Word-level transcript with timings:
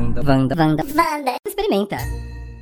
Wanda, 0.00 0.22
Wanda, 0.22 0.54
Wanda, 0.56 0.84
Wanda. 0.96 1.34
Experimenta. 1.46 1.98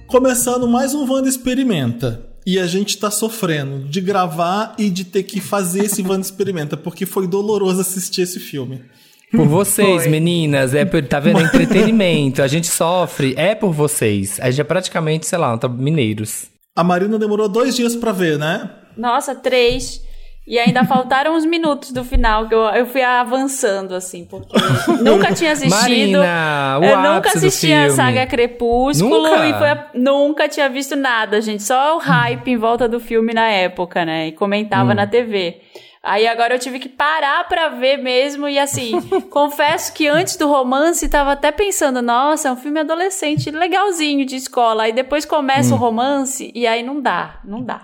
Começando 0.08 0.66
mais 0.66 0.92
um 0.92 1.08
Wanda 1.08 1.28
Experimenta. 1.28 2.26
E 2.44 2.58
a 2.58 2.66
gente 2.66 2.98
tá 2.98 3.12
sofrendo 3.12 3.88
de 3.88 4.00
gravar 4.00 4.74
e 4.76 4.90
de 4.90 5.04
ter 5.04 5.22
que 5.22 5.40
fazer 5.40 5.84
esse 5.84 6.02
Wanda 6.02 6.22
Experimenta, 6.22 6.76
porque 6.76 7.06
foi 7.06 7.28
doloroso 7.28 7.80
assistir 7.80 8.22
esse 8.22 8.40
filme. 8.40 8.82
Por 9.30 9.46
vocês, 9.46 10.04
meninas, 10.08 10.74
é 10.74 10.84
por, 10.84 11.00
tá 11.06 11.20
vendo? 11.20 11.38
Entretenimento. 11.40 12.42
A 12.42 12.48
gente 12.48 12.66
sofre, 12.66 13.34
é 13.36 13.54
por 13.54 13.72
vocês. 13.72 14.40
A 14.40 14.50
gente 14.50 14.62
é 14.62 14.64
praticamente, 14.64 15.24
sei 15.24 15.38
lá, 15.38 15.56
tá, 15.56 15.68
mineiros. 15.68 16.46
A 16.74 16.82
Marina 16.82 17.20
demorou 17.20 17.48
dois 17.48 17.76
dias 17.76 17.94
pra 17.94 18.10
ver, 18.10 18.36
né? 18.36 18.68
Nossa, 18.96 19.32
três. 19.32 20.02
E 20.50 20.58
ainda 20.58 20.82
faltaram 20.82 21.34
uns 21.36 21.44
minutos 21.44 21.92
do 21.92 22.02
final, 22.02 22.48
que 22.48 22.54
eu, 22.54 22.60
eu 22.70 22.86
fui 22.86 23.02
avançando, 23.02 23.94
assim, 23.94 24.24
porque 24.24 24.56
nunca 25.02 25.34
tinha 25.34 25.52
assistido. 25.52 26.18
Marina, 26.20 26.78
eu 26.82 26.96
nunca 27.14 27.28
assisti 27.28 27.70
a 27.70 27.90
saga 27.90 28.26
Crepúsculo 28.26 29.28
Nunca? 29.28 29.46
e 29.46 29.52
foi 29.58 29.68
a- 29.68 29.86
nunca 29.92 30.48
tinha 30.48 30.68
visto 30.70 30.96
nada, 30.96 31.38
gente. 31.42 31.62
Só 31.62 31.96
o 31.96 31.98
hype 31.98 32.48
em 32.50 32.56
volta 32.56 32.88
do 32.88 32.98
filme 32.98 33.34
na 33.34 33.46
época, 33.48 34.04
né? 34.06 34.28
E 34.28 34.32
comentava 34.32 34.94
na 34.94 35.06
TV. 35.06 35.60
Aí 36.02 36.26
agora 36.26 36.54
eu 36.54 36.58
tive 36.58 36.78
que 36.78 36.88
parar 36.88 37.46
pra 37.46 37.68
ver 37.68 37.98
mesmo 37.98 38.48
e 38.48 38.58
assim, 38.58 38.98
confesso 39.28 39.92
que 39.92 40.06
antes 40.08 40.36
do 40.36 40.48
romance 40.48 41.06
tava 41.10 41.32
até 41.32 41.52
pensando, 41.52 42.00
nossa, 42.00 42.48
é 42.48 42.52
um 42.52 42.56
filme 42.56 42.80
adolescente 42.80 43.50
legalzinho 43.50 44.24
de 44.24 44.36
escola. 44.36 44.84
Aí 44.84 44.92
depois 44.92 45.26
começa 45.26 45.74
o 45.74 45.76
romance 45.76 46.50
e 46.54 46.66
aí 46.66 46.82
não 46.82 47.02
dá, 47.02 47.40
não 47.44 47.62
dá. 47.62 47.82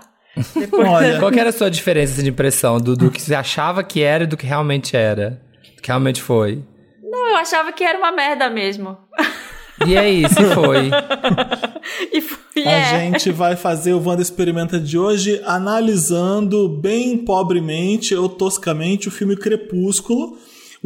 Depois 0.53 0.87
Olha, 0.87 1.19
Qual 1.19 1.31
que 1.31 1.39
era 1.39 1.49
a 1.49 1.53
sua 1.53 1.69
diferença 1.69 2.13
assim, 2.13 2.23
de 2.23 2.29
impressão 2.29 2.79
do, 2.79 2.95
do 2.95 3.09
que 3.11 3.21
você 3.21 3.35
achava 3.35 3.83
que 3.83 4.01
era 4.01 4.23
e 4.23 4.27
do 4.27 4.37
que 4.37 4.45
realmente 4.45 4.95
era? 4.95 5.41
Do 5.75 5.81
que 5.81 5.87
realmente 5.87 6.21
foi? 6.21 6.63
Não, 7.03 7.29
eu 7.29 7.35
achava 7.37 7.71
que 7.71 7.83
era 7.83 7.97
uma 7.97 8.11
merda 8.11 8.49
mesmo. 8.49 8.97
E 9.85 9.97
aí, 9.97 10.27
se 10.29 10.43
foi? 10.53 10.89
E 12.11 12.19
foi, 12.19 12.63
a 12.63 12.71
é. 12.71 12.99
gente 12.99 13.31
vai 13.31 13.55
fazer 13.55 13.93
o 13.93 14.03
Wanda 14.03 14.21
Experimenta 14.21 14.79
de 14.79 14.97
hoje 14.97 15.39
analisando 15.45 16.67
bem 16.67 17.17
pobremente 17.17 18.15
ou 18.15 18.27
toscamente 18.27 19.07
o 19.07 19.11
filme 19.11 19.35
Crepúsculo. 19.35 20.37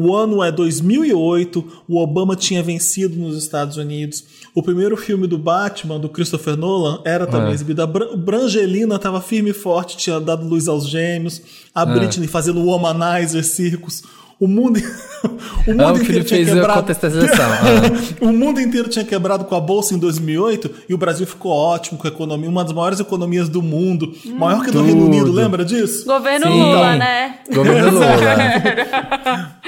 O 0.01 0.15
ano 0.15 0.41
é 0.41 0.49
2008, 0.49 1.65
o 1.85 1.97
Obama 2.01 2.33
tinha 2.33 2.63
vencido 2.63 3.17
nos 3.19 3.35
Estados 3.37 3.75
Unidos. 3.75 4.23
O 4.55 4.63
primeiro 4.63 4.95
filme 4.95 5.27
do 5.27 5.37
Batman, 5.37 5.99
do 5.99 6.07
Christopher 6.07 6.55
Nolan, 6.55 7.01
era 7.03 7.27
também 7.27 7.49
É. 7.51 7.53
exibido. 7.53 7.81
A 7.81 7.85
Bran- 7.87 8.15
Brangelina 8.15 8.95
estava 8.95 9.19
firme 9.19 9.49
e 9.49 9.53
forte, 9.53 9.97
tinha 9.97 10.17
dado 10.19 10.47
luz 10.47 10.69
aos 10.69 10.87
gêmeos. 10.87 11.41
A 11.75 11.85
Britney 11.85 12.27
fazendo 12.27 12.61
o 12.61 12.65
Womanizer 12.67 13.43
Circus. 13.43 14.01
O 14.39 14.47
mundo, 14.47 14.79
o 15.67 15.71
mundo 15.71 15.81
Amo 15.83 15.95
que 15.95 16.03
inteiro 16.03 16.19
ele 16.19 16.23
tinha 16.23 16.37
fez 16.37 16.49
a 16.49 16.53
quebrado. 16.53 16.79
contextualização. 16.79 17.45
Ah. 17.51 18.25
o 18.25 18.31
mundo 18.31 18.61
inteiro 18.61 18.87
tinha 18.87 19.03
quebrado 19.03 19.43
com 19.43 19.53
a 19.53 19.59
bolsa 19.59 19.93
em 19.93 19.97
2008 19.97 20.71
e 20.87 20.93
o 20.93 20.97
Brasil 20.97 21.27
ficou 21.27 21.51
ótimo 21.51 21.97
com 21.97 22.07
a 22.07 22.09
economia, 22.09 22.47
uma 22.49 22.63
das 22.63 22.71
maiores 22.71 22.99
economias 23.01 23.49
do 23.49 23.61
mundo, 23.61 24.13
maior 24.37 24.63
que 24.63 24.69
a 24.69 24.73
do. 24.73 24.81
Reino 24.81 25.05
Unido, 25.05 25.29
lembra 25.31 25.65
disso? 25.65 26.05
Governo 26.05 26.45
Sim. 26.47 26.53
Lula, 26.63 26.95
né? 26.95 27.35
Governo 27.53 27.91
Lula. 27.99 28.07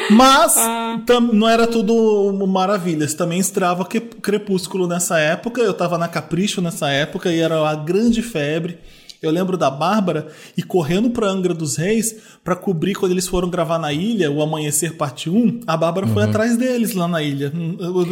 Mas 0.09 0.55
Ah. 0.57 0.99
tam- 1.05 1.19
não 1.33 1.47
era 1.49 1.67
tudo 1.67 2.31
maravilhas. 2.47 3.13
Também 3.13 3.39
estrava 3.39 3.83
que- 3.85 3.99
Crepúsculo 3.99 4.87
nessa 4.87 5.19
época. 5.19 5.61
Eu 5.61 5.73
tava 5.73 5.97
na 5.97 6.07
Capricho 6.07 6.61
nessa 6.61 6.89
época 6.89 7.29
e 7.31 7.39
era 7.39 7.67
a 7.69 7.75
grande 7.75 8.21
febre. 8.21 8.77
Eu 9.21 9.29
lembro 9.31 9.55
da 9.55 9.69
Bárbara 9.69 10.27
e 10.57 10.63
correndo 10.63 11.11
pra 11.11 11.27
Angra 11.27 11.53
dos 11.53 11.75
Reis 11.77 12.15
pra 12.43 12.55
cobrir 12.55 12.95
quando 12.95 13.11
eles 13.11 13.27
foram 13.27 13.49
gravar 13.49 13.77
na 13.77 13.93
ilha, 13.93 14.31
o 14.31 14.41
Amanhecer 14.41 14.95
Parte 14.97 15.29
1. 15.29 15.59
A 15.67 15.77
Bárbara 15.77 16.07
Uhum. 16.07 16.13
foi 16.13 16.23
atrás 16.23 16.57
deles 16.57 16.95
lá 16.95 17.07
na 17.07 17.21
ilha. 17.21 17.51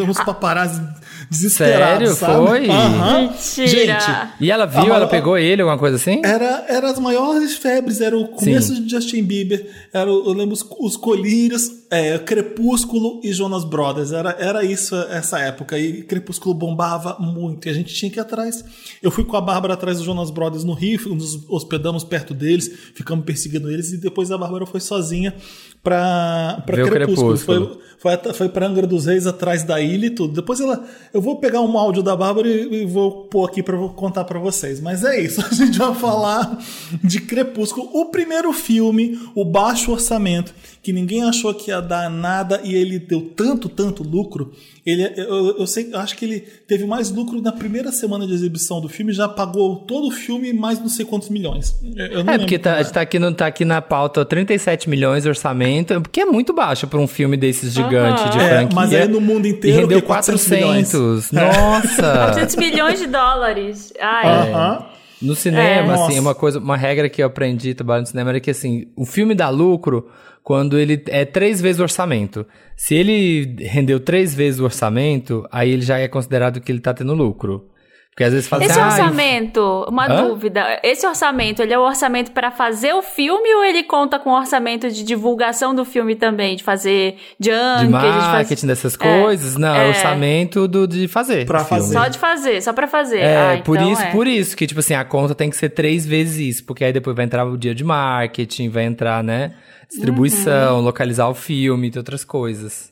Uns 0.07 0.17
paparazzi 0.23 0.81
desesperados, 1.29 2.09
Sério? 2.09 2.35
sabe? 2.37 2.47
Foi? 2.47 2.67
Mentira. 2.67 3.67
Gente, 3.67 4.05
E 4.39 4.51
ela 4.51 4.65
viu, 4.65 4.93
ela 4.93 5.07
pegou 5.07 5.37
ele, 5.37 5.61
alguma 5.63 5.79
coisa 5.79 5.95
assim? 5.95 6.21
era, 6.23 6.65
era 6.67 6.91
as 6.91 6.99
maiores 6.99 7.55
febres, 7.55 8.01
era 8.01 8.17
o 8.17 8.27
começo 8.27 8.75
Sim. 8.75 8.83
de 8.83 8.91
Justin 8.91 9.23
Bieber, 9.23 9.67
era, 9.93 10.11
o- 10.11 10.25
eu 10.27 10.33
lembro 10.33 10.53
os, 10.53 10.63
os 10.79 10.95
colírios, 10.95 11.71
é, 11.89 12.17
Crepúsculo 12.19 13.19
e 13.23 13.33
Jonas 13.33 13.63
Brothers, 13.63 14.11
era, 14.11 14.35
era 14.39 14.63
isso 14.63 14.95
essa 14.95 15.39
época, 15.39 15.77
e 15.77 16.03
Crepúsculo 16.03 16.53
bombava 16.53 17.17
muito, 17.19 17.67
e 17.67 17.71
a 17.71 17.73
gente 17.73 17.93
tinha 17.93 18.11
que 18.11 18.19
ir 18.19 18.21
atrás. 18.21 18.63
Eu 19.01 19.09
fui 19.09 19.23
com 19.23 19.35
a 19.35 19.41
Bárbara 19.41 19.73
atrás 19.73 19.97
dos 19.97 20.05
Jonas 20.05 20.29
Brothers 20.29 20.63
no 20.63 20.73
Rio, 20.73 21.15
nos 21.15 21.49
hospedamos 21.49 22.03
perto 22.03 22.33
deles, 22.33 22.69
ficamos 22.93 23.25
perseguindo 23.25 23.71
eles, 23.71 23.91
e 23.91 23.97
depois 23.97 24.31
a 24.31 24.37
Bárbara 24.37 24.65
foi 24.65 24.79
sozinha 24.79 25.33
o 25.79 26.61
Crepúsculo. 26.65 26.89
Crepúsculo. 26.91 27.81
Foi, 27.97 28.17
foi, 28.17 28.33
foi 28.33 28.49
pra 28.49 28.67
Angra 28.67 28.85
dos 28.85 29.05
Reis, 29.05 29.25
atrás 29.25 29.63
da 29.63 29.79
ilha 29.79 30.07
e 30.07 30.09
tudo. 30.09 30.33
Depois 30.33 30.59
ela. 30.59 30.85
Eu 31.13 31.21
vou 31.21 31.37
pegar 31.37 31.61
um 31.61 31.77
áudio 31.77 32.03
da 32.03 32.15
Bárbara 32.15 32.47
e, 32.47 32.83
e 32.83 32.85
vou 32.85 33.27
pôr 33.27 33.47
aqui 33.47 33.63
pra 33.63 33.77
vou 33.77 33.89
contar 33.89 34.25
pra 34.25 34.39
vocês. 34.39 34.81
Mas 34.81 35.03
é 35.03 35.21
isso. 35.21 35.41
A 35.49 35.53
gente 35.53 35.77
vai 35.77 35.95
falar 35.95 36.59
de 37.03 37.21
Crepúsculo. 37.21 37.89
O 37.93 38.05
primeiro 38.05 38.51
filme, 38.51 39.17
o 39.33 39.45
baixo 39.45 39.91
orçamento, 39.91 40.53
que 40.81 40.93
ninguém 40.93 41.23
achou 41.23 41.53
que 41.53 41.71
ia 41.71 41.81
dar 41.81 42.09
nada 42.09 42.61
e 42.63 42.73
ele 42.73 42.97
deu 42.99 43.21
tanto, 43.35 43.67
tanto 43.67 44.01
lucro. 44.01 44.53
Ele, 44.85 45.03
eu, 45.17 45.57
eu 45.59 45.67
sei, 45.67 45.89
eu 45.93 45.99
acho 45.99 46.15
que 46.15 46.23
ele 46.25 46.39
teve 46.39 46.85
mais 46.85 47.11
lucro 47.11 47.41
na 47.41 47.51
primeira 47.51 47.91
semana 47.91 48.25
de 48.25 48.33
exibição 48.33 48.79
do 48.79 48.87
filme, 48.87 49.11
já 49.11 49.27
pagou 49.27 49.75
todo 49.77 50.07
o 50.07 50.11
filme 50.11 50.53
mais 50.53 50.79
não 50.79 50.87
sei 50.89 51.05
quantos 51.05 51.29
milhões. 51.29 51.77
Não 51.83 52.33
É, 52.33 52.37
porque 52.37 52.57
tá, 52.57 52.79
é. 52.79 52.83
tá, 52.85 53.01
aqui 53.01 53.19
no, 53.19 53.31
tá 53.33 53.47
aqui 53.47 53.65
na 53.65 53.81
pauta 53.81 54.23
37 54.25 54.89
milhões 54.89 55.23
de 55.23 55.29
orçamento, 55.29 55.99
porque 56.01 56.21
é 56.21 56.25
muito 56.25 56.53
baixo 56.53 56.87
pra 56.87 56.97
um 56.99 57.07
filme 57.07 57.35
desses 57.35 57.73
gigante 57.73 58.23
de 58.29 58.39
É, 58.39 58.49
franquia. 58.49 58.75
mas 58.75 58.93
aí 58.93 59.07
no 59.07 59.19
mundo 59.21 59.45
E 59.45 59.49
inteiro 59.51 59.81
rendeu 59.81 59.99
que 60.01 60.07
400 60.07 60.47
milhões. 60.47 60.91
400. 60.91 61.33
É. 61.33 61.35
Nossa! 61.35 62.01
400 62.31 62.55
milhões 62.55 62.99
de 62.99 63.05
dólares. 63.07 63.93
Ai. 64.01 64.27
Aham. 64.51 64.85
No 65.21 65.35
cinema, 65.35 65.61
É. 65.67 65.79
assim, 65.95 66.03
Nossa. 66.15 66.21
uma 66.21 66.33
coisa, 66.33 66.59
uma 66.59 66.77
regra 66.77 67.09
que 67.09 67.21
eu 67.21 67.27
aprendi 67.27 67.73
trabalhando 67.73 68.05
no 68.05 68.07
cinema 68.11 68.29
era 68.29 68.39
que 68.39 68.49
assim, 68.49 68.87
o 68.95 69.05
filme 69.05 69.35
dá 69.35 69.49
lucro 69.49 70.09
quando 70.49 70.79
ele 70.79 71.03
é 71.09 71.25
três 71.25 71.61
vezes 71.61 71.79
o 71.79 71.83
orçamento. 71.83 72.43
Se 72.75 72.95
ele 72.95 73.55
rendeu 73.59 73.99
três 73.99 74.33
vezes 74.33 74.59
o 74.59 74.63
orçamento, 74.63 75.47
aí 75.51 75.69
ele 75.69 75.83
já 75.83 75.99
é 75.99 76.07
considerado 76.07 76.59
que 76.59 76.71
ele 76.71 76.79
tá 76.79 76.91
tendo 76.91 77.13
lucro. 77.13 77.69
Porque 78.11 78.25
às 78.25 78.33
vezes 78.33 78.49
fala 78.49 78.65
Esse 78.65 78.73
assim, 78.73 78.81
ah, 78.81 78.85
orçamento, 79.05 79.85
uma 79.87 80.05
Hã? 80.07 80.27
dúvida. 80.27 80.79
Esse 80.83 81.07
orçamento, 81.07 81.61
ele 81.61 81.73
é 81.73 81.79
o 81.79 81.83
orçamento 81.83 82.31
para 82.31 82.51
fazer 82.51 82.91
o 82.93 83.01
filme 83.01 83.47
ou 83.55 83.63
ele 83.63 83.81
conta 83.83 84.19
com 84.19 84.31
orçamento 84.31 84.91
de 84.91 85.03
divulgação 85.05 85.73
do 85.73 85.85
filme 85.85 86.15
também? 86.15 86.57
De 86.57 86.63
fazer 86.63 87.15
de 87.39 87.49
junket, 87.49 87.85
de 87.85 87.87
marketing, 87.89 88.55
fazer... 88.55 88.67
dessas 88.67 88.97
coisas. 88.97 89.55
Não, 89.55 89.73
é 89.73 89.85
é. 89.85 89.87
orçamento 89.89 90.67
do, 90.67 90.85
de 90.85 91.07
fazer. 91.07 91.45
Pra 91.45 91.61
o 91.61 91.65
filme. 91.65 91.81
fazer. 91.83 91.93
Só 91.93 92.07
de 92.09 92.17
fazer, 92.19 92.61
só 92.61 92.73
pra 92.73 92.87
fazer. 92.87 93.19
É, 93.19 93.53
Ah, 93.53 93.61
por 93.63 93.77
então 93.77 93.89
isso, 93.93 94.01
é. 94.01 94.11
por 94.11 94.27
isso 94.27 94.57
que, 94.57 94.67
tipo 94.67 94.81
assim, 94.81 94.95
a 94.95 95.05
conta 95.05 95.33
tem 95.33 95.49
que 95.49 95.55
ser 95.55 95.69
três 95.69 96.05
vezes 96.05 96.55
isso, 96.57 96.65
porque 96.65 96.83
aí 96.83 96.91
depois 96.91 97.15
vai 97.15 97.23
entrar 97.23 97.45
o 97.45 97.57
dia 97.57 97.73
de 97.73 97.85
marketing, 97.85 98.67
vai 98.67 98.83
entrar, 98.83 99.23
né, 99.23 99.53
distribuição, 99.89 100.77
Uhum. 100.79 100.83
localizar 100.83 101.29
o 101.29 101.33
filme 101.33 101.89
e 101.93 101.97
outras 101.97 102.25
coisas. 102.25 102.91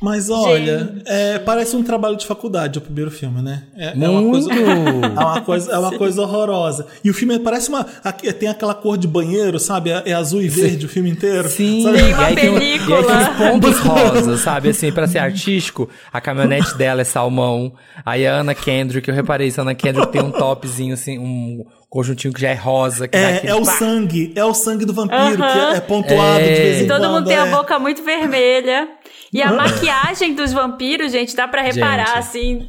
Mas 0.00 0.30
olha, 0.30 1.02
é, 1.06 1.38
parece 1.38 1.74
um 1.76 1.82
trabalho 1.82 2.16
de 2.16 2.26
faculdade 2.26 2.78
o 2.78 2.80
primeiro 2.80 3.10
filme, 3.10 3.42
né? 3.42 3.64
É, 3.76 3.88
é 4.00 4.08
uma 4.08 4.22
coisa, 4.30 4.50
é 4.54 5.20
uma 5.24 5.40
coisa, 5.42 5.72
é 5.72 5.78
uma 5.78 5.98
coisa 5.98 6.22
horrorosa. 6.22 6.86
E 7.02 7.10
o 7.10 7.14
filme 7.14 7.38
parece 7.38 7.68
uma. 7.68 7.86
aqui- 8.04 8.32
Tem 8.32 8.48
aquela 8.48 8.74
cor 8.74 8.96
de 8.96 9.08
banheiro, 9.08 9.58
sabe? 9.58 9.90
É, 9.90 10.02
é 10.06 10.12
azul 10.12 10.40
e 10.42 10.48
verde 10.48 10.86
o 10.86 10.88
filme 10.88 11.10
inteiro. 11.10 11.48
Sim, 11.48 11.82
Sabe? 11.82 11.98
Tem 11.98 12.12
uma 12.14 12.22
e 12.22 12.24
aí 12.26 12.34
tem, 12.36 12.50
um- 12.50 12.58
película. 12.58 12.96
e 12.96 12.98
aí 12.98 13.06
tem 13.06 13.16
os 13.18 13.50
pontos 13.50 13.78
rosas, 13.80 14.40
sabe? 14.40 14.68
Assim, 14.70 14.92
pra 14.92 15.06
ser 15.06 15.18
artístico, 15.18 15.88
a 16.12 16.20
caminhonete 16.20 16.76
dela 16.76 17.00
é 17.00 17.04
salmão. 17.04 17.72
Aí 18.04 18.26
a 18.26 18.34
Ana 18.36 18.54
Kendrick, 18.54 19.08
eu 19.08 19.14
reparei 19.14 19.48
isso, 19.48 19.60
a 19.60 19.62
Ana 19.62 19.74
Kendrick 19.74 20.12
tem 20.12 20.22
um 20.22 20.30
topzinho, 20.30 20.94
assim, 20.94 21.18
um 21.18 21.64
conjuntinho 21.88 22.32
que 22.34 22.40
já 22.40 22.50
é 22.50 22.54
rosa. 22.54 23.08
É, 23.12 23.46
é 23.48 23.54
o 23.54 23.64
pá. 23.64 23.72
sangue, 23.72 24.32
é 24.36 24.44
o 24.44 24.52
sangue 24.54 24.84
do 24.84 24.92
vampiro, 24.92 25.36
que 25.36 25.42
é, 25.42 25.76
é 25.76 25.80
pontuado 25.80 26.44
de 26.44 26.50
vez 26.50 26.82
em 26.82 26.86
Todo 26.86 27.00
quando. 27.00 27.12
mundo 27.12 27.26
tem 27.26 27.36
a 27.38 27.46
é. 27.46 27.50
boca 27.50 27.78
muito 27.78 28.02
vermelha. 28.02 28.88
E 29.32 29.42
a 29.42 29.52
maquiagem 29.52 30.34
dos 30.34 30.52
vampiros, 30.52 31.12
gente, 31.12 31.34
dá 31.36 31.46
pra 31.48 31.62
reparar, 31.62 32.06
Gente. 32.06 32.18
assim. 32.18 32.68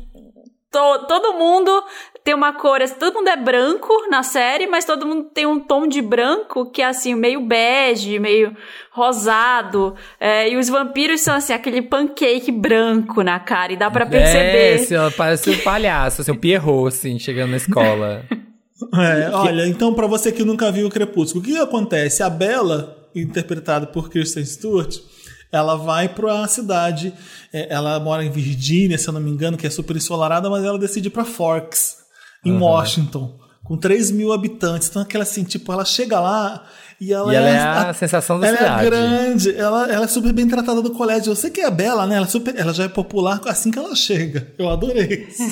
to- 0.71 1.05
todo 1.07 1.33
mundo 1.33 1.71
tem 2.23 2.33
uma 2.35 2.53
cor. 2.53 2.81
assim, 2.81 2.95
Todo 2.99 3.13
mundo 3.15 3.27
é 3.29 3.35
branco 3.37 3.91
na 4.11 4.23
série, 4.23 4.67
mas 4.67 4.83
todo 4.85 5.05
mundo 5.05 5.29
tem 5.33 5.45
um 5.45 5.59
tom 5.59 5.87
de 5.87 6.01
branco 6.01 6.69
que 6.69 6.81
é 6.81 6.85
assim, 6.85 7.15
meio 7.15 7.41
bege, 7.41 8.19
meio 8.19 8.55
rosado. 8.91 9.95
É, 10.19 10.49
e 10.49 10.57
os 10.57 10.67
vampiros 10.69 11.21
são 11.21 11.35
assim, 11.35 11.53
aquele 11.53 11.81
pancake 11.81 12.51
branco 12.51 13.23
na 13.23 13.39
cara. 13.39 13.73
E 13.73 13.77
dá 13.77 13.89
pra 13.89 14.05
É, 14.05 14.09
perceber. 14.09 14.73
assim, 14.75 14.95
ela 14.95 15.11
parece 15.11 15.49
um 15.49 15.57
palhaço, 15.59 16.21
assim, 16.21 16.31
um 16.31 16.37
Pierrot, 16.37 16.87
assim, 16.89 17.17
chegando 17.17 17.51
na 17.51 17.57
escola. 17.57 18.23
É, 18.93 19.29
olha, 19.31 19.67
então 19.67 19.93
pra 19.93 20.07
você 20.07 20.31
que 20.31 20.43
nunca 20.43 20.71
viu 20.71 20.87
o 20.87 20.89
Crepúsculo, 20.89 21.43
o 21.43 21.45
que 21.45 21.57
acontece? 21.57 22.23
A 22.23 22.29
Bella, 22.29 22.97
interpretada 23.15 23.87
por 23.87 24.09
Kristen 24.09 24.45
Stewart, 24.45 24.97
ela 25.51 25.75
vai 25.75 26.07
pra 26.07 26.47
cidade, 26.47 27.13
é, 27.51 27.73
ela 27.73 27.99
mora 27.99 28.23
em 28.23 28.29
Virgínia, 28.29 28.97
se 28.97 29.07
eu 29.07 29.13
não 29.13 29.21
me 29.21 29.31
engano, 29.31 29.57
que 29.57 29.67
é 29.67 29.69
super 29.69 29.95
ensolarada, 29.95 30.49
mas 30.49 30.63
ela 30.63 30.77
decide 30.77 31.07
ir 31.07 31.11
pra 31.11 31.25
Forks, 31.25 31.97
em 32.45 32.57
Washington. 32.57 33.37
com 33.63 33.77
3 33.77 34.11
mil 34.11 34.31
habitantes. 34.31 34.89
Então, 34.89 35.01
aquela 35.01 35.23
assim, 35.23 35.43
tipo, 35.43 35.71
ela 35.71 35.85
chega 35.85 36.19
lá 36.19 36.65
e 37.01 37.13
ela, 37.13 37.31
E 37.31 37.35
ela 37.35 37.49
é 37.49 37.89
a 37.89 37.93
sensação 37.93 38.39
da 38.39 38.47
ela 38.47 38.57
cidade. 38.57 38.81
é 38.85 38.89
grande, 38.89 39.55
ela, 39.55 39.91
ela 39.91 40.05
é 40.05 40.07
super 40.07 40.33
bem 40.33 40.47
tratada 40.47 40.81
do 40.81 40.91
colégio. 40.91 41.31
Eu 41.31 41.35
sei 41.35 41.49
que 41.49 41.61
é 41.61 41.65
a 41.65 41.71
Bela, 41.71 42.05
né? 42.05 42.15
Ela, 42.17 42.25
é 42.25 42.29
super, 42.29 42.53
ela 42.57 42.73
já 42.73 42.83
é 42.83 42.87
popular 42.89 43.39
assim 43.45 43.71
que 43.71 43.79
ela 43.79 43.95
chega. 43.95 44.47
Eu 44.57 44.69
adorei 44.69 45.27
isso. 45.29 45.43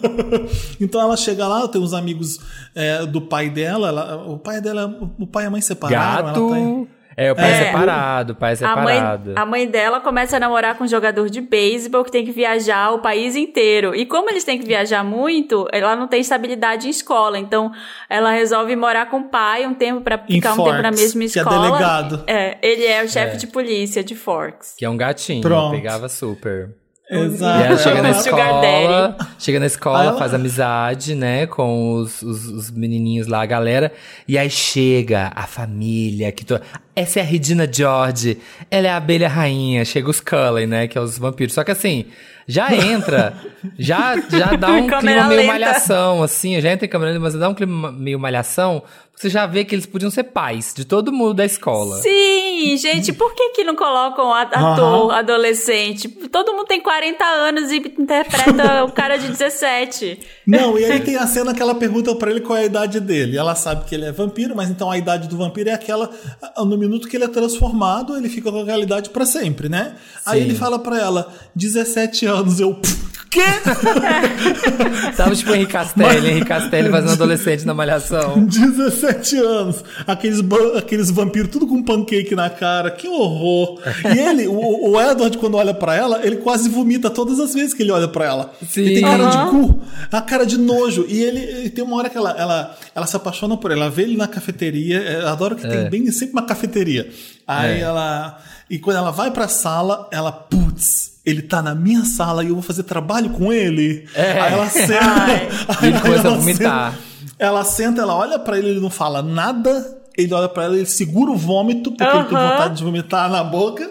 então 0.80 1.00
ela 1.00 1.16
chega 1.16 1.46
lá, 1.46 1.66
tem 1.68 1.80
uns 1.80 1.92
amigos 1.92 2.38
é, 2.74 3.04
do 3.06 3.20
pai 3.20 3.50
dela. 3.50 3.88
ela- 3.88 4.16
o 4.26 4.38
pai 4.38 4.60
dela, 4.60 4.86
o 5.18 5.26
pai 5.26 5.44
e 5.44 5.46
a 5.46 5.50
mãe 5.50 5.60
separaram. 5.60 6.26
Gato. 6.26 6.38
Ela 6.40 6.50
tá 6.50 6.58
em- 6.58 6.88
É, 7.16 7.32
o 7.32 7.36
pai 7.36 7.50
É. 7.50 7.64
separado, 7.66 8.32
o 8.32 8.36
pai 8.36 8.54
A 8.62 8.76
mãe, 8.76 8.94
separado. 8.94 9.32
a 9.36 9.44
mãe 9.46 9.66
dela 9.66 10.00
começa 10.00 10.36
a 10.36 10.40
namorar 10.40 10.76
com 10.78 10.84
um 10.84 10.88
jogador 10.88 11.28
de 11.28 11.40
beisebol 11.40 12.04
que 12.04 12.10
tem 12.10 12.24
que 12.24 12.30
viajar 12.32 12.92
o 12.92 13.00
país 13.00 13.34
inteiro. 13.36 13.94
E 13.94 14.06
como 14.06 14.30
eles 14.30 14.44
têm 14.44 14.58
que 14.58 14.64
viajar 14.66 15.02
muito, 15.04 15.66
ela 15.72 15.96
não 15.96 16.06
tem 16.06 16.20
estabilidade 16.20 16.86
em 16.86 16.90
escola. 16.90 17.38
Então, 17.38 17.72
ela 18.08 18.30
resolve 18.30 18.74
morar 18.76 19.06
com 19.10 19.18
o 19.18 19.24
pai 19.28 19.66
um 19.66 19.74
tempo 19.74 20.00
pra 20.02 20.22
Em 20.28 20.34
ficar 20.36 20.52
um 20.52 20.56
tempo 20.64 20.70
na 20.70 20.82
Forks, 20.84 21.00
mesma 21.14 21.20
que 21.32 21.38
é 21.38 21.42
escola. 21.42 21.66
delegado. 21.66 22.24
É, 22.26 22.58
ele 22.62 22.84
é 22.86 23.02
o 23.04 23.08
chefe 23.08 23.36
de 23.36 23.46
polícia 23.48 24.02
de 24.04 24.14
Forks. 24.14 24.74
Que 24.78 24.84
é 24.84 24.88
um 24.90 24.96
gatinho, 24.96 25.42
Pronto. 25.42 25.72
pegava 25.72 26.08
super. 26.08 26.70
Exato. 27.10 27.60
E 27.60 27.66
ela 27.66 27.76
chega 27.76 28.02
na 28.02 28.10
escola, 28.10 29.16
chega 29.38 29.60
na 29.60 29.66
escola, 29.66 30.04
ela- 30.04 30.18
faz 30.18 30.32
amizade, 30.32 31.14
né, 31.16 31.46
com 31.46 31.94
os, 31.94 32.22
os, 32.22 32.46
os 32.46 32.70
menininhos 32.70 33.26
lá, 33.26 33.42
a 33.42 33.46
galera. 33.46 33.92
E 34.28 34.38
aí 34.38 34.48
chega 34.48 35.32
a 35.34 35.42
família, 35.46 36.30
que 36.30 36.44
to... 36.44 36.60
essa 36.94 37.18
é 37.18 37.22
a 37.22 37.24
Regina 37.26 37.68
George, 37.70 38.38
ela 38.70 38.86
é 38.86 38.90
a 38.90 38.96
abelha 38.96 39.28
rainha, 39.28 39.84
chega 39.84 40.08
os 40.08 40.20
Cullen, 40.20 40.66
né, 40.68 40.86
que 40.86 40.96
é 40.96 41.00
os 41.00 41.18
vampiros. 41.18 41.54
Só 41.54 41.64
que 41.64 41.72
assim, 41.72 42.04
já 42.50 42.74
entra, 42.74 43.34
já, 43.78 44.16
já 44.16 44.54
dá 44.58 44.72
um 44.72 44.86
clima 44.86 45.28
meio 45.28 45.40
lenta. 45.40 45.52
malhação, 45.52 46.22
assim, 46.22 46.60
já 46.60 46.72
entra 46.72 46.86
em 46.86 46.88
câmera 46.88 47.12
lenta, 47.12 47.22
mas 47.22 47.34
dá 47.34 47.48
um 47.48 47.54
clima 47.54 47.92
meio 47.92 48.18
malhação, 48.18 48.82
porque 49.12 49.28
você 49.28 49.30
já 49.30 49.46
vê 49.46 49.64
que 49.64 49.74
eles 49.74 49.86
podiam 49.86 50.10
ser 50.10 50.24
pais 50.24 50.72
de 50.74 50.84
todo 50.84 51.12
mundo 51.12 51.34
da 51.34 51.44
escola. 51.44 51.96
Sim, 51.96 52.76
gente, 52.76 53.12
por 53.12 53.34
que 53.34 53.50
que 53.50 53.64
não 53.64 53.76
colocam 53.76 54.32
ator 54.32 55.12
adolescente? 55.12 56.08
Todo 56.08 56.52
mundo 56.52 56.66
tem 56.66 56.80
40 56.80 57.24
anos 57.24 57.70
e 57.70 57.76
interpreta 57.76 58.84
o 58.84 58.92
cara 58.92 59.16
de 59.16 59.28
17. 59.28 60.18
Não, 60.46 60.78
e 60.78 60.84
aí 60.84 61.00
tem 61.00 61.16
a 61.16 61.26
cena 61.26 61.54
que 61.54 61.60
ela 61.60 61.74
pergunta 61.74 62.14
pra 62.14 62.30
ele 62.30 62.40
qual 62.40 62.58
é 62.58 62.62
a 62.62 62.64
idade 62.64 62.98
dele. 62.98 63.36
Ela 63.36 63.54
sabe 63.54 63.84
que 63.84 63.94
ele 63.94 64.06
é 64.06 64.12
vampiro, 64.12 64.56
mas 64.56 64.70
então 64.70 64.90
a 64.90 64.96
idade 64.96 65.28
do 65.28 65.36
vampiro 65.36 65.68
é 65.68 65.72
aquela. 65.72 66.10
No 66.56 66.78
minuto 66.78 67.06
que 67.06 67.16
ele 67.16 67.24
é 67.24 67.28
transformado, 67.28 68.16
ele 68.16 68.28
fica 68.28 68.50
com 68.50 68.60
aquela 68.60 68.82
idade 68.82 69.10
pra 69.10 69.26
sempre, 69.26 69.68
né? 69.68 69.96
Aí 70.24 70.40
Sim. 70.40 70.46
ele 70.48 70.54
fala 70.54 70.78
pra 70.78 70.98
ela, 70.98 71.32
17 71.54 72.26
anos. 72.26 72.39
Eu. 72.60 72.74
"Pff, 72.74 73.10
Quê? 73.30 73.40
Tava 75.16 75.34
tipo 75.36 75.54
Henrique 75.54 75.72
Castelli, 75.72 76.30
Henrique 76.30 76.46
Castelli 76.46 76.90
fazendo 76.90 77.12
adolescente 77.12 77.64
na 77.64 77.72
malhação. 77.72 78.42
17 78.44 79.36
anos. 79.38 79.84
Aqueles, 80.06 80.40
aqueles 80.76 81.10
vampiros 81.10 81.48
tudo 81.50 81.66
com 81.66 81.80
pancake 81.82 82.34
na 82.34 82.50
cara. 82.50 82.90
Que 82.90 83.06
horror. 83.08 83.78
E 84.14 84.18
ele, 84.18 84.46
o, 84.48 84.90
o 84.90 85.00
Edward, 85.00 85.38
quando 85.38 85.56
olha 85.56 85.72
pra 85.72 85.94
ela, 85.94 86.26
ele 86.26 86.38
quase 86.38 86.68
vomita 86.68 87.08
todas 87.08 87.38
as 87.38 87.54
vezes 87.54 87.72
que 87.72 87.82
ele 87.82 87.92
olha 87.92 88.08
pra 88.08 88.24
ela. 88.24 88.52
Sim. 88.68 88.80
Ele 88.80 88.94
tem 88.94 89.02
cara 89.04 89.22
Aham. 89.24 89.44
de 89.44 89.50
cu, 89.50 89.80
a 90.10 90.20
cara 90.22 90.44
de 90.44 90.58
nojo. 90.58 91.04
E 91.08 91.22
ele, 91.22 91.38
ele 91.38 91.70
tem 91.70 91.84
uma 91.84 91.96
hora 91.98 92.10
que 92.10 92.16
ela, 92.18 92.30
ela, 92.36 92.76
ela 92.94 93.06
se 93.06 93.14
apaixona 93.16 93.56
por 93.56 93.70
ele. 93.70 93.80
Ela 93.80 93.90
vê 93.90 94.02
ele 94.02 94.16
na 94.16 94.26
cafeteria. 94.26 94.98
Eu 94.98 95.28
adoro 95.28 95.54
que 95.54 95.68
tem 95.68 95.88
bem 95.88 96.10
sempre 96.10 96.32
uma 96.32 96.42
cafeteria. 96.46 97.08
Aí 97.46 97.78
É. 97.78 97.80
ela. 97.82 98.38
E 98.68 98.78
quando 98.78 98.96
ela 98.96 99.10
vai 99.10 99.30
pra 99.30 99.46
sala, 99.48 100.08
ela, 100.12 100.32
putz. 100.32 101.10
Ele 101.30 101.42
tá 101.42 101.62
na 101.62 101.74
minha 101.74 102.04
sala 102.04 102.42
e 102.44 102.48
eu 102.48 102.54
vou 102.54 102.62
fazer 102.62 102.82
trabalho 102.82 103.30
com 103.30 103.52
ele. 103.52 104.06
É. 104.14 104.40
Aí 104.40 104.52
ela 104.52 104.68
senta. 104.68 105.00
Ai. 105.04 105.48
Ele 105.82 106.00
começa 106.00 106.28
a 106.28 106.30
vomitar. 106.34 106.92
senta- 106.92 107.10
ela 107.38 107.64
senta, 107.64 108.02
ela 108.02 108.14
olha 108.14 108.38
pra 108.38 108.58
ele, 108.58 108.70
ele 108.70 108.80
não 108.80 108.90
fala 108.90 109.22
nada. 109.22 109.96
Ele 110.18 110.34
olha 110.34 110.48
pra 110.48 110.64
ela, 110.64 110.76
ele 110.76 110.84
segura 110.86 111.30
o 111.30 111.36
vômito, 111.36 111.92
porque 111.92 112.04
ele 112.18 112.24
tem 112.24 112.36
vontade 112.50 112.76
de 112.76 112.84
vomitar 112.84 113.30
na 113.30 113.42
boca. 113.44 113.88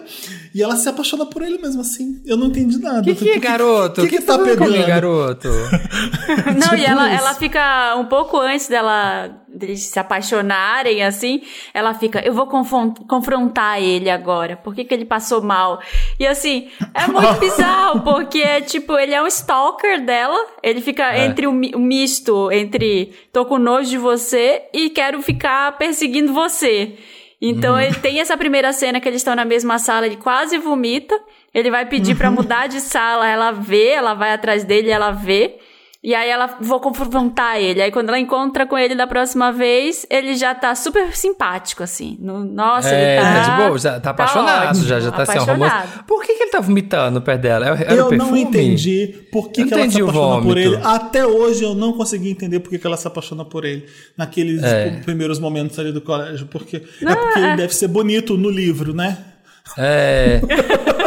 E 0.54 0.62
ela 0.62 0.74
se 0.76 0.88
apaixona 0.88 1.24
por 1.26 1.42
ele 1.42 1.58
mesmo 1.58 1.80
assim. 1.80 2.20
Eu 2.26 2.36
não 2.36 2.48
entendi 2.48 2.78
nada. 2.78 3.02
Que, 3.02 3.14
que 3.14 3.30
é, 3.30 3.38
garoto? 3.38 4.00
O 4.02 4.04
que, 4.08 4.16
que, 4.18 4.22
tá 4.22 4.36
fazendo 4.36 4.44
pegando? 4.58 4.70
comigo, 4.72 4.86
garoto? 4.88 5.48
Não, 6.58 6.74
e 6.74 6.80
Tipo 6.80 6.90
ela, 6.90 7.08
isso. 7.14 7.18
ela 7.22 7.34
fica 7.34 7.96
um 7.96 8.04
pouco 8.06 8.38
antes 8.38 8.68
dela 8.68 9.36
deles 9.48 9.82
se 9.82 9.98
apaixonarem, 9.98 11.02
assim, 11.02 11.42
ela 11.74 11.92
fica, 11.94 12.20
eu 12.20 12.32
vou 12.32 12.46
confron- 12.46 12.94
confrontar 13.08 13.82
ele 13.82 14.08
agora. 14.08 14.56
Por 14.56 14.74
que, 14.74 14.84
que 14.84 14.94
ele 14.94 15.04
passou 15.04 15.42
mal? 15.42 15.80
E 16.18 16.26
assim, 16.26 16.68
é 16.94 17.06
muito 17.08 17.34
bizarro, 17.40 18.00
porque, 18.02 18.60
tipo, 18.62 18.96
ele 18.96 19.12
é 19.12 19.22
um 19.22 19.26
stalker 19.26 20.04
dela. 20.04 20.38
Ele 20.62 20.80
fica 20.80 21.12
É. 21.14 21.26
entre 21.26 21.46
o, 21.46 21.52
mi- 21.52 21.72
o 21.74 21.78
misto, 21.80 22.50
entre 22.52 23.12
tô 23.32 23.44
com 23.44 23.58
nojo 23.58 23.90
de 23.90 23.98
você 23.98 24.62
e 24.72 24.90
quero 24.90 25.20
ficar 25.22 25.76
perseguindo 25.78 26.32
você. 26.32 26.94
Então 27.40 27.74
Uhum. 27.74 27.80
ele 27.80 27.94
tem 27.94 28.20
essa 28.20 28.36
primeira 28.36 28.72
cena 28.72 29.00
que 29.00 29.08
eles 29.08 29.20
estão 29.20 29.34
na 29.34 29.44
mesma 29.44 29.78
sala, 29.78 30.06
ele 30.06 30.16
quase 30.16 30.58
vomita. 30.58 31.18
Ele 31.54 31.70
vai 31.70 31.86
pedir 31.86 32.14
pra 32.16 32.30
mudar 32.30 32.66
de 32.68 32.80
sala, 32.80 33.26
ela 33.26 33.50
vê, 33.50 33.88
ela 33.88 34.14
vai 34.14 34.32
atrás 34.32 34.62
dele, 34.62 34.90
ela 34.90 35.10
vê. 35.10 35.58
E 36.02 36.14
aí 36.14 36.30
ela 36.30 36.56
vou 36.62 36.80
confrontar 36.80 37.60
ele. 37.60 37.82
Aí 37.82 37.92
quando 37.92 38.08
ela 38.08 38.18
encontra 38.18 38.66
com 38.66 38.78
ele 38.78 38.94
da 38.94 39.06
próxima 39.06 39.52
vez, 39.52 40.06
ele 40.08 40.34
já 40.34 40.54
tá 40.54 40.74
super 40.74 41.14
simpático, 41.14 41.82
assim. 41.82 42.16
No- 42.18 42.42
nossa, 42.42 42.88
É, 42.88 43.16
ele 43.18 43.22
tá. 43.22 43.32
tá 43.34 43.50
de 43.56 43.62
boa, 43.62 43.78
já 43.78 44.00
tá 44.00 44.10
apaixonado, 44.10 44.68
ótimo, 44.70 44.86
já, 44.86 44.98
já 45.00 45.10
tá 45.12 45.22
assim, 45.24 45.38
romance. 45.38 45.88
Por 46.06 46.22
que, 46.22 46.34
que 46.36 46.42
ele 46.44 46.50
tá 46.50 46.60
vomitando 46.60 47.20
perto 47.20 47.42
dela? 47.42 47.66
Era, 47.66 47.80
era 47.82 47.94
Eu 47.94 48.10
não 48.12 48.34
entendi 48.34 49.26
por 49.30 49.50
que, 49.50 49.66
que 49.66 49.74
ela 49.74 49.90
se 49.90 50.00
apaixona 50.00 50.42
por 50.42 50.56
ele. 50.56 50.76
Até 50.82 51.26
hoje 51.26 51.64
eu 51.64 51.74
não 51.74 51.92
consegui 51.92 52.30
entender 52.30 52.60
por 52.60 52.70
que, 52.70 52.78
que 52.78 52.86
ela 52.86 52.96
se 52.96 53.06
apaixona 53.06 53.44
por 53.44 53.66
ele. 53.66 53.86
Naqueles 54.16 54.62
É. 54.62 55.00
primeiros 55.04 55.38
momentos 55.38 55.78
ali 55.78 55.92
do 55.92 56.00
colégio. 56.00 56.46
Porque, 56.46 56.78
é 56.78 57.14
porque 57.14 57.38
ele 57.38 57.56
deve 57.56 57.74
ser 57.74 57.88
bonito 57.88 58.38
no 58.38 58.48
livro, 58.48 58.94
né? 58.94 59.18
É, 59.78 60.40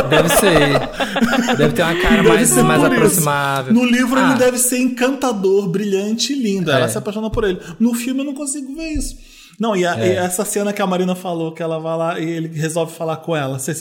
deve 0.09 0.29
ser. 0.29 1.55
Deve 1.57 1.73
ter 1.73 1.81
uma 1.83 1.95
cara 2.01 2.23
mais, 2.23 2.51
mais 2.57 2.83
aproximável. 2.83 3.73
No 3.73 3.85
livro 3.85 4.19
Ah, 4.19 4.29
ele 4.31 4.39
deve 4.39 4.57
ser 4.57 4.79
encantador, 4.79 5.67
brilhante 5.67 6.33
e 6.33 6.41
lindo. 6.41 6.71
Ela 6.71 6.85
É. 6.85 6.87
se 6.87 6.97
apaixona 6.97 7.29
por 7.29 7.43
ele. 7.43 7.59
No 7.79 7.93
filme 7.93 8.21
eu 8.21 8.25
não 8.25 8.33
consigo 8.33 8.75
ver 8.75 8.89
isso. 8.89 9.17
Não, 9.59 9.75
e, 9.75 9.85
a- 9.85 9.99
É. 9.99 10.07
e 10.07 10.11
essa 10.15 10.43
cena 10.43 10.73
que 10.73 10.81
a 10.81 10.87
Marina 10.87 11.13
falou, 11.15 11.51
que 11.51 11.61
ela 11.61 11.79
vai 11.79 11.97
lá 11.97 12.19
e 12.19 12.27
ele 12.27 12.47
resolve 12.59 12.93
falar 12.95 13.17
com 13.17 13.35
ela, 13.35 13.59
ser 13.59 13.75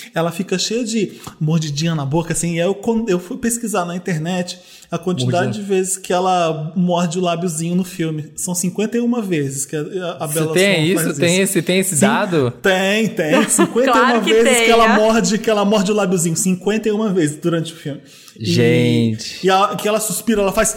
simpático.Ela 0.00 0.32
fica 0.32 0.58
cheia 0.58 0.84
de 0.84 1.12
mordidinha 1.40 1.94
na 1.94 2.04
boca, 2.04 2.32
assim. 2.32 2.54
E 2.56 2.60
aí 2.60 2.66
eu, 2.66 2.78
eu 3.08 3.18
fui 3.18 3.36
pesquisar 3.36 3.84
na 3.84 3.94
internet 3.96 4.58
a 4.90 4.98
quantidade 4.98 5.44
Mordidinha. 5.44 5.64
de 5.64 5.68
vezes 5.68 5.96
que 5.96 6.12
ela 6.12 6.72
morde 6.74 7.18
o 7.18 7.22
lábiozinho 7.22 7.76
no 7.76 7.84
filme. 7.84 8.32
São 8.36 8.54
51 8.54 9.22
vezes 9.22 9.64
que 9.64 9.76
a, 9.76 9.80
a 10.18 10.26
Você 10.26 10.34
Bela 10.40 10.52
tem 10.52 10.94
Swan 10.96 11.02
isso? 11.10 11.20
Tem 11.20 11.40
esse, 11.40 11.62
tem 11.62 11.78
esse 11.78 11.94
Sim, 11.94 12.00
dado? 12.00 12.50
Tem, 12.62 13.08
tem. 13.08 13.48
51 13.48 13.84
Claro 13.92 14.20
que 14.22 14.32
vezes 14.32 14.48
tem, 14.56 14.64
que 14.66 14.70
ela 14.72 14.92
é. 14.92 14.96
morde, 14.96 15.38
que 15.38 15.48
ela 15.50 15.64
morde 15.64 15.92
o 15.92 15.94
lábiozinho. 15.94 16.36
51 16.36 17.14
vezes 17.14 17.36
durante 17.36 17.72
o 17.72 17.76
filme. 17.76 18.00
E- 18.38 18.44
Gente. 18.50 19.46
E, 19.46 19.50
a, 19.50 19.76
que 19.76 19.86
ela 19.86 20.00
suspira, 20.00 20.40
ela 20.42 20.52
faz. 20.52 20.76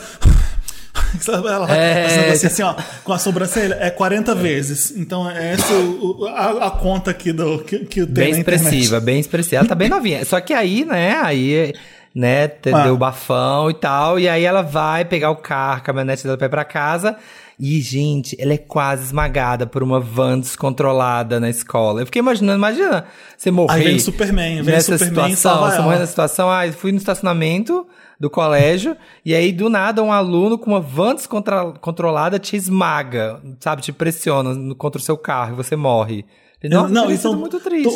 Ela 1.27 1.75
É. 1.75 2.17
negócio 2.24 2.48
assim, 2.48 2.63
ó, 2.63 2.75
com 3.03 3.13
a 3.13 3.17
sobrancelha, 3.17 3.77
é 3.79 3.89
40 3.89 4.34
vezes. 4.36 4.91
Então, 4.96 5.29
é 5.29 5.53
essa 5.53 5.74
o- 5.74 6.25
a, 6.27 6.67
a 6.67 6.72
conta 6.72 7.12
aqui 7.12 7.32
do, 7.32 7.60
que, 7.60 7.79
que 7.79 8.05
tem 8.05 8.13
Bem 8.13 8.32
expressiva, 8.32 9.00
bem 9.00 9.20
expressiva. 9.20 9.58
Ela 9.58 9.67
tá 9.70 9.75
bem 9.75 9.89
novinha. 9.89 10.24
Só 10.25 10.39
que 10.39 10.53
aí, 10.53 10.86
né, 10.86 11.20
aí, 11.24 11.74
né, 12.13 12.48
Ah. 12.74 12.84
deu 12.84 12.98
bafão 12.98 13.70
e 13.70 13.74
tal. 13.74 14.20
E 14.20 14.27
aí 14.29 14.43
ela 14.43 14.62
vai 14.62 15.05
pegar 15.05 15.29
o 15.32 15.36
carro, 15.36 15.77
a 15.77 15.82
caminhonete 15.82 16.24
dela 16.24 16.38
ir 16.41 16.50
pra 16.50 16.63
casa. 16.65 17.15
E, 17.60 17.79
gente, 17.81 18.36
ela 18.39 18.53
é 18.53 18.57
quase 18.57 19.03
esmagada 19.03 19.65
por 19.65 19.83
uma 19.83 20.00
van 20.00 20.39
descontrolada 20.39 21.39
na 21.39 21.50
escola. 21.50 22.01
Eu 22.01 22.05
fiquei 22.05 22.19
imaginando, 22.19 22.57
imagina 22.57 23.05
você 23.38 23.51
morrer. 23.51 23.74
Aí 23.74 23.83
vem 23.83 23.95
o 23.95 24.00
Superman, 24.00 24.62
vem 24.62 24.74
nessa 24.74 24.98
Superman 24.98 25.36
situação. 25.36 25.69
Você 25.69 25.81
morrer 25.81 26.00
nessa 26.00 26.12
situação, 26.12 26.51
ah, 26.51 26.65
eu 26.65 26.74
fui 26.74 26.91
no 26.91 26.98
estacionamento 26.98 27.86
do 28.19 28.29
colégio, 28.29 28.95
e 29.25 29.36
aí 29.36 29.51
do 29.51 29.69
nada 29.69 30.01
um 30.01 30.12
aluno 30.12 30.57
com 30.57 30.72
uma 30.72 30.79
van 30.79 31.15
descontrolada 31.15 32.39
te 32.39 32.55
esmaga, 32.55 33.41
sabe? 33.60 33.81
Te 33.81 33.91
pressiona 33.91 34.74
contra 34.75 35.00
o 35.00 35.03
seu 35.03 35.17
carro 35.17 35.53
e 35.53 35.55
você 35.55 35.75
morre. 35.75 36.25
Não, 36.70 36.88
teria 36.88 37.01
então 37.15 37.32
sido 37.32 37.36
muito 37.38 37.60
triste. 37.60 37.93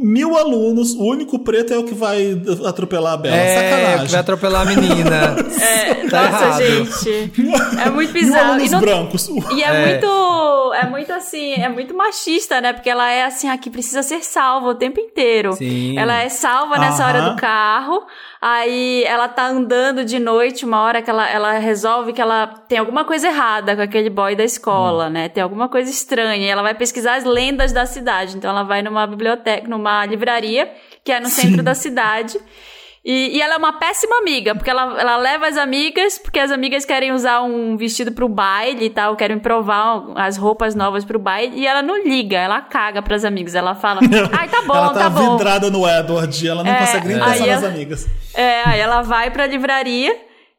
mil 0.00 0.36
alunos, 0.36 0.94
o 0.94 1.02
único 1.04 1.38
preto 1.38 1.72
é 1.74 1.78
o 1.78 1.84
que 1.84 1.94
vai 1.94 2.40
atropelar 2.66 3.12
a 3.14 3.16
Bela. 3.16 3.36
É, 3.36 3.54
Sacanagem. 3.70 4.06
que 4.06 4.12
vai 4.12 4.20
atropelar 4.20 4.62
a 4.62 4.64
menina. 4.64 5.36
É, 5.66 5.94
Tá 6.08 6.30
nossa, 6.30 6.62
errado. 6.62 6.84
gente. 6.86 7.32
É 7.84 7.90
muito 7.90 8.12
Mil 8.12 8.22
bizarro. 8.22 8.50
alunos 8.52 8.68
E 8.68 8.70
não- 8.72 8.80
brancos. 8.80 9.28
E 9.28 9.62
é, 9.62 9.66
É. 9.66 9.90
muito. 9.92 10.26
É 10.74 10.86
muito 10.86 11.12
assim, 11.12 11.54
é 11.54 11.68
muito 11.68 11.94
machista, 11.96 12.60
né? 12.60 12.72
Porque 12.72 12.90
ela 12.90 13.10
é 13.10 13.24
assim, 13.24 13.48
aqui 13.48 13.70
precisa 13.70 14.02
ser 14.02 14.22
salva 14.24 14.68
o 14.68 14.74
tempo 14.74 15.00
inteiro. 15.00 15.52
Sim. 15.54 15.98
Ela 15.98 16.22
é 16.22 16.28
salva 16.28 16.76
nessa 16.78 17.06
hora 17.06 17.18
Aham. 17.20 17.30
do 17.34 17.36
carro. 17.40 18.02
Aí 18.40 19.02
ela 19.04 19.26
tá 19.28 19.46
andando 19.48 20.04
de 20.04 20.18
noite, 20.18 20.64
uma 20.64 20.82
hora 20.82 21.00
que 21.00 21.08
ela, 21.08 21.28
ela 21.28 21.52
resolve 21.58 22.12
que 22.12 22.20
ela 22.20 22.46
tem 22.68 22.78
alguma 22.78 23.04
coisa 23.04 23.26
errada 23.28 23.74
com 23.74 23.82
aquele 23.82 24.10
boy 24.10 24.36
da 24.36 24.42
Hum. 24.42 24.46
escola, 24.46 25.08
né? 25.08 25.28
Tem 25.28 25.42
alguma 25.42 25.68
coisa 25.68 25.90
estranha. 25.90 26.46
E 26.46 26.48
ela 26.48 26.62
vai 26.62 26.74
pesquisar 26.74 27.14
as 27.16 27.24
lendas 27.24 27.72
da 27.72 27.86
cidade. 27.86 28.05
Então 28.36 28.50
ela 28.50 28.62
vai 28.62 28.82
numa 28.82 29.06
biblioteca, 29.06 29.66
numa 29.68 30.04
livraria, 30.06 30.72
que 31.04 31.12
é 31.12 31.20
no 31.20 31.28
centro 31.28 31.62
da 31.62 31.74
cidade. 31.74 32.38
E, 33.08 33.36
e 33.36 33.40
ela 33.40 33.54
é 33.54 33.56
uma 33.56 33.74
péssima 33.74 34.18
amiga, 34.18 34.52
porque 34.52 34.68
ela, 34.68 35.00
ela 35.00 35.16
leva 35.16 35.46
as 35.46 35.56
amigas, 35.56 36.18
porque 36.18 36.40
as 36.40 36.50
amigas 36.50 36.84
querem 36.84 37.12
usar 37.12 37.40
um 37.42 37.76
vestido 37.76 38.10
pro 38.10 38.28
baile 38.28 38.86
e 38.86 38.90
tal, 38.90 39.14
querem 39.14 39.38
provar 39.38 40.02
as 40.16 40.36
roupas 40.36 40.74
novas 40.74 41.04
pro 41.04 41.16
baile, 41.16 41.56
e 41.56 41.64
ela 41.68 41.82
não 41.82 42.02
liga, 42.04 42.36
ela 42.36 42.60
caga 42.62 43.00
pras 43.00 43.24
amigas. 43.24 43.54
Ela 43.54 43.76
fala, 43.76 44.00
ai, 44.36 44.48
tá 44.48 44.62
bom, 44.62 44.74
ela 44.74 44.88
tá, 44.92 45.00
tá 45.02 45.10
bom. 45.10 45.36
vidrada 45.36 45.70
no 45.70 45.88
Edward 45.88 46.44
e 46.44 46.48
ela 46.48 46.64
não 46.64 46.72
É, 46.72 46.78
consegue 46.80 47.06
nem 47.06 47.16
pensar 47.18 47.46
nas 47.46 47.62
ela- 47.62 47.68
amigas. 47.68 48.08
É, 48.34 48.62
aí 48.66 48.80
ela 48.80 49.02
vai 49.02 49.30
pra 49.30 49.46
livraria 49.46 50.16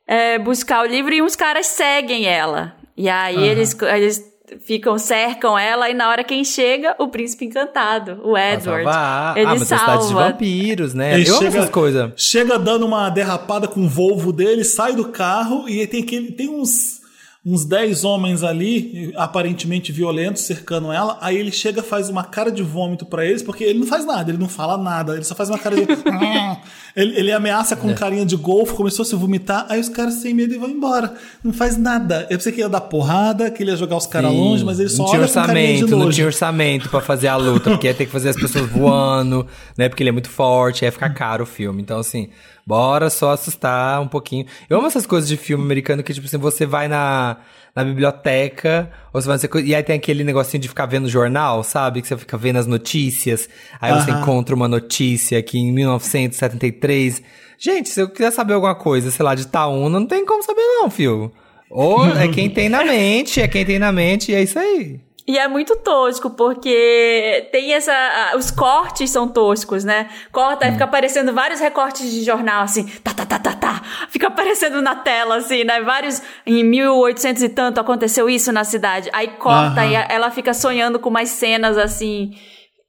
é, 0.07 0.39
buscar 0.39 0.83
o 0.83 0.85
livro 0.87 1.13
e 1.13 1.21
uns 1.21 1.35
caras 1.35 1.65
seguem 1.65 2.25
ela. 2.27 2.77
E 2.95 3.09
aí 3.09 3.35
Aham. 3.35 3.45
eles, 3.45 3.77
eles 3.81 4.23
ficam, 4.61 4.97
cercam 4.97 5.57
ela, 5.57 5.89
e 5.89 5.93
na 5.93 6.09
hora 6.09 6.23
quem 6.23 6.43
chega, 6.43 6.95
o 6.99 7.07
príncipe 7.09 7.45
encantado, 7.45 8.19
o 8.23 8.37
Edward. 8.37 8.83
salvar. 8.83 9.37
Ele 9.37 9.45
ah, 9.45 9.49
mas 9.49 9.61
é 9.61 9.65
cidade 9.77 9.97
de 9.99 10.07
salva. 10.07 10.29
vampiros, 10.29 10.93
né? 10.93 11.13
Ele 11.19 11.29
Eu 11.29 11.37
chega- 11.37 11.57
essas 11.59 11.69
coisas. 11.69 12.11
Chega 12.15 12.57
dando 12.57 12.85
uma 12.85 13.09
derrapada 13.09 13.67
com 13.67 13.81
o 13.81 13.89
Volvo 13.89 14.31
dele, 14.31 14.63
sai 14.63 14.95
do 14.95 15.09
carro 15.09 15.67
e 15.67 15.85
tem, 15.87 16.01
aquele, 16.03 16.31
tem 16.31 16.49
uns, 16.49 17.01
uns 17.45 17.65
10 17.65 18.03
homens 18.03 18.43
ali, 18.43 19.13
aparentemente 19.15 19.91
violentos, 19.91 20.43
cercando 20.43 20.91
ela. 20.91 21.17
Aí 21.21 21.37
ele 21.37 21.51
chega 21.51 21.83
faz 21.83 22.09
uma 22.09 22.23
cara 22.23 22.51
de 22.51 22.63
vômito 22.63 23.05
pra 23.05 23.25
eles, 23.25 23.43
porque 23.43 23.63
ele 23.63 23.79
não 23.79 23.87
faz 23.87 24.05
nada, 24.05 24.31
ele 24.31 24.37
não 24.37 24.49
fala 24.49 24.77
nada, 24.77 25.13
ele 25.15 25.23
só 25.23 25.35
faz 25.35 25.49
uma 25.49 25.59
cara 25.59 25.75
de. 25.75 25.85
ele, 26.97 27.17
ele 27.19 27.31
ameaça 27.31 27.75
É. 27.75 27.77
com 27.77 27.93
carinha 27.93 28.25
de 28.25 28.35
golfe, 28.35 28.73
começou 28.73 29.03
a 29.03 29.05
se 29.05 29.15
vomitar, 29.15 29.65
aí 29.69 29.79
os 29.79 29.87
caras 29.87 30.15
sem 30.15 30.33
medo 30.33 30.53
e 30.53 30.57
vão 30.57 30.69
embora. 30.69 31.13
Não 31.43 31.53
faz 31.53 31.77
nada. 31.77 32.25
Eu 32.29 32.37
pensei 32.37 32.51
que 32.51 32.59
ia 32.59 32.67
dar 32.67 32.81
porrada, 32.81 33.49
que 33.51 33.61
ele 33.63 33.69
ia 33.71 33.77
jogar 33.77 33.95
os 33.97 34.07
caras 34.07 34.31
longe, 34.33 34.65
mas 34.65 34.79
ele 34.79 34.89
só 34.89 35.03
não 35.03 35.05
tinha 35.05 35.19
olha 35.19 35.27
orçamento, 35.27 35.95
não 35.95 36.09
tinha 36.09 36.25
orçamento 36.25 36.89
pra 36.89 36.99
fazer 36.99 37.27
a 37.27 37.35
luta, 37.37 37.69
porque 37.69 37.87
ia 37.87 37.93
ter 37.93 38.05
que 38.07 38.11
fazer 38.11 38.29
as 38.29 38.35
pessoas 38.35 38.67
voando, 38.69 39.45
né? 39.77 39.87
Porque 39.87 40.01
ele 40.03 40.09
é 40.09 40.11
muito 40.13 40.29
forte, 40.29 40.83
ia 40.83 40.91
ficar 40.91 41.11
caro 41.11 41.43
o 41.43 41.47
filme. 41.47 41.81
Então, 41.81 41.99
assim, 41.99 42.29
bora 42.65 43.09
só 43.09 43.31
assustar 43.31 44.01
um 44.01 44.07
pouquinho. 44.07 44.45
Eu 44.69 44.79
amo 44.79 44.87
essas 44.87 45.05
coisas 45.05 45.29
de 45.29 45.37
filme 45.37 45.63
americano 45.63 46.01
que, 46.01 46.13
tipo 46.13 46.25
assim, 46.25 46.37
você 46.37 46.65
vai 46.65 46.87
na, 46.87 47.37
na 47.77 47.83
biblioteca, 47.83 48.89
ou 49.13 49.21
você 49.21 49.27
vai 49.27 49.37
fazer 49.37 49.49
coisa, 49.49 49.67
e 49.67 49.75
aí 49.75 49.83
tem 49.83 49.97
aquele 49.97 50.23
negocinho 50.23 50.59
de 50.59 50.67
ficar 50.67 50.87
vendo 50.87 51.07
jornal, 51.07 51.63
sabe? 51.63 52.01
Que 52.01 52.07
você 52.07 52.17
fica 52.17 52.35
vendo 52.35 52.55
as 52.55 52.65
notícias, 52.65 53.47
aí 53.79 53.93
você 53.93 54.09
Aham. 54.09 54.19
encontra 54.19 54.55
uma 54.55 54.67
notícia 54.67 55.39
que 55.43 55.59
em 55.59 55.71
1973. 55.71 57.21
Gente, 57.59 57.89
se 57.89 58.01
eu 58.01 58.09
quiser 58.09 58.31
saber 58.31 58.55
alguma 58.55 58.73
coisa, 58.73 59.11
sei 59.11 59.23
lá, 59.23 59.35
de 59.35 59.43
Itaúna, 59.43 59.99
não 59.99 60.07
tem 60.07 60.25
como 60.25 60.41
saber, 60.41 60.61
não, 60.61 60.89
fio. 60.89 61.31
Ou 61.69 62.03
é 62.17 62.27
quem 62.27 62.49
tem 62.49 62.67
na 62.67 62.83
mente, 62.83 63.39
é 63.39 63.47
quem 63.47 63.63
tem 63.63 63.77
na 63.77 63.91
mente, 63.91 64.31
e 64.31 64.35
é 64.35 64.41
isso 64.41 64.57
aí. 64.57 64.99
E 65.29 65.37
é 65.37 65.45
muito 65.45 65.75
tosco, 65.75 66.29
porque 66.29 67.49
tem 67.51 67.73
essa. 67.73 67.91
Os 68.37 68.49
cortes 68.49 69.09
são 69.09 69.27
toscos, 69.27 69.83
né? 69.83 70.09
Corta 70.31 70.65
Hum. 70.65 70.69
e 70.69 70.71
fica 70.71 70.85
aparecendo 70.85 71.33
vários 71.33 71.59
recortes 71.59 72.09
de 72.09 72.23
jornal, 72.23 72.63
assim, 72.63 72.85
tá, 73.03 73.13
tá, 73.13 73.25
tá, 73.25 73.37
tá, 73.37 73.53
tá. 73.53 73.81
Fica 74.09 74.27
aparecendo 74.27 74.81
na 74.81 74.95
tela, 74.95 75.35
assim, 75.35 75.65
né? 75.65 75.81
Vários. 75.81 76.21
Em 76.45 76.63
1800 76.63 77.43
e 77.43 77.49
tanto 77.49 77.77
aconteceu 77.79 78.29
isso 78.29 78.53
na 78.53 78.63
cidade. 78.63 79.09
Aí 79.11 79.27
corta 79.27 79.81
Aham. 79.81 79.91
e 79.91 79.95
ela 79.95 80.31
fica 80.31 80.53
sonhando 80.53 80.97
com 80.97 81.09
mais 81.09 81.29
cenas, 81.29 81.77
assim. 81.77 82.31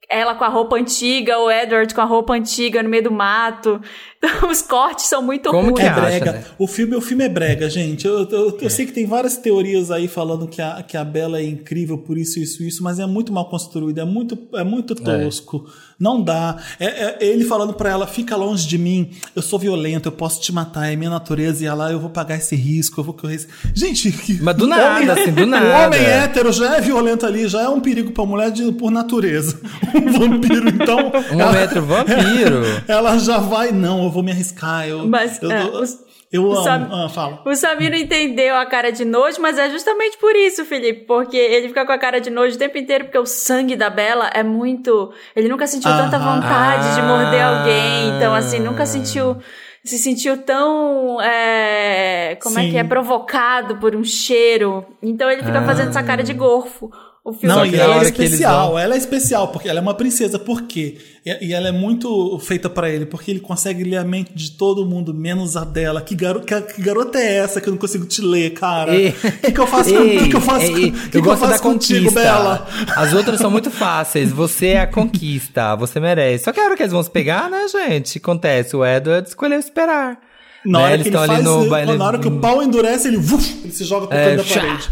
Ela 0.09 0.33
com 0.33 0.43
a 0.43 0.47
roupa 0.47 0.75
antiga, 0.77 1.37
o 1.39 1.51
Edward 1.51 1.93
com 1.93 2.01
a 2.01 2.05
roupa 2.05 2.33
antiga 2.33 2.81
no 2.81 2.89
meio 2.89 3.03
do 3.03 3.11
mato. 3.11 3.79
Então, 4.21 4.49
os 4.51 4.61
cortes 4.61 5.05
são 5.05 5.21
muito 5.21 5.49
Como 5.49 5.69
ruins. 5.71 5.75
que 5.79 5.81
É 5.85 5.89
acha, 5.89 6.01
brega. 6.01 6.31
né? 6.33 6.43
O 6.57 6.67
filme, 6.67 6.95
o 6.95 7.01
filme 7.01 7.23
é 7.23 7.29
brega, 7.29 7.69
gente. 7.69 8.05
Eu, 8.05 8.27
eu, 8.29 8.57
eu 8.61 8.69
sei 8.69 8.85
que 8.85 8.91
tem 8.91 9.05
várias 9.05 9.37
teorias 9.37 9.89
aí 9.91 10.07
falando 10.07 10.47
que 10.47 10.61
a, 10.61 10.83
que 10.83 10.97
a 10.97 11.03
Bela 11.05 11.39
é 11.39 11.43
incrível 11.45 11.97
por 11.97 12.17
isso, 12.17 12.39
isso, 12.39 12.61
isso, 12.63 12.83
mas 12.83 12.99
é 12.99 13.05
muito 13.05 13.31
mal 13.31 13.49
construído, 13.49 13.99
é 13.99 14.05
muito, 14.05 14.37
é 14.55 14.63
muito 14.63 14.93
tosco. 14.95 15.65
Não 15.97 16.21
dá. 16.21 16.55
É, 16.79 16.85
é 16.85 17.17
ele 17.21 17.43
falando 17.43 17.73
pra 17.73 17.89
ela, 17.89 18.07
fica 18.07 18.35
longe 18.35 18.65
de 18.67 18.77
mim, 18.77 19.09
eu 19.35 19.41
sou 19.41 19.59
violento, 19.59 20.07
eu 20.07 20.11
posso 20.13 20.39
te 20.41 20.51
matar, 20.51 20.91
é 20.91 20.95
minha 20.95 21.09
natureza, 21.09 21.63
e 21.63 21.67
ela, 21.67 21.91
eu 21.91 21.99
vou 21.99 22.09
pagar 22.09 22.37
esse 22.37 22.55
risco, 22.55 22.99
eu 22.99 23.03
vou 23.03 23.13
correr. 23.13 23.35
esse-" 23.35 23.47
Gente, 23.73 24.13
Mas 24.41 24.55
do 24.55 24.63
o 24.65 24.67
nada, 24.67 25.13
assim, 25.13 25.31
do 25.31 25.43
O 25.43 25.45
nada. 25.47 25.87
homem 25.87 25.99
hétero 26.01 26.51
já 26.53 26.77
é 26.77 26.81
violento 26.81 27.25
ali, 27.25 27.47
já 27.47 27.61
é 27.63 27.69
um 27.69 27.79
perigo 27.81 28.11
pra 28.11 28.25
mulher 28.25 28.49
de, 28.51 28.71
por 28.73 28.91
natureza. 28.91 29.59
Um 29.93 30.11
vampiro, 30.11 30.69
então. 30.69 31.11
Um 31.33 31.39
ela- 31.39 31.51
metro 31.51 31.81
vampiro. 31.85 32.61
Ela 32.87 33.17
já 33.17 33.37
vai, 33.37 33.71
não, 33.71 34.08
eu 34.09 34.13
vou 34.13 34.23
me 34.23 34.31
arriscar. 34.31 34.87
Eu, 34.87 35.07
Mas, 35.07 35.41
eu, 35.41 35.51
é, 35.51 35.61
eu, 35.63 35.73
os- 35.81 35.97
eu 36.31 36.51
amo. 36.51 36.63
Sam- 36.63 36.89
Ah, 36.91 37.09
fala. 37.09 37.41
O 37.45 37.55
Samir 37.55 37.89
não 37.89 37.97
entendeu 37.97 38.55
a 38.55 38.65
cara 38.65 38.91
de 38.91 39.03
nojo, 39.05 39.41
mas 39.41 39.57
é 39.57 39.69
justamente 39.69 40.17
por 40.17 40.35
isso, 40.35 40.65
Felipe. 40.65 41.05
Porque 41.05 41.37
ele 41.37 41.67
fica 41.69 41.85
com 41.85 41.91
a 41.91 41.97
cara 41.97 42.19
de 42.21 42.29
nojo 42.29 42.55
o 42.55 42.59
tempo 42.59 42.77
inteiro, 42.77 43.05
porque 43.05 43.17
o 43.17 43.25
sangue 43.25 43.75
da 43.75 43.89
Bela 43.89 44.29
é 44.33 44.43
muito. 44.43 45.11
Ele 45.35 45.47
nunca 45.47 45.65
sentiu 45.65 45.89
tanta 45.91 46.17
Aham. 46.17 46.35
vontade 46.41 46.95
de 46.95 47.01
morder 47.01 47.41
Ah. 47.41 47.59
alguém. 47.59 48.09
Então, 48.17 48.33
assim, 48.35 48.59
nunca 48.59 48.85
sentiu. 48.85 49.37
Se 49.83 49.97
sentiu 49.97 50.37
tão. 50.43 51.19
é, 51.21 52.37
como 52.43 52.59
é 52.59 52.63
Sim. 52.63 52.71
que 52.71 52.77
é? 52.77 52.83
Provocado 52.83 53.77
por 53.77 53.95
um 53.95 54.03
cheiro. 54.03 54.85
Então 55.01 55.29
ele 55.31 55.41
fica 55.43 55.59
Ah. 55.59 55.63
fazendo 55.65 55.89
essa 55.89 56.03
cara 56.03 56.21
de 56.21 56.33
gorfo. 56.33 56.91
O 57.29 57.33
filme 57.33 57.47
Não, 57.55 57.63
que 57.69 57.75
e 57.75 57.79
ela 57.79 57.95
é 57.97 58.11
que 58.11 58.23
especial, 58.23 58.69
vão- 58.69 58.79
ela 58.79 58.95
é 58.95 58.97
especial, 58.97 59.47
porque 59.49 59.69
ela 59.69 59.79
é 59.79 59.81
uma 59.81 59.93
princesa, 59.93 60.39
por 60.39 60.63
quê? 60.63 60.97
E, 61.25 61.47
e 61.49 61.53
ela 61.53 61.67
é 61.67 61.71
muito 61.71 62.39
feita 62.39 62.69
pra 62.69 62.89
ele, 62.89 63.05
porque 63.05 63.29
ele 63.29 63.39
consegue 63.39 63.83
ler 63.83 63.97
a 63.97 64.03
mente 64.03 64.31
de 64.33 64.51
todo 64.51 64.85
mundo, 64.85 65.13
menos 65.13 65.55
a 65.55 65.63
dela. 65.63 66.01
Que, 66.01 66.15
garo, 66.15 66.39
que, 66.41 66.59
que 66.61 66.81
garota 66.81 67.19
é 67.19 67.37
essa 67.37 67.59
que 67.61 67.67
eu 67.69 67.71
não 67.71 67.77
consigo 67.77 68.05
te 68.05 68.21
ler, 68.21 68.51
cara? 68.53 68.91
O 68.91 68.95
que, 68.95 69.51
que 69.51 69.59
eu 69.59 69.67
faço 69.67 69.89
Ei, 69.95 70.17
que, 70.19 70.29
que 70.29 70.35
eu 70.35 70.41
faço, 70.41 70.65
ei, 70.65 70.71
com- 70.71 70.77
ei, 70.79 70.91
que 70.91 71.09
que 71.11 71.17
eu 71.17 71.21
gosto 71.23 71.39
faço 71.41 71.51
da 71.53 71.59
contigo, 71.59 71.99
conquista. 72.05 72.21
Bela? 72.21 72.67
As 72.95 73.13
outras 73.13 73.39
são 73.39 73.51
muito 73.51 73.69
fáceis. 73.71 74.31
Você 74.31 74.67
é 74.67 74.81
a 74.81 74.87
conquista. 74.87 75.75
Você 75.75 75.99
merece. 75.99 76.45
Só 76.45 76.51
que 76.51 76.59
a 76.59 76.63
hora 76.65 76.75
que 76.75 76.81
eles 76.83 76.93
vão 76.93 77.03
se 77.03 77.11
pegar, 77.11 77.49
né, 77.49 77.67
gente? 77.67 78.17
Acontece. 78.17 78.75
O 78.75 78.85
Edward 78.85 79.27
escolheu 79.27 79.59
esperar. 79.59 80.17
Na 80.65 80.79
Né, 80.79 80.83
hora 80.85 80.93
eles 80.95 81.03
que 81.07 81.15
ele 81.15 81.25
faz, 81.27 81.43
no 81.43 81.77
ele- 81.77 81.97
na 81.97 82.05
hora 82.05 82.17
que 82.19 82.27
o 82.27 82.39
pau 82.39 82.61
endurece, 82.61 83.07
ele, 83.07 83.15
vuf, 83.17 83.61
ele 83.63 83.71
se 83.71 83.85
joga 83.85 84.07
pro 84.07 84.17
É, 84.17 84.35
canto 84.35 84.47
da 84.49 84.55
parede. 84.61 84.89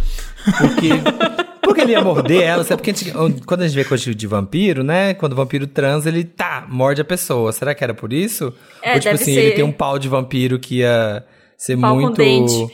Porque, 0.59 0.89
porque 1.67 1.81
ele 1.81 1.91
ia 1.91 2.01
morder 2.01 2.41
ela, 2.41 2.63
sabe? 2.63 2.81
Porque 2.81 2.91
a 2.91 2.93
gente- 2.93 3.41
quando 3.45 3.61
a 3.61 3.67
gente 3.67 3.75
vê 3.75 3.83
coisa 3.83 4.13
de 4.15 4.27
vampiro, 4.27 4.83
né? 4.83 5.13
Quando 5.13 5.33
o 5.33 5.35
vampiro 5.35 5.67
transa, 5.67 6.09
ele 6.09 6.23
tá, 6.23 6.65
morde 6.67 7.01
a 7.01 7.05
pessoa. 7.05 7.51
Será 7.51 7.75
que 7.75 7.83
era 7.83 7.93
por 7.93 8.11
isso? 8.13 8.53
É, 8.81 8.93
Ou 8.93 8.99
tipo 8.99 9.11
deve 9.11 9.23
assim, 9.23 9.33
ser. 9.33 9.39
ele 9.41 9.51
tem 9.51 9.63
um 9.63 9.71
pau 9.71 9.99
de 9.99 10.07
vampiro 10.07 10.57
que 10.59 10.77
ia 10.79 11.23
ser 11.57 11.77
Pau 11.77 11.95
com 11.95 12.01
muito. 12.01 12.17
dente. 12.17 12.73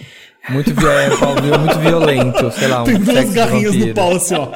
Muito, 0.49 0.71
é, 0.87 1.09
pau 1.17 1.35
muito 1.59 1.79
violento, 1.79 2.51
sei 2.51 2.67
lá, 2.67 2.81
um 2.81 2.85
Tem 2.85 2.99
duas 2.99 3.33
garrinhas 3.33 3.75
no 3.75 3.93
pau, 3.93 4.11
assim, 4.13 4.35
ó. 4.35 4.49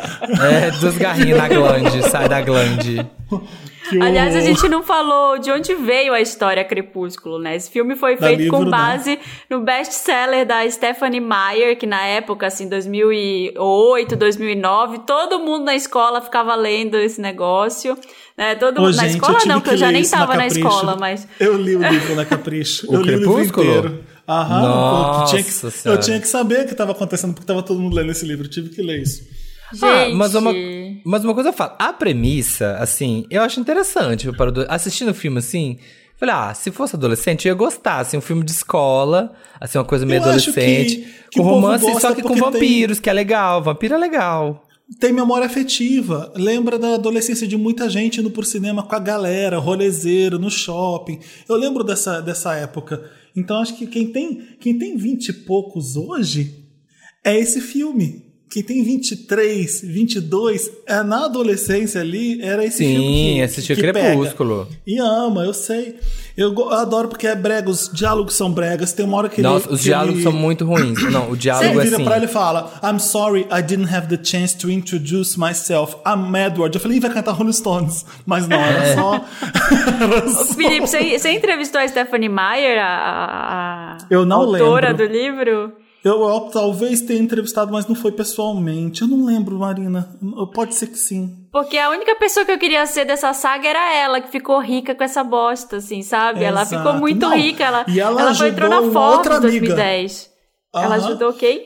É, 0.44 0.70
duas 0.82 0.98
garrinhas 0.98 1.38
na 1.38 1.48
glande, 1.48 2.10
sai 2.10 2.27
da 2.27 2.41
glande. 2.41 3.06
Que 3.89 3.98
o- 3.98 4.03
Aliás, 4.03 4.36
a 4.36 4.41
gente 4.41 4.67
não 4.67 4.84
falou 4.84 5.38
de 5.39 5.51
onde 5.51 5.74
veio 5.75 6.13
a 6.13 6.20
história 6.22 6.63
Crepúsculo, 6.63 7.39
né? 7.39 7.56
Esse 7.56 7.70
filme 7.72 7.96
foi 7.96 8.15
Da 8.17 8.27
feito 8.27 8.39
livro, 8.41 8.58
com 8.58 8.63
né? 8.65 8.72
base 8.72 9.20
no 9.50 9.62
best-seller 9.62 10.46
da 10.46 10.70
Stephanie 10.70 11.22
Meyer, 11.22 11.77
que 11.77 11.86
na 11.86 12.03
época, 12.06 12.48
assim, 12.48 12.67
2008, 12.67 14.15
2009, 14.15 15.00
todo 15.06 15.39
mundo 15.39 15.65
na 15.65 15.75
escola 15.75 16.22
ficava 16.22 16.56
lendo 16.56 16.98
esse 16.98 17.20
negócio, 17.22 17.98
né? 18.38 18.56
Todo 18.56 18.79
Ô, 18.79 18.82
mundo 18.84 18.96
na 18.96 19.03
gente, 19.03 19.13
escola 19.15 19.34
eu 19.34 19.38
tive 19.39 19.50
não, 19.53 19.56
porque 19.62 19.70
que 19.70 19.75
eu 19.75 19.79
já 19.79 19.91
nem 19.91 20.01
isso 20.01 20.15
na 20.15 20.25
na, 20.36 20.48
escola, 20.48 20.96
mas... 21.00 21.27
Eu 21.39 21.56
li 21.58 21.75
o 21.75 21.82
livro 21.88 22.15
na 22.15 22.25
Capricho. 22.25 22.88
O 22.91 22.96
eu 22.96 23.01
li 23.01 23.10
o 23.15 23.17
livro 23.20 23.34
Crepúsculo? 23.34 23.65
inteiro. 23.67 24.03
Aham. 24.27 24.62
Nossa 24.62 25.22
eu, 25.38 25.41
tinha 25.41 25.44
que, 25.72 25.88
eu 25.89 26.00
tinha 26.00 26.20
que 26.20 26.27
saber 26.27 26.62
o 26.62 26.65
que 26.65 26.72
estava 26.74 26.91
acontecendo, 26.91 27.32
porque 27.34 27.44
estava 27.44 27.63
todo 27.63 27.79
mundo 27.79 27.96
lendo 27.96 28.12
esse 28.12 28.25
livro. 28.25 28.46
Eu 28.46 28.50
tive 28.50 28.70
que 28.70 28.82
ler 28.82 29.01
isso. 29.01 29.24
Gente, 29.74 29.83
Ah, 29.86 30.09
mas 30.15 30.33
uma, 30.36 30.53
mas 31.05 31.24
uma 31.24 31.33
coisa 31.33 31.50
eu 31.50 31.53
falo, 31.53 31.74
a 31.77 31.91
premissa, 31.93 32.77
assim, 32.79 33.25
eu 33.29 33.41
acho 33.41 33.59
interessante. 33.59 34.31
Para 34.31 34.51
o- 34.51 34.65
assistindo 34.69 35.09
o 35.12 35.13
filme 35.13 35.39
assim, 35.39 35.77
falei, 36.17 36.33
ah, 36.36 36.53
se 36.53 36.71
fosse 36.71 36.95
adolescente, 36.95 37.47
eu 37.47 37.51
ia 37.51 37.57
gostar, 37.57 38.00
assim, 38.00 38.17
um 38.17 38.21
filme 38.21 38.43
de 38.43 38.51
escola, 38.51 39.33
assim, 39.59 39.77
uma 39.77 39.83
coisa 39.86 40.05
meio 40.05 40.19
Eu 40.19 40.24
adolescente, 40.24 40.95
que- 40.97 41.29
que 41.31 41.39
com 41.39 41.43
romance, 41.43 41.86
só 42.00 42.13
que 42.15 42.21
com 42.21 42.29
porque 42.29 42.41
tem- 42.41 42.51
vampiros, 42.51 43.00
que 43.00 43.09
é 43.09 43.13
legal. 43.13 43.62
Vampiro 43.62 43.95
é 43.95 43.97
legal. 43.97 44.63
Tem 45.01 45.12
memória 45.12 45.45
afetiva. 45.45 46.31
Lembra 46.33 46.79
da 46.79 46.93
adolescência 46.93 47.45
de 47.45 47.57
muita 47.57 47.89
gente 47.89 48.21
indo 48.21 48.31
pro 48.31 48.45
cinema 48.45 48.83
com 48.88 48.95
a 48.95 49.00
galera, 49.00 49.57
rolezeiro, 49.59 50.39
no 50.39 50.50
shopping. 50.50 51.19
Eu 51.50 51.57
lembro 51.57 51.83
dessa, 51.83 52.21
dessa 52.21 52.55
época. 52.55 53.03
Então 53.36 53.57
acho 53.62 53.75
que 53.77 53.86
quem 53.86 54.13
tem, 54.13 54.47
quem 54.62 54.79
tem 54.79 54.95
20 54.95 55.27
e 55.27 55.33
poucos 55.33 55.97
hoje 55.97 56.63
é 57.21 57.38
esse 57.38 57.59
filme. 57.59 58.26
Quem 58.50 58.63
tem 58.63 58.82
23, 58.82 59.82
22, 59.82 60.72
é 60.86 61.04
na 61.04 61.25
adolescência 61.25 62.00
ali, 62.00 62.42
era 62.42 62.63
esse 62.63 62.77
filme. 62.77 62.96
Sim, 62.96 63.34
que- 63.36 63.42
assistiu 63.42 63.75
que 63.75 63.82
pega. 63.82 64.00
Crepúsculo. 64.00 64.68
E 64.86 64.98
ama, 65.00 65.44
eu 65.44 65.54
sei. 65.54 65.96
Eu, 66.38 66.54
eu 66.54 66.70
adoro 66.72 67.10
porque 67.10 67.27
é 67.27 67.36
brega, 67.36 67.70
os 67.70 67.89
diálogos 67.92 68.36
são 68.36 68.50
bregas. 68.51 68.94
Tem 68.94 69.06
uma 69.06 69.18
hora 69.18 69.27
que 69.27 69.42
Nossa, 69.42 69.66
ele. 69.68 69.74
os 69.75 69.82
que 69.82 69.86
diálogos 69.88 70.13
ele- 70.16 70.24
são 70.24 70.32
muito 70.32 70.63
ruins. 70.66 71.01
Não, 71.12 71.32
o 71.32 71.36
diálogo 71.36 71.80
é 71.80 71.84
vira 71.84 71.96
assim. 71.98 72.06
pra 72.06 72.16
ele 72.16 72.25
e 72.25 72.30
fala: 72.30 72.72
I'm 72.84 73.00
sorry, 73.00 73.42
I 73.51 73.62
didn't 73.62 73.94
have 73.94 74.08
the 74.08 74.24
chance 74.24 74.56
to 74.58 74.72
introduce 74.72 75.38
myself. 75.38 75.98
I'm 76.06 76.34
Edward. 76.38 76.74
Eu 76.74 76.80
falei, 76.82 76.98
"Ih, 76.98 77.01
vai 77.01 77.12
cantar 77.12 77.34
Rolling 77.34 77.51
Stones. 77.54 78.06
Mas 78.25 78.48
não, 78.48 78.58
É. 78.58 78.70
era 78.92 78.96
só. 78.96 79.25
era 80.01 80.30
só- 80.30 80.54
Felipe, 80.54 80.88
você, 80.88 81.20
você 81.20 81.32
entrevistou 81.32 81.82
a 81.82 81.88
Stephanie 81.88 82.30
Meyer, 82.30 82.80
a, 82.82 82.86
a- 82.88 83.94
a 83.96 83.98
Eu 84.10 84.25
não 84.25 84.38
autora 84.42 84.92
lembro. 84.92 85.08
do 85.08 85.13
livro? 85.13 85.72
Eu, 86.04 86.22
eu 86.27 86.39
talvez 86.51 87.01
tenha 87.01 87.20
entrevistado, 87.20 87.72
mas 87.72 87.86
não 87.88 87.96
foi 87.96 88.12
pessoalmente. 88.12 89.01
Eu 89.01 89.08
não 89.08 89.25
lembro, 89.25 89.58
Marina. 89.60 90.10
Pode 90.54 90.75
ser 90.75 90.88
que 90.88 90.98
sim. 90.98 91.46
Porque 91.51 91.77
a 91.77 91.89
única 91.89 92.16
pessoa 92.16 92.46
que 92.46 92.51
eu 92.51 92.58
queria 92.60 92.86
ser 92.86 93.04
dessa 93.06 93.34
saga 93.34 93.68
era 93.68 93.94
ela, 93.96 94.22
que 94.22 94.32
ficou 94.32 94.60
rica 94.62 94.94
com 94.96 95.04
essa 95.04 95.24
bosta, 95.24 95.77
assim, 95.77 96.01
sabe? 96.04 96.44
Ela 96.44 96.62
Exato. 96.62 96.77
ficou 96.84 97.00
muito 97.00 97.20
Não, 97.27 97.36
rica. 97.36 97.63
Ela, 97.63 97.86
e 97.88 98.00
ela 98.00 98.22
ela 98.22 98.36
foi, 98.36 98.50
entrou 98.50 98.70
na 98.70 98.77
ajudou 98.77 98.92
uma 99.01 99.10
outra 99.12 99.34
Forbes 99.34 99.54
em 99.54 99.58
amiga. 99.58 99.75
2010. 99.75 100.30
Ela 100.75 100.96
ajudou 100.96 101.34
quem? 101.34 101.66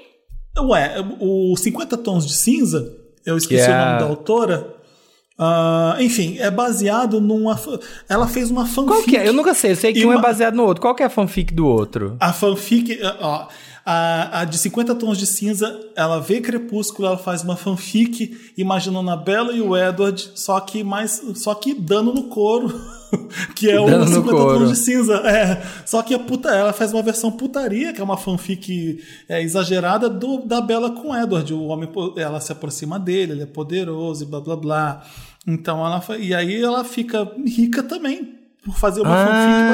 Ué, 0.60 0.96
o 1.20 1.56
50 1.58 1.98
Tons 1.98 2.26
de 2.26 2.34
Cinza, 2.34 2.92
eu 3.26 3.38
esqueci 3.38 3.66
Que 3.66 3.70
o 3.72 3.74
é 3.74 3.86
nome 3.86 4.00
da 4.00 4.06
autora. 4.06 4.76
Ah, 5.38 5.98
enfim, 6.00 6.38
é 6.40 6.52
baseado 6.52 7.20
numa. 7.20 7.60
Ela 8.08 8.28
fez 8.28 8.52
uma 8.52 8.66
fanfic. 8.66 8.88
Qual 8.88 9.04
que 9.04 9.18
é? 9.18 9.28
Eu 9.28 9.34
nunca 9.34 9.54
sei. 9.54 9.72
Eu 9.72 9.76
sei 9.76 9.92
que 9.94 10.00
E 10.00 10.06
um 10.06 10.12
é 10.12 10.16
uma- 10.16 10.22
baseado 10.22 10.54
no 10.56 10.64
outro. 10.64 10.82
Qual 10.82 10.94
que 10.94 11.02
é 11.02 11.06
a 11.08 11.10
fanfic 11.10 11.54
do 11.54 11.66
outro? 11.66 12.16
A 12.20 12.32
fanfic, 12.32 13.00
ó, 13.20 13.48
a, 13.86 14.42
a 14.42 14.46
de 14.46 14.58
50 14.58 14.94
Tons 14.96 15.18
de 15.18 15.26
Cinza, 15.26 15.80
ela 15.96 16.20
vê 16.20 16.40
Crepúsculo, 16.40 17.08
ela 17.08 17.18
faz 17.18 17.44
uma 17.44 17.56
fanfic 17.56 18.54
imaginando 18.58 19.10
a 19.10 19.16
Bella 19.16 19.54
e 19.54 19.62
o 19.62 19.76
Edward, 19.76 20.32
só 20.36 20.60
que 20.60 20.84
mais, 20.84 21.22
só 21.36 21.56
que 21.56 21.74
dando 21.74 22.14
no 22.14 22.24
couro, 22.24 22.80
que 23.56 23.70
é 23.70 23.80
o 23.80 23.86
Dando 23.86 24.06
no 24.06 24.16
50 24.16 24.32
couro. 24.32 24.60
Tons 24.60 24.70
de 24.70 24.76
Cinza. 24.76 25.16
É, 25.16 25.62
só 25.86 26.02
que 26.04 26.14
a 26.14 26.20
puta, 26.20 26.50
ela 26.50 26.74
faz 26.74 26.94
uma 26.94 27.02
versão 27.02 27.32
putaria, 27.32 27.92
que 27.92 28.00
é 28.00 28.04
uma 28.04 28.18
fanfic 28.18 29.04
é, 29.28 29.42
exagerada 29.42 30.10
do, 30.10 30.46
da 30.46 30.62
Bella 30.62 30.92
com 30.92 31.10
o 31.10 31.16
Edward. 31.16 31.52
O 31.54 31.64
homem, 31.66 31.90
ela 32.18 32.40
se 32.40 32.52
aproxima 32.52 33.00
dele, 33.00 33.34
ele 33.34 33.44
é 33.44 33.48
poderoso 33.48 34.24
e 34.24 34.28
blá 34.28 34.40
blá 34.40 34.56
blá. 34.56 35.04
Então 35.48 35.84
ela 35.84 36.04
e 36.20 36.36
aí 36.36 36.62
ela 36.62 36.84
fica 36.84 37.28
rica 37.48 37.82
também 37.82 38.31
por 38.65 38.75
fazer 38.75 39.01
uma 39.01 39.10
fanfic 39.15 39.74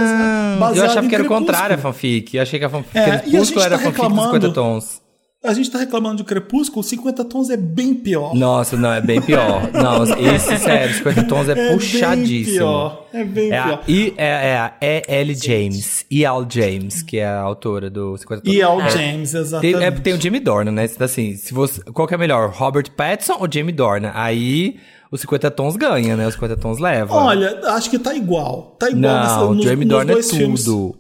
baseada, 0.60 0.66
Ah, 0.66 0.72
eu 0.76 0.86
achava 0.86 1.08
que 1.08 1.16
era 1.16 1.24
o 1.24 1.28
contrário 1.28 1.76
a 1.76 1.78
fanfic. 1.78 2.36
Eu 2.36 2.42
achei 2.44 2.58
que 2.60 2.66
a 2.66 2.70
fanfic 2.70 2.98
É, 2.98 3.02
a 3.02 3.20
Crepúsculo 3.20 3.46
gente 3.46 3.58
era 3.58 3.66
a 3.76 3.78
tá 3.78 3.84
fanfic 3.84 4.02
reclamando- 4.02 4.34
50 4.34 4.50
tons. 4.54 5.08
A 5.44 5.54
gente 5.54 5.70
tá 5.70 5.78
reclamando 5.78 6.18
de 6.18 6.24
Crepúsculo, 6.24 6.84
50 6.84 7.24
tons 7.24 7.50
é 7.52 7.56
bem 7.56 7.94
pior. 7.94 8.34
Nossa, 8.34 8.76
não, 8.76 8.92
é 8.92 9.00
bem 9.00 9.22
pior. 9.22 9.70
Não, 9.72 10.04
esse, 10.20 10.58
sério, 10.58 10.94
50 10.96 11.24
tons 11.26 11.48
é, 11.48 11.52
é 11.52 11.74
puxadíssimo. 11.74 12.44
Bem 12.44 12.58
pior. 12.58 13.06
É 13.14 13.24
bem 13.24 13.52
É 13.52 13.58
a, 13.60 13.64
pior. 13.64 13.84
e, 13.88 14.14
é, 14.18 14.26
é 14.50 14.58
a 14.58 14.74
E.L. 14.82 15.36
James, 15.36 16.06
E.L. 16.10 16.46
James, 16.50 17.04
que 17.04 17.18
é 17.20 17.26
a 17.28 17.40
autora 17.40 17.88
do 17.90 18.18
50 18.18 18.42
Tons. 18.42 18.54
E 18.54 18.60
é 18.60 18.68
o 18.68 18.82
É. 18.82 18.90
James, 18.90 19.32
Tem, 19.32 19.42
exatamente. 19.42 19.84
é, 19.84 19.92
tem 19.92 20.14
o 20.14 20.22
Jamie 20.22 20.40
Dornan, 20.40 20.72
né? 20.72 20.90
Assim, 21.00 21.36
se 21.36 21.54
você, 21.54 21.82
qual 21.94 22.08
que 22.08 22.16
é 22.16 22.18
melhor, 22.18 22.50
Robert 22.50 22.90
Pattinson 22.92 23.38
ou 23.40 23.48
Jamie 23.50 23.72
Dornan? 23.74 24.12
Aí 24.16 24.78
os 25.12 25.22
50 25.22 25.52
tons 25.52 25.76
ganha, 25.76 26.16
né? 26.16 26.28
Os 26.28 26.34
50 26.34 26.58
tons 26.58 26.80
leva. 26.80 27.14
Olha, 27.16 27.60
acho 27.72 27.90
que 27.90 27.98
tá 28.00 28.14
igual. 28.16 28.76
Tá 28.80 28.90
igual 28.90 29.02
não, 29.26 29.54
nos, 29.54 29.66
o 29.66 29.70
Jamie 29.70 29.86
nos 29.86 30.02
é 30.02 30.06
dois 30.06 30.32
filmes. 30.32 30.64
tudo. 30.64 30.96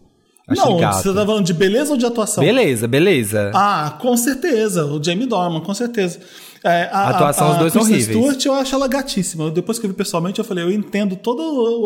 Acho 0.49 0.65
Não, 0.65 0.77
gato. 0.77 1.03
você 1.03 1.13
tá 1.13 1.25
falando 1.25 1.43
de 1.45 1.53
beleza 1.53 1.91
ou 1.91 1.97
de 1.97 2.05
atuação? 2.05 2.41
Beleza, 2.41 2.87
beleza. 2.87 3.51
Ah, 3.53 3.97
com 3.99 4.15
certeza. 4.15 4.85
O 4.85 5.03
Jamie 5.03 5.25
Dornan, 5.27 5.59
com 5.59 5.73
certeza. 5.73 6.19
É, 6.63 6.83
a, 6.89 6.99
A 6.99 7.09
atuação, 7.09 7.47
a, 7.47 7.51
os 7.51 7.57
dois 7.57 7.73
são 7.73 7.81
horríveis. 7.81 8.05
Stewart, 8.05 8.45
eu 8.45 8.53
acho 8.53 8.73
ela 8.73 8.87
gatíssima. 8.87 9.51
Depois 9.51 9.77
que 9.77 9.85
eu 9.85 9.89
vi 9.89 9.95
pessoalmente, 9.95 10.39
eu 10.39 10.45
falei, 10.45 10.63
eu 10.63 10.71
entendo 10.71 11.17
toda 11.17 11.43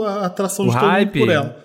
a 0.07 0.25
atração 0.27 0.65
O 0.65 0.69
de 0.69 0.75
todo 0.75 0.83
mundo 0.83 0.91
hype. 0.91 1.19
por 1.19 1.29
ela. 1.29 1.57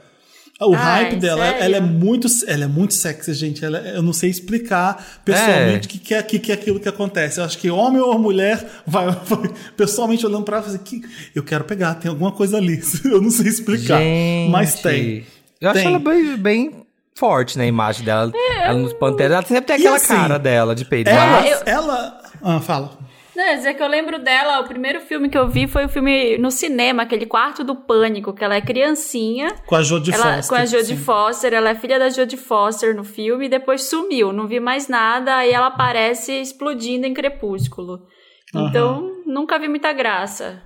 O 0.58 0.72
Ai, 0.74 1.04
hype 1.04 1.16
dela, 1.16 1.42
sério? 1.42 1.62
ela 1.62 1.76
é 1.76 1.80
muito, 1.80 2.26
ela 2.46 2.64
é 2.64 2.66
muito 2.66 2.94
sexy, 2.94 3.34
gente. 3.34 3.62
Ela, 3.62 3.78
eu 3.78 4.02
não 4.02 4.14
sei 4.14 4.30
explicar 4.30 5.06
pessoalmente 5.22 5.86
É. 5.86 5.86
o 5.86 5.88
que, 5.92 5.98
que, 5.98 6.14
é, 6.14 6.22
que, 6.22 6.38
que 6.38 6.50
é 6.50 6.54
aquilo 6.54 6.80
que 6.80 6.88
acontece. 6.88 7.38
Eu 7.40 7.44
acho 7.44 7.58
que 7.58 7.70
homem 7.70 8.00
ou 8.00 8.18
mulher 8.18 8.64
vai, 8.86 9.06
vai 9.26 9.50
pessoalmente 9.76 10.24
olhando 10.24 10.44
pra 10.44 10.56
ela 10.56 10.64
e 10.66 10.68
falar 10.70 10.80
assim, 10.82 11.00
que 11.00 11.06
eu 11.34 11.42
quero 11.42 11.64
pegar, 11.64 11.94
tem 11.96 12.08
alguma 12.10 12.32
coisa 12.32 12.56
ali. 12.56 12.80
Eu 13.04 13.20
não 13.20 13.30
sei 13.30 13.48
explicar, 13.48 13.98
Gente, 14.00 14.50
mas 14.50 14.80
tem. 14.80 15.26
Eu 15.60 15.70
acho 15.70 15.78
Tem. 15.78 15.88
ela 15.88 15.98
bem, 15.98 16.36
bem 16.38 16.86
forte, 17.14 17.58
né? 17.58 17.64
A 17.64 17.68
imagem 17.68 18.04
dela. 18.04 18.32
Ela 18.62 18.78
nos 18.78 18.92
Panteras. 18.94 19.32
Ela 19.32 19.42
sempre 19.46 19.66
tem 19.66 19.76
aquela 19.76 19.96
assim, 19.96 20.08
cara 20.08 20.38
dela 20.38 20.74
de 20.74 20.84
peito. 20.86 21.08
Ela, 21.08 21.26
Mas- 21.32 21.50
eu- 21.50 21.62
ela, 21.66 22.22
ah, 22.42 22.60
fala. 22.60 22.98
Não, 23.36 23.54
dizer 23.54 23.74
que 23.74 23.82
eu 23.82 23.86
lembro 23.86 24.18
dela, 24.18 24.60
o 24.60 24.64
primeiro 24.64 24.98
filme 24.98 25.28
que 25.28 25.36
eu 25.36 25.46
vi 25.46 25.66
foi 25.66 25.84
o 25.84 25.88
filme 25.90 26.38
no 26.38 26.50
cinema, 26.50 27.02
aquele 27.02 27.26
Quarto 27.26 27.62
do 27.62 27.76
Pânico, 27.76 28.32
que 28.32 28.42
ela 28.42 28.54
é 28.54 28.62
criancinha. 28.62 29.54
Com 29.66 29.76
a 29.76 29.82
Jodie 29.82 30.10
Foster. 30.10 30.48
com 30.48 30.54
a 30.54 30.64
Jodie. 30.64 30.96
Foster, 30.96 31.52
ela 31.52 31.68
é 31.68 31.74
filha 31.74 31.98
da 31.98 32.08
Jodie 32.08 32.38
Foster 32.38 32.96
no 32.96 33.04
filme 33.04 33.44
e 33.44 33.48
depois 33.50 33.82
sumiu, 33.82 34.32
não 34.32 34.46
vi 34.46 34.58
mais 34.58 34.88
nada, 34.88 35.36
aí 35.36 35.52
ela 35.52 35.66
aparece 35.66 36.32
explodindo 36.40 37.06
em 37.06 37.12
Crepúsculo. 37.12 38.06
Então, 38.54 39.22
nunca 39.26 39.58
vi 39.58 39.68
muita 39.68 39.92
graça. 39.92 40.62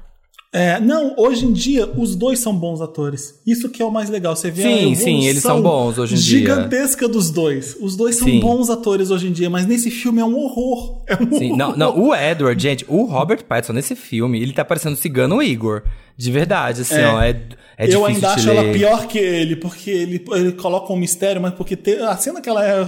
É, 0.53 0.81
não, 0.81 1.15
hoje 1.17 1.47
em 1.47 1.53
dia 1.53 1.89
os 1.97 2.17
dois 2.17 2.41
são 2.41 2.55
bons 2.55 2.81
atores. 2.81 3.41
Isso 3.47 3.69
que 3.69 3.81
é 3.81 3.85
o 3.85 3.91
mais 3.91 4.11
legal. 4.11 4.35
Você 4.35 4.51
vê 4.51 4.63
Sim, 4.63 4.93
a 4.93 4.97
sim, 4.97 5.27
eles 5.27 5.43
são 5.43 5.63
bons 5.63 5.97
hoje 5.97 6.17
em 6.17 6.19
dia. 6.19 6.39
Gigantesca 6.41 7.09
dos 7.09 7.31
dois. 7.31 7.77
Os 7.81 7.95
dois 7.97 8.17
são 8.17 8.27
Sim. 8.27 8.41
bons 8.41 8.69
atores 8.69 9.13
hoje 9.13 9.29
em 9.29 9.33
dia, 9.33 9.49
mas 9.49 9.65
nesse 9.65 9.93
filme 9.93 10.21
é 10.21 10.25
um 10.25 10.37
horror. 10.37 11.05
É 11.07 11.15
um 11.15 11.39
Sim, 11.39 11.57
não, 11.57 11.67
horror. 11.69 11.79
não, 11.79 11.99
o 12.01 12.15
Edward, 12.15 12.61
gente, 12.61 12.85
o 12.89 13.05
Robert 13.05 13.45
Pattinson 13.45 13.75
nesse 13.75 13.95
filme, 13.95 14.43
ele 14.43 14.53
tá 14.53 14.65
parecendo 14.65 14.95
o 14.95 14.99
cigano 14.99 15.41
Igor. 15.41 15.83
De 16.21 16.31
verdade, 16.31 16.83
assim, 16.83 16.95
É. 16.97 17.07
ó, 17.07 17.23
é, 17.23 17.37
é 17.79 17.95
eu 17.95 18.05
ainda 18.05 18.33
acho 18.33 18.47
ler. 18.51 18.57
ela 18.59 18.73
pior 18.73 19.07
que 19.07 19.19
ele, 19.19 19.57
porque 19.57 19.91
ele, 19.91 20.23
ele 20.33 20.53
coloca 20.53 20.93
um 20.93 20.97
mistério, 20.97 21.41
mas 21.41 21.55
porque 21.55 21.75
te- 21.77 21.97
a 22.03 22.15
cena 22.17 22.41
que 22.43 22.49
ela 22.49 22.63
é 22.65 22.79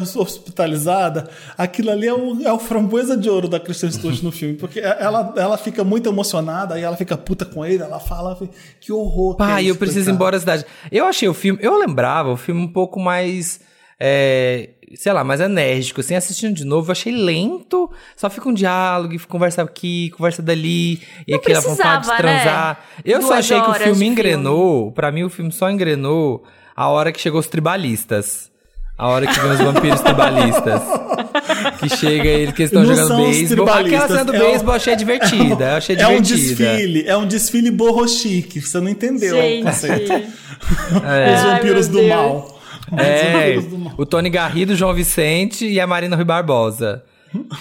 hospitalizada, 0.47 1.29
aquilo 1.57 1.91
ali 1.91 2.07
é 2.07 2.13
o, 2.13 2.43
é 2.43 2.53
o 2.53 2.59
framboesa 2.59 3.17
de 3.17 3.31
ouro 3.31 3.49
da 3.49 3.59
Kristen 3.59 3.91
Stewart 3.91 4.23
no 4.23 4.31
filme, 4.31 4.55
porque 4.55 4.81
ela, 4.81 5.33
ela 5.37 5.57
fica 5.57 5.83
muito 5.83 6.09
emocionada, 6.09 6.75
aí 6.75 6.83
ela 6.83 6.97
fica 6.97 7.17
puta 7.17 7.45
com 7.45 7.65
ele, 7.65 7.83
ela 7.83 7.99
fala 8.01 8.39
que 8.81 8.93
horror. 8.93 9.35
é 9.35 9.39
Pai, 9.39 9.67
eu 9.67 9.77
preciso 9.77 10.01
ir 10.01 10.03
coitado." 10.05 10.17
embora 10.17 10.37
da 10.37 10.41
cidade. 10.41 10.65
Eu 10.91 11.07
achei 11.07 11.29
o 11.29 11.35
filme, 11.35 11.59
eu 11.63 11.79
lembrava 11.79 12.31
o 12.31 12.37
filme 12.37 12.61
um 12.61 12.69
pouco 12.69 13.01
mais, 13.01 13.61
é, 13.99 14.71
sei 14.95 15.13
lá, 15.13 15.23
mais 15.25 15.41
enérgico. 15.41 16.01
Assim, 16.01 16.15
assistindo 16.15 16.55
de 16.55 16.65
novo, 16.65 16.89
eu 16.89 16.93
achei 16.93 17.13
lento. 17.13 17.91
Só 18.17 18.29
fica 18.31 18.49
um 18.49 18.55
diálogo, 18.55 19.15
conversa 19.29 19.63
aqui, 19.63 20.11
conversa 20.17 20.43
dali, 20.43 21.01
e 21.27 21.33
Não 21.33 21.39
aquela 21.39 21.61
vontade 21.61 22.03
de 22.09 22.15
precisava, 22.17 22.17
transar. 22.45 22.69
né? 22.97 23.03
Eu 23.05 23.21
só 23.23 23.29
Duas 23.29 23.39
achei 23.41 23.61
que 23.61 23.71
o 23.71 23.75
filme 23.75 24.07
engrenou. 24.07 24.93
Pra 24.93 25.11
mim, 25.13 25.23
o 25.25 25.31
filme 25.31 25.53
só 25.53 25.71
engrenou 25.71 26.45
a 26.75 26.89
hora 26.89 27.13
que 27.13 27.21
chegou 27.21 27.39
os 27.41 27.47
tribalistas. 27.47 28.51
A 28.99 29.09
hora 29.09 29.27
que 29.27 29.41
vem 29.41 29.51
os 29.51 29.59
vampiros 29.59 30.01
tribalistas. 30.01 30.83
Que 31.81 31.89
chega 31.97 32.29
eles 32.29 32.55
que 32.55 32.63
estão 32.65 32.85
jogando 32.85 33.19
os 33.21 33.27
beisebol. 33.37 33.69
Aquela 33.69 34.07
cena 34.07 34.25
do 34.25 34.35
é 34.35 34.39
o- 34.39 34.45
beisebol 34.45 34.73
eu 34.75 34.77
achei 34.77 34.95
divertida. 34.97 35.65
Eu 35.65 35.77
achei 35.77 35.97
É 35.99 36.07
um 36.09 36.21
divertida. 36.21 36.65
desfile, 36.73 37.05
é 37.09 37.17
um 37.17 37.27
desfile 37.27 37.71
borro 37.71 38.07
chique, 38.07 38.61
você 38.61 38.79
não 38.81 38.89
entendeu 38.89 39.35
o 39.35 39.41
Gente. 39.41 39.65
conceito. 39.65 40.13
Os 40.93 41.03
Ai, 41.05 41.55
vampiros 41.57 41.89
meu 41.89 42.01
do 42.03 42.07
Deus. 42.07 42.09
mal. 42.09 42.52
É, 42.97 43.57
o 43.97 44.05
Tony 44.05 44.31
Garrido, 44.31 44.73
o 44.73 44.77
João 44.77 44.93
Vicente 44.95 45.67
e 45.67 45.81
a 45.81 45.87
Marina 45.87 46.17
Rui 46.17 46.25
Barbosa. 46.25 47.03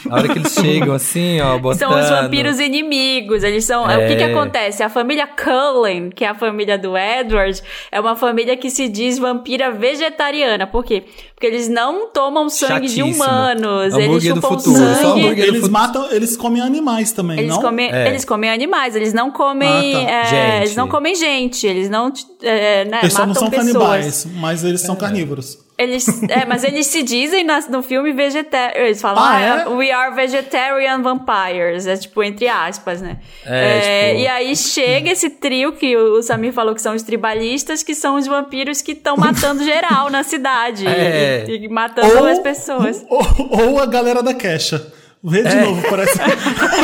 A 0.10 0.16
hora 0.16 0.28
que 0.28 0.40
eles 0.40 0.54
chegam 0.54 0.94
assim, 0.94 1.40
ó, 1.42 1.58
botando... 1.60 1.80
São 1.80 2.00
os 2.00 2.10
vampiros 2.10 2.60
inimigos. 2.60 3.44
Eles 3.44 3.66
são. 3.66 3.84
O 3.86 3.88
que 3.88 4.16
que 4.16 4.24
É. 4.24 4.32
acontece? 4.34 4.84
A 4.84 4.90
família 4.90 5.28
Cullen, 5.28 6.10
que 6.10 6.26
é 6.26 6.28
a 6.30 6.36
família 6.36 6.78
do 6.78 6.98
Edward, 6.98 7.62
é 7.92 8.00
uma 8.00 8.16
família 8.16 8.56
que 8.58 8.70
se 8.70 8.88
diz 8.90 9.18
vampira 9.18 9.72
vegetariana. 9.72 10.68
Por 10.68 10.84
quê? 10.84 11.04
Porque 11.34 11.48
eles 11.48 11.68
não 11.70 12.10
tomam 12.12 12.50
sangue 12.50 12.88
de 12.88 12.96
Chatíssimo. 12.98 13.24
humanos. 13.24 13.94
Hambúrguer 13.94 14.10
eles 14.12 14.24
chupam 14.24 14.42
futuro, 14.50 14.78
só 14.78 15.14
sangue. 15.14 15.42
Eles 15.42 15.70
matam, 15.70 16.12
eles 16.12 16.38
comem 16.38 16.62
animais 16.62 17.12
também, 17.12 17.40
Eles 17.40 17.52
não? 17.52 17.62
comem, 17.62 17.92
É. 17.92 18.08
eles 18.10 18.26
comem 18.26 18.50
animais, 18.50 18.96
eles 18.96 19.14
não 19.14 19.32
comem. 19.32 19.96
Ah, 19.96 20.06
tá. 20.06 20.12
é, 20.12 20.26
Gente. 20.26 20.58
Eles 20.64 20.76
não 20.76 20.88
comem 20.88 21.16
gente, 21.16 21.66
eles 21.66 21.90
não 21.90 22.12
é, 22.44 22.86
né, 22.86 23.00
Eles 23.02 23.14
só 23.14 23.20
matam 23.20 23.28
não 23.28 23.34
são 23.36 23.50
pessoas. 23.50 23.68
canibais, 23.74 24.28
mas 24.36 24.64
eles 24.64 24.82
são 24.82 24.96
carnívoros. 24.96 25.58
Eles, 25.82 26.24
é, 26.30 26.46
mas 26.46 26.63
eles 26.63 26.88
se 26.88 27.02
dizem 27.04 27.44
na- 27.44 27.62
no 27.70 27.82
filme 27.82 28.12
vegetarian. 28.13 28.72
Eles 28.86 29.02
falam, 29.02 29.24
Ah, 29.24 29.32
ah, 29.36 29.41
é? 29.41 29.67
we 29.70 29.91
are 29.91 30.13
vegetarian 30.15 31.02
vampires. 31.02 31.88
É 31.88 31.96
tipo, 31.98 32.22
entre 32.24 32.48
aspas, 32.48 33.02
né? 33.02 33.17
É, 33.46 34.10
tipo- 34.10 34.22
E 34.22 34.28
aí 34.28 34.56
chega 34.56 35.10
esse 35.12 35.30
trio 35.30 35.72
que 35.74 35.96
o 35.98 36.22
Samir 36.22 36.54
falou 36.54 36.76
que 36.76 36.82
são 36.82 36.94
os 36.96 37.02
tribalistas, 37.04 37.84
que 37.84 37.96
são 37.96 38.15
os 38.15 38.28
vampiros 38.28 38.82
que 38.82 38.91
estão 38.91 39.17
matando 39.17 39.63
geral 39.63 40.10
na 40.10 40.24
cidade. 40.24 40.86
É. 41.02 41.46
E, 41.48 41.65
e 41.65 41.67
matando 41.70 42.28
as 42.28 42.39
pessoas. 42.39 43.06
Ou, 43.10 43.26
ou 43.50 43.80
a 43.82 43.86
galera 43.86 44.22
da 44.22 44.34
Queixa. 44.34 44.91
Vê 45.24 45.44
de 45.44 45.56
novo, 45.56 45.82
parece. 45.89 46.17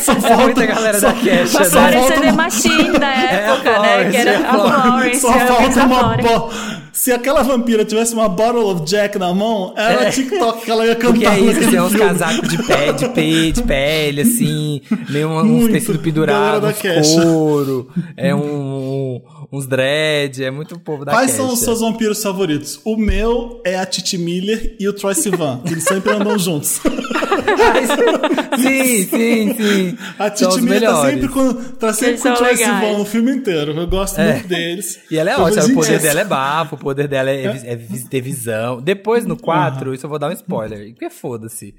só 0.00 0.12
É 0.12 0.36
muita 0.36 0.66
galera 0.66 1.00
da 1.00 1.12
Queixa, 1.12 1.58
A 1.58 1.62
né? 1.62 1.70
Florence 1.70 1.98
falta 1.98 2.14
and 2.16 2.20
the 2.20 2.32
Machine 2.32 2.98
da 2.98 3.14
É 3.14 3.34
época, 3.46 3.78
né? 3.80 4.10
Que 4.10 4.16
era 4.16 4.30
é 4.30 4.36
a 4.36 4.52
Florence. 4.52 5.20
Só 5.20 5.32
falta 5.32 5.84
uma. 5.84 6.16
Se 6.98 7.12
aquela 7.12 7.42
vampira 7.42 7.84
tivesse 7.84 8.14
uma 8.14 8.26
bottle 8.26 8.64
of 8.72 8.82
Jack 8.86 9.18
na 9.18 9.32
mão, 9.34 9.74
era 9.76 10.04
É. 10.04 10.10
TikTok 10.10 10.64
que 10.64 10.70
ela 10.70 10.86
ia 10.86 10.96
cantar. 10.96 11.12
Porque 11.12 11.26
é 11.26 11.38
isso, 11.40 11.76
é 11.76 11.82
uns 11.82 11.92
filme. 11.92 12.06
casacos 12.08 12.48
de 12.48 12.62
pé, 12.62 12.92
de 12.92 13.08
pele, 13.10 13.52
de 13.52 13.62
pele, 13.62 14.20
assim, 14.22 14.80
meio 15.10 15.28
um- 15.28 15.38
uns 15.40 15.44
Muito. 15.46 15.72
tecidos 15.72 15.96
Galera 15.96 16.02
pendurados, 16.02 16.60
da 16.62 16.68
uns 16.68 16.78
Queixa. 16.78 17.22
couro, 17.22 17.88
é 18.16 18.34
um, 18.34 19.20
uns 19.52 19.66
dread, 19.66 20.42
é 20.42 20.50
muito 20.50 20.78
povo 20.78 21.04
da 21.04 21.12
Quais 21.12 21.32
são 21.32 21.52
os 21.52 21.60
seus 21.60 21.80
vampiros 21.80 22.22
favoritos? 22.22 22.80
O 22.84 22.96
meu 22.96 23.60
é 23.64 23.78
a 23.78 23.86
Titi 23.86 24.18
Miller 24.18 24.76
e 24.78 24.88
o 24.88 24.92
Troy 24.92 25.14
Sivan. 25.14 25.60
Eles 25.66 25.84
sempre 25.84 26.12
andam 26.12 26.38
juntos. 26.38 26.80
sim, 28.58 29.04
sim, 29.04 29.54
sim. 29.54 29.98
A 30.18 30.30
Titi 30.30 30.60
Miller 30.60 30.90
tá 30.90 31.02
sempre 31.10 31.28
com, 31.28 31.54
tá 31.54 31.92
sempre 31.92 32.22
com 32.22 32.28
o 32.28 32.34
Troy. 32.34 32.56
Sivan 32.56 32.98
no 32.98 33.04
filme 33.04 33.32
inteiro. 33.32 33.72
Eu 33.72 33.86
gosto 33.86 34.20
muito 34.20 34.48
deles. 34.48 35.00
E 35.10 35.18
ela 35.18 35.30
é 35.30 35.34
Eu 35.34 35.40
ótima, 35.40 35.64
o 35.64 35.74
poder 35.74 36.00
dela 36.00 36.20
é 36.20 36.24
bafo, 36.24 36.74
o 36.74 36.78
poder 36.78 37.08
dela 37.08 37.30
é, 37.30 37.46
é, 37.46 37.72
é 37.72 37.76
ter 38.08 38.20
visão. 38.20 38.80
Depois, 38.80 39.24
no 39.24 39.36
4, 39.36 39.94
isso 39.94 40.06
eu 40.06 40.10
vou 40.10 40.18
dar 40.18 40.28
um 40.28 40.32
spoiler. 40.32 40.90
Porque 40.90 41.10
foda-se. 41.10 41.74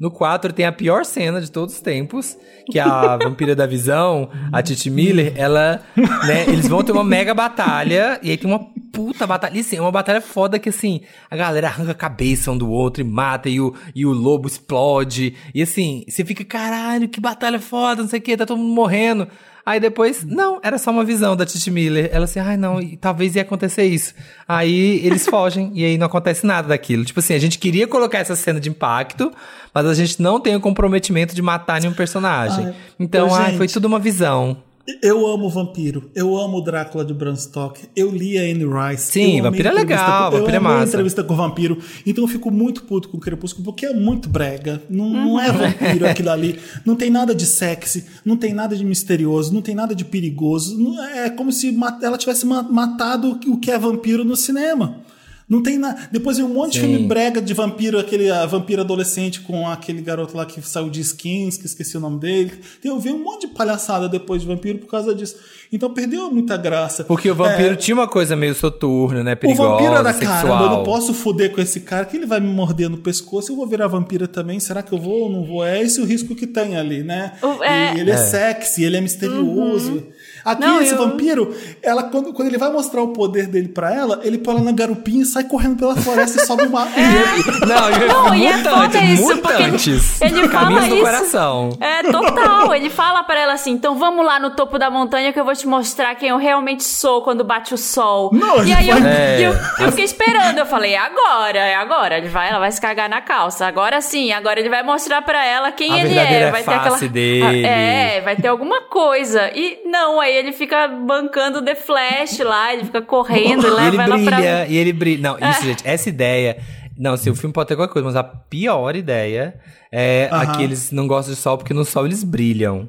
No 0.00 0.10
4 0.10 0.54
tem 0.54 0.64
a 0.64 0.72
pior 0.72 1.04
cena 1.04 1.42
de 1.42 1.50
todos 1.50 1.74
os 1.74 1.80
tempos, 1.82 2.34
que 2.70 2.78
a 2.78 3.18
vampira 3.22 3.54
da 3.54 3.66
visão, 3.66 4.30
a 4.50 4.62
Titi 4.62 4.88
Miller, 4.88 5.34
ela, 5.36 5.82
né, 6.26 6.44
eles 6.48 6.66
vão 6.66 6.82
ter 6.82 6.92
uma 6.92 7.04
mega 7.04 7.34
batalha, 7.34 8.18
e 8.22 8.30
aí 8.30 8.38
tem 8.38 8.50
uma 8.50 8.66
puta 8.90 9.26
batalha, 9.26 9.58
e 9.58 9.60
assim, 9.60 9.76
é 9.76 9.80
uma 9.80 9.92
batalha 9.92 10.22
foda 10.22 10.58
que 10.58 10.70
assim, 10.70 11.02
a 11.30 11.36
galera 11.36 11.66
arranca 11.66 11.90
a 11.90 11.94
cabeça 11.94 12.50
um 12.50 12.56
do 12.56 12.70
outro 12.70 13.02
e 13.02 13.04
mata, 13.04 13.50
e 13.50 13.60
o, 13.60 13.74
e 13.94 14.06
o 14.06 14.12
lobo 14.12 14.48
explode, 14.48 15.34
e 15.54 15.60
assim, 15.60 16.02
você 16.08 16.24
fica, 16.24 16.46
caralho, 16.46 17.06
que 17.06 17.20
batalha 17.20 17.60
foda, 17.60 18.00
não 18.00 18.08
sei 18.08 18.20
o 18.20 18.22
que, 18.22 18.38
tá 18.38 18.46
todo 18.46 18.56
mundo 18.56 18.74
morrendo. 18.74 19.28
Aí 19.64 19.78
depois, 19.78 20.24
não, 20.24 20.58
era 20.62 20.78
só 20.78 20.90
uma 20.90 21.04
visão 21.04 21.36
da 21.36 21.44
Titi 21.44 21.70
Miller. 21.70 22.08
Ela 22.12 22.24
assim, 22.24 22.40
ai 22.40 22.56
não, 22.56 22.80
talvez 23.00 23.36
ia 23.36 23.42
acontecer 23.42 23.84
isso. 23.84 24.14
Aí 24.48 25.04
eles 25.04 25.26
fogem 25.28 25.70
e 25.74 25.84
aí 25.84 25.98
não 25.98 26.06
acontece 26.06 26.46
nada 26.46 26.68
daquilo. 26.68 27.04
Tipo 27.04 27.20
assim, 27.20 27.34
a 27.34 27.38
gente 27.38 27.58
queria 27.58 27.86
colocar 27.86 28.18
essa 28.18 28.34
cena 28.36 28.58
de 28.58 28.68
impacto, 28.68 29.32
mas 29.72 29.86
a 29.86 29.94
gente 29.94 30.20
não 30.20 30.40
tem 30.40 30.56
o 30.56 30.60
comprometimento 30.60 31.34
de 31.34 31.42
matar 31.42 31.80
nenhum 31.80 31.94
personagem. 31.94 32.66
Ai, 32.66 32.74
então, 32.98 33.34
ai, 33.34 33.56
foi 33.56 33.68
tudo 33.68 33.86
uma 33.86 33.98
visão. 33.98 34.56
Eu 35.02 35.26
amo 35.26 35.48
Vampiro. 35.48 36.10
Eu 36.14 36.36
amo 36.36 36.60
Drácula 36.60 37.04
de 37.04 37.14
Bram 37.14 37.36
Stoker. 37.36 37.88
Eu 37.94 38.10
li 38.10 38.38
a 38.38 38.42
Anne 38.42 38.64
Rice. 38.64 39.12
Sim, 39.12 39.40
Vampiro 39.42 39.68
é 39.68 39.72
legal. 39.72 40.30
Com, 40.30 40.38
Vampiro 40.38 40.56
é 40.56 40.60
massa. 40.60 40.88
entrevista 40.88 41.22
com 41.22 41.34
o 41.34 41.36
Vampiro. 41.36 41.78
Então 42.06 42.24
eu 42.24 42.28
fico 42.28 42.50
muito 42.50 42.82
puto 42.84 43.08
com 43.08 43.16
o 43.16 43.20
Crepúsculo 43.20 43.64
porque 43.64 43.86
é 43.86 43.92
muito 43.92 44.28
brega. 44.28 44.82
Não, 44.88 45.08
não 45.10 45.40
é 45.40 45.52
vampiro 45.52 46.06
aquilo 46.08 46.30
ali. 46.30 46.58
Não 46.84 46.96
tem 46.96 47.10
nada 47.10 47.34
de 47.34 47.46
sexy. 47.46 48.04
Não 48.24 48.36
tem 48.36 48.52
nada 48.52 48.74
de 48.74 48.84
misterioso. 48.84 49.52
Não 49.52 49.62
tem 49.62 49.74
nada 49.74 49.94
de 49.94 50.04
perigoso. 50.04 50.76
É 51.14 51.30
como 51.30 51.52
se 51.52 51.76
ela 52.02 52.18
tivesse 52.18 52.46
matado 52.46 53.38
o 53.46 53.58
que 53.58 53.70
é 53.70 53.78
vampiro 53.78 54.24
no 54.24 54.36
cinema. 54.36 55.02
Não 55.50 55.60
tem 55.60 55.76
nada. 55.76 56.08
Depois 56.12 56.36
vem 56.36 56.46
um 56.46 56.54
monte 56.54 56.74
Sim. 56.74 56.80
de 56.80 56.86
filme 56.86 57.08
brega 57.08 57.42
de 57.42 57.52
vampiro, 57.52 57.98
aquele 57.98 58.30
a 58.30 58.46
vampiro 58.46 58.82
adolescente 58.82 59.40
com 59.40 59.66
aquele 59.68 60.00
garoto 60.00 60.36
lá 60.36 60.46
que 60.46 60.62
saiu 60.62 60.88
de 60.88 61.00
skins, 61.00 61.56
que 61.56 61.66
esqueci 61.66 61.96
o 61.96 62.00
nome 62.00 62.20
dele. 62.20 62.52
Eu 62.84 63.00
vi 63.00 63.10
um 63.10 63.18
monte 63.18 63.48
de 63.48 63.54
palhaçada 63.54 64.08
depois 64.08 64.42
de 64.42 64.46
vampiro 64.46 64.78
por 64.78 64.86
causa 64.86 65.12
disso. 65.12 65.34
Então 65.72 65.92
perdeu 65.92 66.30
muita 66.30 66.56
graça. 66.56 67.02
Porque 67.02 67.28
o 67.28 67.34
vampiro 67.34 67.72
é... 67.72 67.76
tinha 67.76 67.96
uma 67.96 68.06
coisa 68.06 68.36
meio 68.36 68.54
soturna, 68.54 69.24
né? 69.24 69.34
Perigosa, 69.34 69.68
o 69.68 69.72
vampiro 69.72 69.92
era, 69.92 70.12
sexual. 70.12 70.42
caramba, 70.42 70.64
eu 70.64 70.70
não 70.70 70.82
posso 70.84 71.12
foder 71.12 71.50
com 71.50 71.60
esse 71.60 71.80
cara 71.80 72.04
que 72.04 72.16
ele 72.16 72.26
vai 72.26 72.38
me 72.38 72.48
morder 72.48 72.88
no 72.88 72.98
pescoço, 72.98 73.50
eu 73.50 73.56
vou 73.56 73.66
virar 73.66 73.88
vampira 73.88 74.28
também. 74.28 74.60
Será 74.60 74.84
que 74.84 74.92
eu 74.92 74.98
vou 74.98 75.22
ou 75.22 75.32
não 75.32 75.44
vou? 75.44 75.64
É 75.64 75.82
esse 75.82 76.00
o 76.00 76.04
risco 76.04 76.32
que 76.36 76.46
tem 76.46 76.76
ali, 76.76 77.02
né? 77.02 77.32
É... 77.62 77.96
E 77.96 78.00
ele 78.00 78.12
é, 78.12 78.14
é 78.14 78.16
sexy, 78.16 78.84
ele 78.84 78.96
é 78.96 79.00
misterioso. 79.00 79.94
Uhum. 79.94 80.02
Aqui, 80.44 80.60
não, 80.60 80.80
esse 80.80 80.92
eu... 80.92 80.98
vampiro, 80.98 81.54
ela, 81.82 82.04
quando, 82.04 82.32
quando 82.32 82.48
ele 82.48 82.58
vai 82.58 82.70
mostrar 82.70 83.02
o 83.02 83.08
poder 83.08 83.46
dele 83.46 83.68
pra 83.68 83.94
ela, 83.94 84.20
ele 84.22 84.38
põe 84.38 84.54
ela 84.54 84.64
na 84.64 84.72
garupinha 84.72 85.22
e 85.22 85.26
sai 85.26 85.44
correndo 85.44 85.76
pela 85.76 85.96
floresta 85.96 86.42
e 86.42 86.46
sobe 86.46 86.64
uma. 86.64 86.88
É. 87.00 87.66
Não, 87.66 88.26
não 88.26 88.34
e 88.34 88.46
é 88.46 88.58
foda 88.58 88.98
isso, 89.04 89.38
porque 89.38 89.62
ele, 89.62 90.40
ele 90.40 90.48
fala 90.48 90.86
isso. 90.86 91.00
coração. 91.00 91.78
É, 91.80 92.02
total. 92.02 92.74
Ele 92.74 92.90
fala 92.90 93.22
pra 93.22 93.40
ela 93.40 93.52
assim: 93.54 93.72
então 93.72 93.96
vamos 93.96 94.24
lá 94.24 94.38
no 94.38 94.50
topo 94.50 94.78
da 94.78 94.90
montanha 94.90 95.32
que 95.32 95.40
eu 95.40 95.44
vou 95.44 95.54
te 95.54 95.66
mostrar 95.66 96.14
quem 96.14 96.30
eu 96.30 96.36
realmente 96.36 96.84
sou 96.84 97.22
quando 97.22 97.44
bate 97.44 97.72
o 97.74 97.78
sol. 97.78 98.30
Não, 98.32 98.64
e 98.64 98.72
aí 98.72 98.88
eu, 98.88 98.96
é. 98.96 99.40
eu, 99.40 99.52
eu, 99.84 99.90
fiquei 99.90 100.04
esperando, 100.04 100.58
eu 100.58 100.66
falei, 100.66 100.94
é 100.94 100.98
agora, 100.98 101.58
é 101.58 101.74
agora. 101.74 102.18
Ele 102.18 102.28
vai, 102.28 102.50
ela 102.50 102.58
vai 102.58 102.72
se 102.72 102.80
cagar 102.80 103.08
na 103.08 103.20
calça. 103.20 103.66
Agora 103.66 104.00
sim, 104.00 104.32
agora 104.32 104.60
ele 104.60 104.68
vai 104.68 104.82
mostrar 104.82 105.22
pra 105.22 105.44
ela 105.44 105.72
quem 105.72 105.92
a 105.92 106.04
ele 106.04 106.18
é. 106.18 106.50
Vai 106.50 106.62
ter 106.62 106.74
aquela. 106.74 106.98
Dele. 107.00 107.66
É, 107.66 108.20
vai 108.20 108.36
ter 108.36 108.48
alguma 108.48 108.82
coisa. 108.82 109.50
E 109.54 109.80
não, 109.86 110.20
aí 110.20 110.29
ele 110.36 110.52
fica 110.52 110.88
bancando 110.88 111.62
The 111.62 111.74
Flash 111.74 112.38
lá, 112.40 112.72
ele 112.72 112.84
fica 112.84 113.02
correndo 113.02 113.66
e 113.66 113.70
leva 113.70 113.88
ele 113.88 113.96
ela 113.96 114.16
brilha, 114.16 114.30
pra. 114.30 114.66
E 114.66 114.76
ele 114.76 114.92
brilha. 114.92 115.22
Não, 115.22 115.36
isso, 115.36 115.60
é. 115.60 115.62
gente, 115.62 115.82
essa 115.86 116.08
ideia. 116.08 116.58
Não, 116.98 117.14
assim, 117.14 117.30
o 117.30 117.34
filme 117.34 117.52
pode 117.52 117.68
ter 117.68 117.76
qualquer 117.76 117.92
coisa, 117.92 118.06
mas 118.06 118.16
a 118.16 118.22
pior 118.22 118.94
ideia 118.94 119.54
é 119.90 120.28
uh 120.30 120.34
-huh. 120.34 120.50
aqueles 120.50 120.92
não 120.92 121.06
gostam 121.06 121.34
de 121.34 121.40
sol 121.40 121.56
porque 121.56 121.72
no 121.72 121.84
sol 121.84 122.06
eles 122.06 122.22
brilham. 122.22 122.88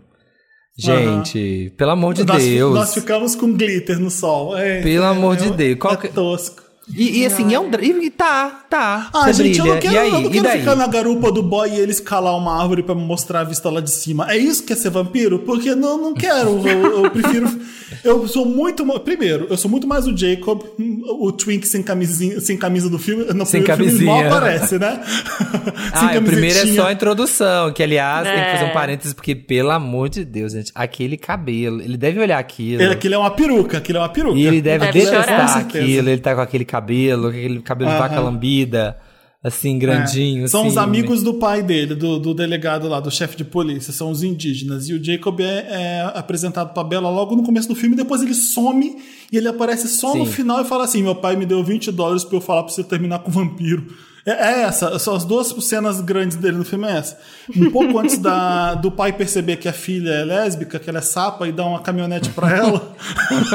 Gente, 0.78 1.38
uh 1.38 1.72
-huh. 1.72 1.78
pelo 1.78 1.92
amor 1.92 2.14
de 2.14 2.26
nós, 2.26 2.44
Deus. 2.44 2.74
Nós 2.74 2.94
ficamos 2.94 3.36
com 3.36 3.54
glitter 3.54 4.00
no 4.00 4.10
sol. 4.10 4.58
É, 4.58 4.82
pelo 4.82 5.06
é, 5.06 5.08
amor 5.08 5.36
é, 5.36 5.40
de 5.40 5.52
Deus. 5.52 5.80
Qual 5.80 5.94
é 5.94 6.08
tosco. 6.08 6.71
E, 6.96 7.22
e, 7.22 7.26
assim, 7.26 7.54
é 7.54 7.60
um. 7.60 7.70
E 8.02 8.10
tá, 8.10 8.64
tá. 8.70 9.10
Ah, 9.14 9.32
gente, 9.32 9.62
brilha. 9.62 9.62
eu 9.62 9.74
não 9.74 9.80
quero, 9.80 9.96
eu 9.96 10.22
não 10.22 10.30
quero 10.30 10.50
ficar 10.60 10.76
na 10.76 10.88
garupa 10.88 11.32
do 11.32 11.42
boy 11.42 11.70
e 11.70 11.80
ele 11.80 11.92
escalar 11.92 12.36
uma 12.36 12.62
árvore 12.62 12.84
para 12.84 12.96
me 12.96 13.04
mostrar 13.04 13.42
a 13.42 13.44
vista 13.44 13.70
lá 13.70 13.82
de 13.82 13.92
cima. 13.92 14.32
É 14.32 14.38
isso 14.38 14.64
que 14.64 14.74
é 14.74 14.76
ser 14.76 14.90
vampiro? 14.90 15.40
Porque 15.40 15.74
não, 15.76 15.98
não 15.98 16.14
quero. 16.14 16.68
eu, 16.68 17.04
eu 17.04 17.12
prefiro. 17.12 17.50
Eu 18.04 18.28
sou 18.28 18.46
muito. 18.46 18.86
Primeiro, 19.02 19.48
eu 19.50 19.58
sou 19.58 19.70
muito 19.70 19.86
mais 19.86 20.08
o 20.08 20.16
Jacob, 20.16 20.62
o 20.80 21.32
Twink 21.32 21.68
sem, 21.68 21.84
camisinha, 21.84 22.40
sem 22.40 22.58
camisa 22.58 22.90
do 22.90 22.98
filme. 22.98 23.26
No 23.34 23.46
sem 23.46 23.64
camisinha. 23.64 23.98
Filme 23.98 24.06
mal 24.06 24.38
aparece, 24.38 24.80
né? 24.80 25.00
ah, 25.94 26.18
o 26.18 26.22
primeiro 26.22 26.58
é 26.58 26.68
só 26.68 26.88
a 26.88 26.94
introdução, 26.94 27.72
que 27.74 27.84
aliás 27.84 28.26
é. 28.26 28.34
tem 28.34 28.44
que 28.44 28.52
fazer 28.52 28.64
um 28.64 28.68
é. 28.68 28.74
parênteses, 28.74 29.14
porque, 29.14 29.36
pelo 29.36 29.72
amor 29.72 30.10
de 30.10 30.24
Deus, 30.24 30.54
gente, 30.54 30.72
aquele 30.74 31.18
cabelo, 31.18 31.82
ele 31.82 31.98
deve 31.98 32.20
olhar 32.20 32.40
aquilo. 32.40 32.82
Ele, 32.82 32.94
aquilo 32.94 33.16
é 33.16 33.18
uma 33.18 33.32
peruca, 33.32 33.78
aquilo 33.78 33.98
é 33.98 34.02
uma 34.02 34.10
peruca. 34.10 34.38
E 34.38 34.48
ele 34.48 34.62
deve, 34.62 34.86
deve 34.86 35.00
detestar 35.00 35.58
aquilo, 35.58 36.10
ele 36.10 36.22
tá 36.22 36.34
com 36.34 36.42
aquele 36.42 36.66
cabelo, 36.66 36.81
aquele 36.84 37.62
cabelo 37.62 37.91
de 37.91 37.98
vaca 37.98 38.20
lambida 38.20 38.98
assim, 39.44 39.80
grandinho. 39.80 40.46
É. 40.46 40.48
São 40.48 40.62
assim, 40.62 40.70
os 40.70 40.78
amigos 40.78 41.24
do 41.24 41.36
pai 41.36 41.63
dele, 41.63 41.96
do, 41.96 42.20
do 42.20 42.34
delegado 42.34 42.88
lá, 42.88 43.00
do 43.00 43.10
chefe 43.10 43.36
de 43.36 43.44
polícia, 43.44 43.91
são 43.91 44.12
os 44.12 44.24
indígenas. 44.24 44.88
E 44.88 44.94
o 44.94 45.04
Jacob 45.04 45.39
é, 45.39 45.67
é 45.70 46.12
apresentado 46.13 46.74
pra 46.74 46.84
Bella 46.84 47.10
logo 47.10 47.36
no 47.36 47.44
começo 47.44 47.67
do 47.67 47.76
filme, 47.76 47.96
depois 47.96 48.22
ele 48.22 48.36
some 48.36 48.98
e 49.32 49.38
ele 49.38 49.48
aparece 49.48 49.88
só 49.88 50.13
Sim. 50.13 50.20
no 50.20 50.26
final 50.26 50.62
e 50.62 50.65
fala 50.65 50.84
assim: 50.84 51.02
Meu 51.02 51.15
pai 51.15 51.36
me 51.36 51.46
deu 51.46 51.63
20 51.63 51.91
dólares 51.91 52.24
pra 52.24 52.38
eu 52.38 52.41
falar 52.41 52.63
pra 52.63 52.72
você 52.72 52.84
terminar 52.84 53.20
com 53.20 53.30
o 53.30 53.34
vampiro. 53.34 53.88
É, 54.24 54.32
é, 54.32 54.62
essa, 54.65 55.00
são 55.00 55.15
as 55.15 55.26
duas 55.26 55.48
cenas 55.65 56.00
grandes 56.00 56.38
dele 56.38 56.58
no 56.58 56.63
filme 56.63 56.86
é 56.86 56.98
essa. 56.98 57.17
Um 57.56 57.72
pouco 57.72 57.98
antes 57.98 58.20
da, 58.20 58.76
do 58.76 58.91
pai 58.91 59.12
perceber 59.12 59.58
que 59.58 59.67
a 59.67 59.74
filha 59.74 60.12
é 60.12 60.24
lésbica, 60.24 60.78
que 60.78 60.88
ela 60.88 61.00
é 61.00 61.02
sapa 61.02 61.48
e 61.48 61.52
dá 61.52 61.65
uma 61.65 61.80
caminhonete 61.80 62.30
pra 62.30 62.56
ela. 62.56 62.96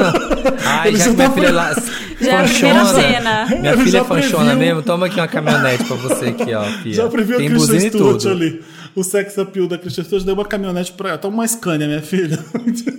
Ai, 0.66 0.96
já, 0.96 1.04
já 1.04 1.10
que 1.10 1.16
minha 1.16 1.30
filha 1.30 1.52
lá, 1.52 1.72
já 2.20 2.46
fanchona, 2.46 2.84
cena. 2.84 3.46
Minha 3.46 3.76
filha 3.78 3.98
é 3.98 4.04
fanchona 4.04 4.54
mesmo, 4.54 4.82
toma 4.82 5.06
aqui 5.06 5.20
uma 5.20 5.28
caminhonete 5.28 5.84
pra 5.84 5.96
você 5.96 6.26
aqui, 6.26 6.54
ó, 6.54 6.64
filha. 6.64 6.94
Já 6.94 7.08
previu 7.08 7.36
Tem 7.38 7.46
a 7.46 7.50
Kristen 7.50 7.80
Stewart 7.80 8.26
ali. 8.26 8.62
O 8.94 9.04
sex 9.04 9.38
appeal 9.38 9.66
da 9.66 9.76
Kristen 9.76 10.04
Stewart 10.04 10.24
deu 10.24 10.34
uma 10.34 10.44
caminhonete 10.44 10.92
pra 10.92 11.10
ela. 11.10 11.18
Toma 11.18 11.36
uma 11.36 11.48
Scania, 11.48 11.86
minha 11.86 12.02
filha. 12.02 12.38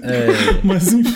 É. 0.03 0.27
Mas 0.63 0.93
enfim... 0.93 1.13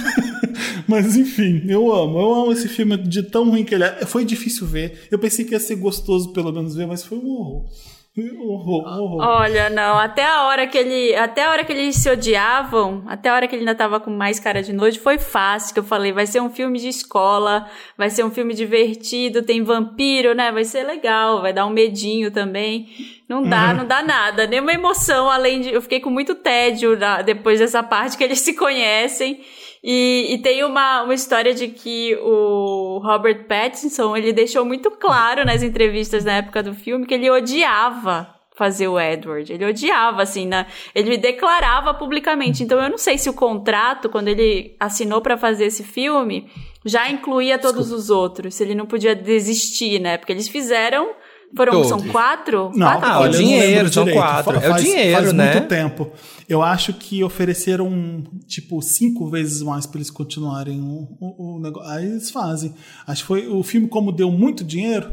Mas 0.87 1.15
enfim, 1.15 1.63
eu 1.67 1.93
amo. 1.93 2.19
Eu 2.19 2.33
amo 2.33 2.51
esse 2.51 2.67
filme 2.67 2.97
de 2.97 3.23
tão 3.23 3.49
ruim 3.49 3.63
que 3.63 3.73
ele 3.73 3.83
é. 3.83 4.05
Foi 4.05 4.25
difícil 4.25 4.67
ver. 4.67 5.07
Eu 5.09 5.17
pensei 5.17 5.45
que 5.45 5.53
ia 5.53 5.59
ser 5.59 5.75
gostoso 5.75 6.33
pelo 6.33 6.51
menos 6.51 6.75
ver, 6.75 6.85
mas 6.85 7.03
foi 7.03 7.17
um 7.17 7.29
horror. 7.29 7.65
Horror, 8.41 8.83
horror. 8.85 9.21
Olha, 9.21 9.69
não, 9.69 9.97
até 9.97 10.25
a 10.25 10.43
hora 10.43 10.67
que 10.67 10.77
ele, 10.77 11.15
até 11.15 11.45
a 11.45 11.49
hora 11.49 11.63
que 11.63 11.71
eles 11.71 11.95
se 11.95 12.09
odiavam, 12.09 13.03
até 13.07 13.29
a 13.29 13.35
hora 13.35 13.47
que 13.47 13.55
ele 13.55 13.61
ainda 13.61 13.73
tava 13.73 14.01
com 14.01 14.11
mais 14.11 14.37
cara 14.37 14.61
de 14.61 14.73
noite, 14.73 14.99
foi 14.99 15.17
fácil, 15.17 15.73
que 15.73 15.79
eu 15.79 15.83
falei, 15.83 16.11
vai 16.11 16.27
ser 16.27 16.41
um 16.41 16.49
filme 16.49 16.77
de 16.77 16.89
escola, 16.89 17.65
vai 17.97 18.09
ser 18.09 18.25
um 18.25 18.29
filme 18.29 18.53
divertido, 18.53 19.43
tem 19.43 19.63
vampiro, 19.63 20.35
né? 20.35 20.51
Vai 20.51 20.65
ser 20.65 20.83
legal, 20.83 21.41
vai 21.41 21.53
dar 21.53 21.65
um 21.65 21.69
medinho 21.69 22.31
também. 22.31 22.89
Não 23.29 23.43
dá, 23.43 23.69
uhum. 23.69 23.77
não 23.77 23.85
dá 23.85 24.03
nada, 24.03 24.45
nenhuma 24.45 24.73
emoção, 24.73 25.29
além 25.29 25.61
de 25.61 25.73
eu 25.73 25.81
fiquei 25.81 26.01
com 26.01 26.09
muito 26.09 26.35
tédio 26.35 26.97
depois 27.25 27.59
dessa 27.59 27.81
parte 27.81 28.17
que 28.17 28.23
eles 28.25 28.41
se 28.41 28.53
conhecem. 28.53 29.39
E, 29.83 30.27
e, 30.33 30.37
tem 30.37 30.63
uma, 30.63 31.01
uma 31.01 31.13
história 31.13 31.55
de 31.55 31.67
que 31.67 32.15
o 32.21 32.99
Robert 33.03 33.45
Pattinson, 33.47 34.15
ele 34.15 34.31
deixou 34.31 34.63
muito 34.63 34.91
claro 34.91 35.43
nas 35.43 35.63
entrevistas 35.63 36.23
na 36.23 36.33
época 36.33 36.61
do 36.61 36.75
filme 36.75 37.07
que 37.07 37.15
ele 37.15 37.31
odiava 37.31 38.35
fazer 38.55 38.87
o 38.87 38.99
Edward. 38.99 39.51
Ele 39.51 39.65
odiava, 39.65 40.21
assim, 40.21 40.45
né? 40.45 40.67
Ele 40.93 41.17
declarava 41.17 41.95
publicamente. 41.95 42.61
Então 42.61 42.79
eu 42.79 42.91
não 42.91 42.97
sei 42.97 43.17
se 43.17 43.27
o 43.27 43.33
contrato, 43.33 44.07
quando 44.07 44.27
ele 44.27 44.75
assinou 44.79 45.19
para 45.19 45.35
fazer 45.35 45.65
esse 45.65 45.83
filme, 45.83 46.47
já 46.85 47.09
incluía 47.09 47.57
todos 47.57 47.87
Desculpa. 47.87 48.01
os 48.01 48.09
outros. 48.11 48.53
Se 48.53 48.63
ele 48.63 48.75
não 48.75 48.85
podia 48.85 49.15
desistir, 49.15 49.99
né? 49.99 50.15
Porque 50.15 50.31
eles 50.31 50.47
fizeram 50.47 51.09
foram, 51.55 51.73
Todos. 51.73 51.89
são 51.89 51.99
quatro? 52.11 52.71
Não, 52.75 52.87
quatro? 52.87 53.09
Ah, 53.09 53.19
o 53.21 53.29
dinheiro, 53.29 53.91
são 53.91 54.07
quatro. 54.07 54.59
Faz, 54.59 54.63
é 54.63 54.71
o 54.71 54.83
dinheiro, 54.83 55.21
faz 55.21 55.33
né? 55.33 55.53
muito 55.53 55.67
tempo. 55.67 56.11
Eu 56.47 56.61
acho 56.61 56.93
que 56.93 57.23
ofereceram, 57.23 58.23
tipo, 58.47 58.81
cinco 58.81 59.29
vezes 59.29 59.61
mais 59.61 59.85
para 59.85 59.97
eles 59.99 60.09
continuarem 60.09 60.81
o, 60.81 61.17
o, 61.19 61.55
o, 61.55 61.59
negócio. 61.59 61.89
Aí 61.89 62.05
eles 62.05 62.31
fazem. 62.31 62.73
Acho 63.07 63.21
que 63.21 63.27
foi 63.27 63.47
o 63.47 63.63
filme, 63.63 63.87
como 63.87 64.11
deu 64.11 64.31
muito 64.31 64.63
dinheiro, 64.63 65.11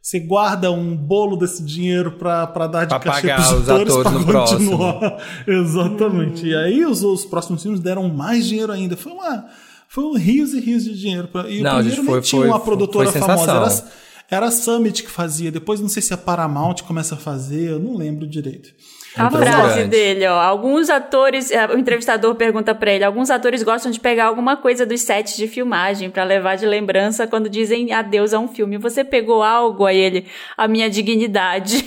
você 0.00 0.20
guarda 0.20 0.70
um 0.70 0.96
bolo 0.96 1.36
desse 1.36 1.62
dinheiro 1.62 2.12
para 2.12 2.44
dar 2.66 2.84
de 2.84 2.98
pra 2.98 3.00
cachê 3.00 3.34
pros 3.34 3.52
os 3.52 3.68
atores 3.68 3.94
para 3.94 4.12
continuar. 4.12 4.98
Próximo. 4.98 5.16
Exatamente. 5.46 6.44
Hum. 6.44 6.48
E 6.48 6.54
aí 6.54 6.84
os, 6.86 7.02
os 7.02 7.24
próximos 7.24 7.62
filmes 7.62 7.80
deram 7.80 8.08
mais 8.08 8.46
dinheiro 8.46 8.72
ainda. 8.72 8.96
Foi 8.96 9.12
uma. 9.12 9.46
Foi 9.88 10.04
um 10.04 10.16
rios 10.16 10.52
e 10.52 10.60
rios 10.60 10.84
de 10.84 10.98
dinheiro. 10.98 11.28
E 11.48 11.62
Não, 11.62 11.72
o 11.72 11.84
primeiro 11.84 12.04
foi, 12.04 12.12
nem 12.12 12.20
tinha 12.20 12.42
uma 12.44 12.60
produtora 12.60 13.10
famosa. 13.10 13.52
Era, 13.52 14.07
era 14.30 14.46
a 14.46 14.50
Summit 14.50 15.02
que 15.02 15.10
fazia, 15.10 15.50
depois 15.50 15.80
não 15.80 15.88
sei 15.88 16.02
se 16.02 16.12
a 16.12 16.16
Paramount 16.16 16.76
começa 16.86 17.14
a 17.14 17.18
fazer, 17.18 17.70
eu 17.70 17.78
não 17.78 17.96
lembro 17.96 18.26
direito. 18.26 18.70
A 19.16 19.22
Muito 19.30 19.38
frase 19.38 19.74
grande. 19.76 19.90
dele, 19.90 20.26
ó. 20.26 20.38
Alguns 20.38 20.90
atores, 20.90 21.50
eh, 21.50 21.66
o 21.68 21.78
entrevistador 21.78 22.34
pergunta 22.34 22.74
pra 22.74 22.92
ele, 22.92 23.02
alguns 23.04 23.30
atores 23.30 23.62
gostam 23.62 23.90
de 23.90 23.98
pegar 23.98 24.26
alguma 24.26 24.56
coisa 24.56 24.84
dos 24.84 25.00
sets 25.00 25.34
de 25.36 25.48
filmagem 25.48 26.10
pra 26.10 26.24
levar 26.24 26.56
de 26.56 26.66
lembrança 26.66 27.26
quando 27.26 27.48
dizem 27.48 27.90
adeus 27.92 28.34
a 28.34 28.38
um 28.38 28.46
filme. 28.48 28.76
Você 28.76 29.02
pegou 29.02 29.42
algo 29.42 29.86
aí 29.86 29.96
ele, 29.98 30.26
a 30.56 30.68
minha 30.68 30.90
dignidade. 30.90 31.84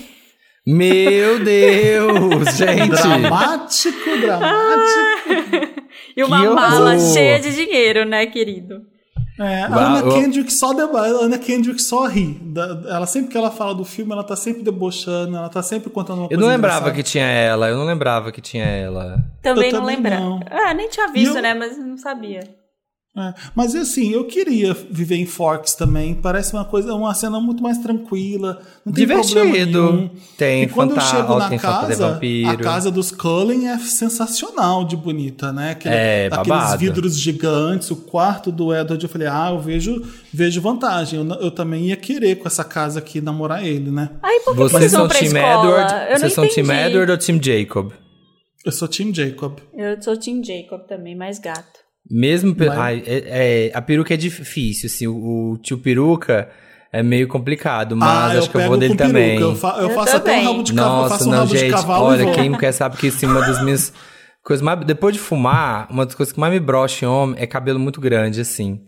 Meu 0.66 1.40
Deus, 1.46 2.56
gente. 2.58 2.90
Dramático, 2.90 4.18
dramático. 4.20 5.82
E 6.16 6.24
uma 6.24 6.42
Que 6.42 6.48
horror. 6.48 6.56
mala 6.56 7.00
cheia 7.00 7.40
de 7.40 7.54
dinheiro, 7.54 8.06
né, 8.06 8.26
querido? 8.26 8.82
É, 9.44 9.64
a 9.64 9.68
Ana 9.68 10.00
eu- 10.00 10.14
Kendrick 10.14 10.52
só 10.54 10.74
deba- 10.74 11.08
Kendrick 11.38 11.82
só 11.82 12.06
ri. 12.06 12.40
Ela 12.88 13.06
sempre 13.06 13.32
que 13.32 13.38
ela 13.38 13.50
fala 13.52 13.74
do 13.74 13.84
filme, 13.84 14.12
ela 14.12 14.24
tá 14.24 14.36
sempre 14.36 14.62
debochando, 14.64 15.36
ela 15.36 15.50
tá 15.50 15.62
sempre 15.64 15.90
contando 15.90 16.20
uma 16.20 16.26
Eu 16.26 16.30
coisa 16.30 16.42
não 16.44 16.48
lembrava 16.50 16.78
engraçada. 16.80 16.96
que 16.96 17.04
tinha 17.04 17.26
ela, 17.26 17.70
eu 17.70 17.78
não 17.78 17.86
lembrava 17.86 18.32
que 18.32 18.42
tinha 18.42 18.66
ela. 18.66 19.24
Também 19.42 19.72
Eu 19.72 19.80
não 19.80 19.86
lembrava. 19.86 20.40
Ah, 20.50 20.74
nem 20.74 20.88
tinha 20.90 21.08
visto, 21.12 21.36
eu- 21.36 21.42
né, 21.42 21.54
mas 21.54 21.78
não 21.78 21.98
sabia. 21.98 22.42
É, 23.14 23.34
Mas 23.54 23.76
assim, 23.76 24.14
eu 24.14 24.24
queria 24.24 24.74
viver 24.90 25.18
em 25.18 25.26
Forks 25.26 25.76
também. 25.76 26.14
Parece 26.16 26.54
uma 26.54 26.64
coisa, 26.64 26.94
uma 26.96 27.14
cena 27.14 27.42
muito 27.42 27.62
mais 27.62 27.78
tranquila. 27.78 28.62
Não 28.86 28.94
tem 28.94 29.06
problema 29.06 29.46
Divertido. 29.52 29.92
nenhum. 29.94 30.10
Tem 30.38 30.64
e 30.64 30.68
quando 30.70 30.96
eu 30.96 31.02
chego 31.02 31.34
ó, 31.34 31.40
na 31.40 31.60
casa, 31.60 32.20
a 32.50 32.56
casa 32.56 32.90
dos 32.90 33.12
Cullen 33.12 33.68
é 33.68 33.78
sensacional 33.80 34.86
de 34.86 34.96
bonita, 34.96 35.52
né? 35.52 35.72
Aquele, 35.72 35.94
É, 35.94 36.28
aqueles 36.28 36.48
babado. 36.48 36.78
vidros 36.78 37.20
gigantes, 37.20 37.92
o 37.92 37.98
quarto 37.98 38.50
do 38.50 38.74
Edward, 38.74 39.04
eu 39.04 39.10
falei, 39.10 39.28
ah, 39.28 39.50
eu 39.52 39.60
vejo, 39.60 40.02
vejo 40.34 40.62
vantagem. 40.62 41.20
Eu, 41.20 41.28
eu 41.42 41.52
também 41.52 41.88
ia 41.88 41.98
querer 41.98 42.36
com 42.38 42.48
essa 42.48 42.64
casa 42.64 43.00
aqui 43.00 43.20
namorar 43.20 43.66
ele, 43.66 43.92
né? 43.92 44.12
Aí 44.24 44.42
por 44.46 44.54
que 44.56 44.62
Vocês 44.62 44.90
são 44.90 45.06
escola? 45.08 45.26
Edward? 45.28 45.94
Eu 46.14 46.18
Vocês 46.18 46.34
são 46.34 46.46
entendi. 46.46 46.72
Edward 46.72 47.12
ou 47.12 47.18
Team 47.18 47.40
Jacob? 47.44 47.92
Eu 48.66 48.72
sou 48.72 48.88
Team 48.88 49.14
Jacob. 49.14 49.58
Eu 49.74 50.02
sou 50.02 50.16
Team 50.16 50.42
Jacob 50.42 50.88
também, 50.88 51.14
mais 51.14 51.38
gato. 51.40 51.81
Mesmo. 52.10 52.56
pe- 52.56 52.68
Mas- 52.68 52.78
Ai, 52.80 53.04
é- 53.06 53.70
é, 53.70 53.72
a 53.78 53.82
peruca 53.82 54.14
é 54.14 54.18
difícil, 54.18 54.88
assim. 54.88 55.08
O, 55.08 55.52
o 55.54 55.58
tio 55.58 55.78
peruca 55.78 56.50
é 56.92 57.02
meio 57.02 57.28
complicado, 57.28 57.96
mas 57.96 58.10
ah, 58.36 58.38
acho 58.40 58.50
que 58.50 58.58
eu 58.58 58.68
vou 58.68 58.78
dele 58.78 58.96
também. 58.96 59.40
Eu, 59.40 59.56
fa- 59.56 59.76
eu 59.80 59.90
Eu 59.90 59.96
faço 59.96 60.18
até 60.18 60.32
um 60.32 60.36
também. 60.36 60.46
rabo 60.48 60.64
de 60.64 60.74
cavalo. 60.74 61.10
Nossa, 61.10 61.24
um 61.24 61.32
não, 61.32 61.38
rabo 61.40 61.52
de 61.54 61.58
gente. 61.60 61.72
cavalo 61.72 62.06
Olha, 62.06 62.32
quem 62.34 62.52
quer 62.58 62.72
sabe 62.74 62.98
que 62.98 63.08
assim, 63.08 63.26
uma 63.28 63.40
das 63.42 63.64
minhas 63.64 63.94
coisas 64.44 64.64
mais. 64.64 64.84
Depois 64.86 65.14
de 65.14 65.20
fumar, 65.22 65.88
uma 65.90 66.06
das 66.06 66.16
coisas 66.16 66.34
que 66.34 66.40
mais 66.40 66.52
me 66.52 66.60
brocha 66.60 67.06
em 67.06 67.08
homem 67.08 67.36
é 67.40 67.48
cabelo 67.48 67.80
muito 67.80 68.02
grande, 68.02 68.42
assim. 68.42 68.82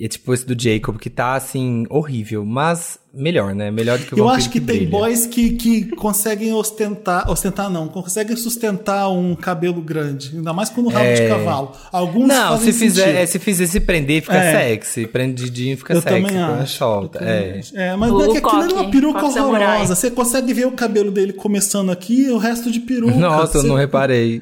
E 0.00 0.06
é 0.06 0.08
tipo 0.08 0.32
esse 0.32 0.46
do 0.46 0.56
Jacob, 0.58 0.96
que 0.96 1.10
tá 1.10 1.34
assim, 1.34 1.84
horrível, 1.90 2.42
mas 2.42 2.98
melhor, 3.12 3.54
né? 3.54 3.70
Melhor 3.70 3.98
do 3.98 4.06
que 4.06 4.14
o 4.14 4.18
Eu 4.18 4.30
acho 4.30 4.48
que 4.48 4.58
tem 4.58 4.76
brilha. 4.78 4.90
boys 4.90 5.26
que, 5.26 5.50
que 5.50 5.84
conseguem 5.94 6.54
ostentar, 6.54 7.30
ostentar 7.30 7.68
não, 7.68 7.86
conseguem 7.86 8.34
sustentar 8.34 9.10
um 9.10 9.34
cabelo 9.34 9.82
grande, 9.82 10.34
ainda 10.34 10.54
mais 10.54 10.70
com 10.70 10.80
um 10.80 10.88
rabo 10.88 11.04
de 11.14 11.28
cavalo. 11.28 11.72
Alguns 11.92 12.28
Não, 12.28 12.52
fazem 12.52 12.72
se 12.72 12.78
fizer, 12.78 13.14
é, 13.14 13.26
se 13.26 13.38
fizer 13.38 13.66
se 13.66 13.78
prender, 13.78 14.22
fica 14.22 14.38
É. 14.38 14.52
sexy. 14.70 15.06
Prendidinho 15.06 15.76
fica 15.76 15.92
Eu 15.92 16.00
sexy. 16.00 16.22
também 16.22 16.42
acho. 16.42 16.78
solta. 16.78 17.18
Eu 17.18 17.20
também 17.26 17.34
É. 17.34 17.58
acho. 17.58 17.76
É, 17.76 17.96
mas 17.96 18.10
O 18.10 18.14
não 18.14 18.24
é 18.24 18.28
que 18.32 18.38
aquilo 18.38 18.62
era 18.62 18.72
uma 18.72 18.90
peruca 18.90 19.20
coque 19.20 19.34
samurai. 19.34 19.68
horrorosa. 19.68 19.94
Você 19.94 20.10
consegue 20.10 20.54
ver 20.54 20.66
o 20.66 20.72
cabelo 20.72 21.10
dele 21.10 21.34
começando 21.34 21.90
aqui 21.92 22.22
e 22.22 22.30
o 22.30 22.38
resto 22.38 22.70
de 22.70 22.80
peruca. 22.80 23.12
Nossa, 23.16 23.58
eu 23.58 23.62
Você- 23.62 23.68
não 23.68 23.74
reparei. 23.76 24.40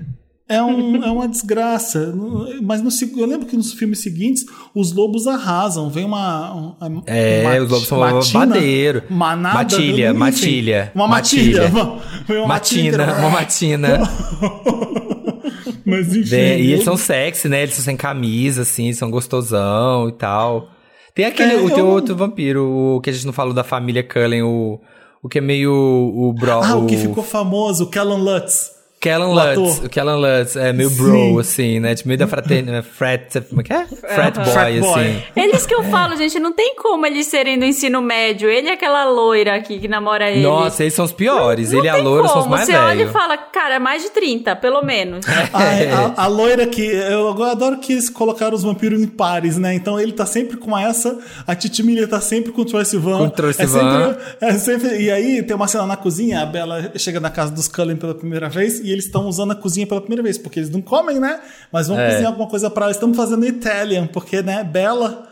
É, 0.48 0.62
um, 0.62 1.02
é 1.04 1.10
uma 1.10 1.28
desgraça. 1.28 2.14
Mas 2.62 2.80
no, 2.82 2.88
eu 3.20 3.26
lembro 3.26 3.46
que 3.46 3.56
nos 3.56 3.72
filmes 3.74 4.00
seguintes 4.00 4.46
os 4.74 4.92
lobos 4.92 5.26
arrasam. 5.26 5.90
Vem 5.90 6.04
uma. 6.04 6.52
uma 6.80 7.02
É, 7.06 7.42
uma- 7.42 7.64
os 7.64 7.70
lobos 7.70 7.86
são 7.88 7.98
matina, 8.00 8.46
babadeiro. 8.46 9.02
Manada, 9.10 9.54
Matilha, 9.54 10.08
enfim, 10.10 10.18
matilha, 10.18 10.92
Uma 10.94 11.06
matilha. 11.08 11.68
matilha. 11.68 11.98
Uma. 12.28 12.46
Matina, 12.46 13.14
uma 13.18 13.30
matina. 13.30 13.88
Mas 15.84 16.08
enfim. 16.14 16.22
Vem- 16.28 16.60
e 16.60 16.72
eles 16.72 16.84
são 16.84 16.96
sexy, 16.96 17.48
né? 17.48 17.62
Eles 17.62 17.74
são 17.74 17.84
sem 17.84 17.96
camisa, 17.96 18.62
assim, 18.62 18.92
são 18.92 19.10
gostosão 19.10 20.08
e 20.08 20.12
tal. 20.12 20.68
Tem 21.14 21.24
aquele, 21.24 21.54
É, 21.54 21.56
o, 21.56 21.68
tem 21.70 21.78
eu- 21.78 21.86
outro 21.88 22.14
vampiro, 22.14 22.64
o 22.96 23.00
que 23.00 23.10
a 23.10 23.12
gente 23.12 23.24
não 23.26 23.32
falou 23.32 23.52
da 23.54 23.64
família 23.64 24.02
Cullen, 24.02 24.42
o, 24.42 24.78
o 25.22 25.28
que 25.28 25.38
é 25.38 25.40
meio 25.40 25.72
o 25.72 26.32
bro. 26.32 26.60
Ah, 26.62 26.76
o 26.76 26.86
que 26.86 26.96
ficou 26.96 27.24
famoso, 27.24 27.84
o 27.84 27.86
Callan 27.88 28.18
Lutz. 28.18 28.70
Kellan 29.00 29.28
o 29.28 29.32
Lutz, 29.62 29.84
o 29.84 29.88
Kellan 29.88 30.16
Lutz 30.16 30.56
é 30.56 30.72
meio 30.72 30.90
Sim. 30.90 30.96
bro, 30.96 31.38
assim, 31.38 31.78
né? 31.78 31.94
Tipo, 31.94 32.08
meio 32.08 32.18
da 32.18 32.26
fraternidade, 32.26 32.84
frat, 32.84 33.40
como 33.48 33.60
é 33.60 33.64
que 33.64 33.72
é? 33.72 33.86
Frat 33.86 34.34
boy, 34.34 34.44
Frat 34.46 34.80
boy. 34.80 34.90
assim. 35.06 35.22
Eles 35.36 35.66
que 35.66 35.74
eu 35.74 35.84
falo, 35.84 36.16
gente, 36.16 36.38
não 36.40 36.52
tem 36.52 36.74
como 36.74 37.06
eles 37.06 37.26
serem 37.28 37.56
do 37.58 37.64
ensino 37.64 38.02
médio. 38.02 38.50
Ele 38.50 38.68
é 38.68 38.72
aquela 38.72 39.04
loira 39.04 39.54
aqui 39.54 39.78
que 39.78 39.86
namora 39.86 40.28
ele. 40.28 40.42
Nossa, 40.42 40.82
eles 40.82 40.94
são 40.94 41.04
os 41.04 41.12
piores. 41.12 41.70
Não 41.70 41.78
Ele 41.78 41.86
e 41.86 41.90
a 41.90 41.94
tem 41.94 42.02
loura 42.02 42.26
são 42.26 42.38
os 42.38 42.42
como. 42.44 42.56
mais 42.56 42.66
Você 42.66 42.74
olha 42.76 42.94
e 42.94 42.96
velhos. 42.98 43.12
fala, 43.12 43.36
cara, 43.36 43.76
é 43.76 43.78
mais 43.78 44.02
de 44.02 44.10
30, 44.10 44.56
pelo 44.56 44.82
menos. 44.82 45.24
Ai, 45.54 45.88
a, 45.90 46.14
a 46.24 46.26
loira 46.26 46.66
que. 46.66 46.82
Eu 46.82 47.40
adoro 47.44 47.78
que 47.78 47.92
eles 47.92 48.10
colocaram 48.10 48.56
os 48.56 48.64
vampiros 48.64 49.00
em 49.00 49.06
pares, 49.06 49.56
né? 49.58 49.74
Então 49.74 50.00
ele 50.00 50.12
tá 50.12 50.26
sempre 50.26 50.56
com 50.56 50.76
essa, 50.76 51.16
a 51.46 51.54
Titi 51.54 51.84
Miller 51.84 52.08
tá 52.08 52.20
sempre 52.20 52.50
com 52.50 52.62
o 52.62 52.64
Troy 52.64 52.84
Sivan. 52.84 53.18
Com 53.18 53.24
o 53.26 53.30
Troye 53.30 53.50
é 53.50 53.64
Sivan. 53.64 54.08
sempre, 54.14 54.24
é 54.40 54.52
sempre- 54.54 55.00
E 55.02 55.08
aí 55.10 55.42
tem 55.42 55.54
uma 55.54 55.68
cena 55.68 55.86
na 55.86 55.96
cozinha, 55.96 56.42
a 56.42 56.46
Bella 56.46 56.90
chega 56.96 57.20
na 57.20 57.30
casa 57.30 57.52
dos 57.52 57.68
Cullen 57.68 57.96
pela 57.96 58.14
primeira 58.14 58.48
vez 58.48 58.87
e 58.88 58.92
eles 58.92 59.04
estão 59.04 59.26
usando 59.26 59.52
a 59.52 59.54
cozinha 59.54 59.86
pela 59.86 60.00
primeira 60.00 60.22
vez, 60.22 60.36
porque 60.38 60.58
eles 60.58 60.70
não 60.70 60.80
comem, 60.80 61.20
né? 61.20 61.40
Mas 61.72 61.88
vão 61.88 61.98
É. 61.98 62.10
cozinhar 62.10 62.30
alguma 62.32 62.48
coisa 62.48 62.68
pra 62.70 62.86
eles. 62.86 62.96
Estamos 62.96 63.16
fazendo 63.16 63.46
Italian, 63.46 64.06
porque, 64.06 64.42
né, 64.42 64.64
Bella. 64.64 65.26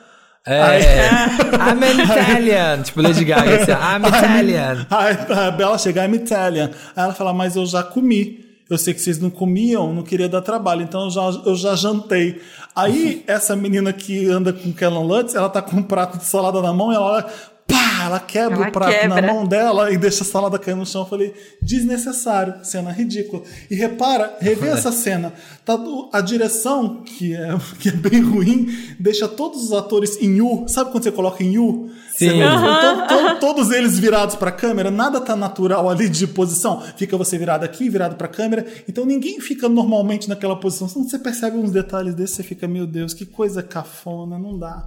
É, 0.45 0.79
I'm 1.59 1.83
an 1.83 2.05
Italian. 2.05 2.83
Tipo, 2.83 3.03
Lady 3.03 3.25
Gaga, 3.25 3.57
assim, 3.57 3.73
I'm 3.73 4.07
Italian. 4.07 4.87
Aí 4.90 5.16
a 5.47 5.51
Bela 5.51 5.77
chega, 5.79 6.05
I'm 6.07 6.14
Italian. 6.14 6.71
Aí 6.95 7.05
ela 7.05 7.14
fala, 7.14 7.33
mas 7.33 7.57
eu 7.57 7.66
já 7.66 7.83
comi. 7.83 8.45
Eu 8.69 8.77
sei 8.79 8.92
que 8.95 9.01
vocês 9.01 9.21
não 9.21 9.31
comiam, 9.31 9.92
não 9.95 10.03
queria 10.03 10.29
dar 10.29 10.42
trabalho, 10.42 10.83
então 10.83 11.05
eu 11.05 11.11
já, 11.11 11.23
eu 11.47 11.55
já 11.55 11.77
jantei. 11.77 12.40
Aí, 12.75 13.23
essa 13.29 13.55
menina 13.55 13.92
que 13.92 14.27
anda 14.29 14.53
com 14.53 14.73
Kellen 14.73 15.05
Lutz, 15.07 15.37
ela 15.37 15.49
tá 15.49 15.62
com 15.62 15.77
um 15.77 15.83
prato 15.85 16.19
de 16.19 16.25
salada 16.25 16.61
na 16.61 16.73
mão 16.73 16.92
e 16.92 16.97
ela 16.97 17.05
olha, 17.12 17.27
pá, 17.66 18.05
ela 18.05 18.20
quebra 18.20 18.57
Ela 18.59 18.68
o 18.68 18.72
prato 18.72 18.92
na 19.09 19.16
quebra. 19.16 19.33
mão 19.35 19.46
dela 19.46 19.90
e 19.92 19.96
deixa 19.98 20.22
a 20.22 20.26
salada 20.26 20.59
cair 20.59 20.74
no 20.76 20.87
chão. 20.87 21.02
Eu 21.02 21.07
falei, 21.09 21.35
desnecessário, 21.61 22.55
cena 22.64 22.90
ridícula. 22.92 23.42
E 23.70 23.74
repara, 23.74 24.37
revê 24.40 24.68
essa 24.68 24.90
cena. 24.92 25.33
Tá, 25.64 25.76
do- 25.76 26.09
a 26.12 26.20
direção, 26.20 27.02
que 27.02 27.35
é, 27.35 27.48
que 27.81 27.88
é 27.88 27.92
bem 27.92 28.20
ruim, 28.22 28.68
deixa 28.98 29.26
todos 29.29 29.62
os 29.64 29.72
atores 29.72 30.16
em 30.20 30.40
U. 30.40 30.66
Sabe 30.68 30.90
quando 30.90 31.05
você 31.05 31.12
coloca 31.12 31.42
em 31.42 31.59
U? 31.59 31.90
Sim. 32.16 32.40
to- 33.09 33.40
todos 33.40 33.70
eles 33.70 33.98
virados 33.98 34.35
pra 34.35 34.50
câmera, 34.50 34.90
nada 34.90 35.20
tá 35.20 35.37
natural 35.37 35.88
ali 35.88 36.09
de 36.09 36.26
posição. 36.26 36.83
Fica 36.96 37.16
você 37.16 37.37
virado 37.38 37.64
aqui, 37.64 37.88
virado 37.88 38.16
pra 38.16 38.29
câmera. 38.29 38.66
Então 38.88 39.05
ninguém 39.05 39.40
fica 39.40 39.68
normalmente 39.68 40.29
naquela 40.29 40.57
posição. 40.57 40.87
Então 40.88 41.05
você 41.05 41.18
percebe 41.18 41.57
uns 41.57 41.70
detalhes 41.70 42.14
desses, 42.14 42.37
você 42.37 42.42
fica, 42.42 42.66
meu 42.66 42.87
Deus, 42.87 43.12
que 43.14 43.26
coisa 43.26 43.62
cafona, 43.62 44.38
não 44.38 44.59
dá. 44.59 44.85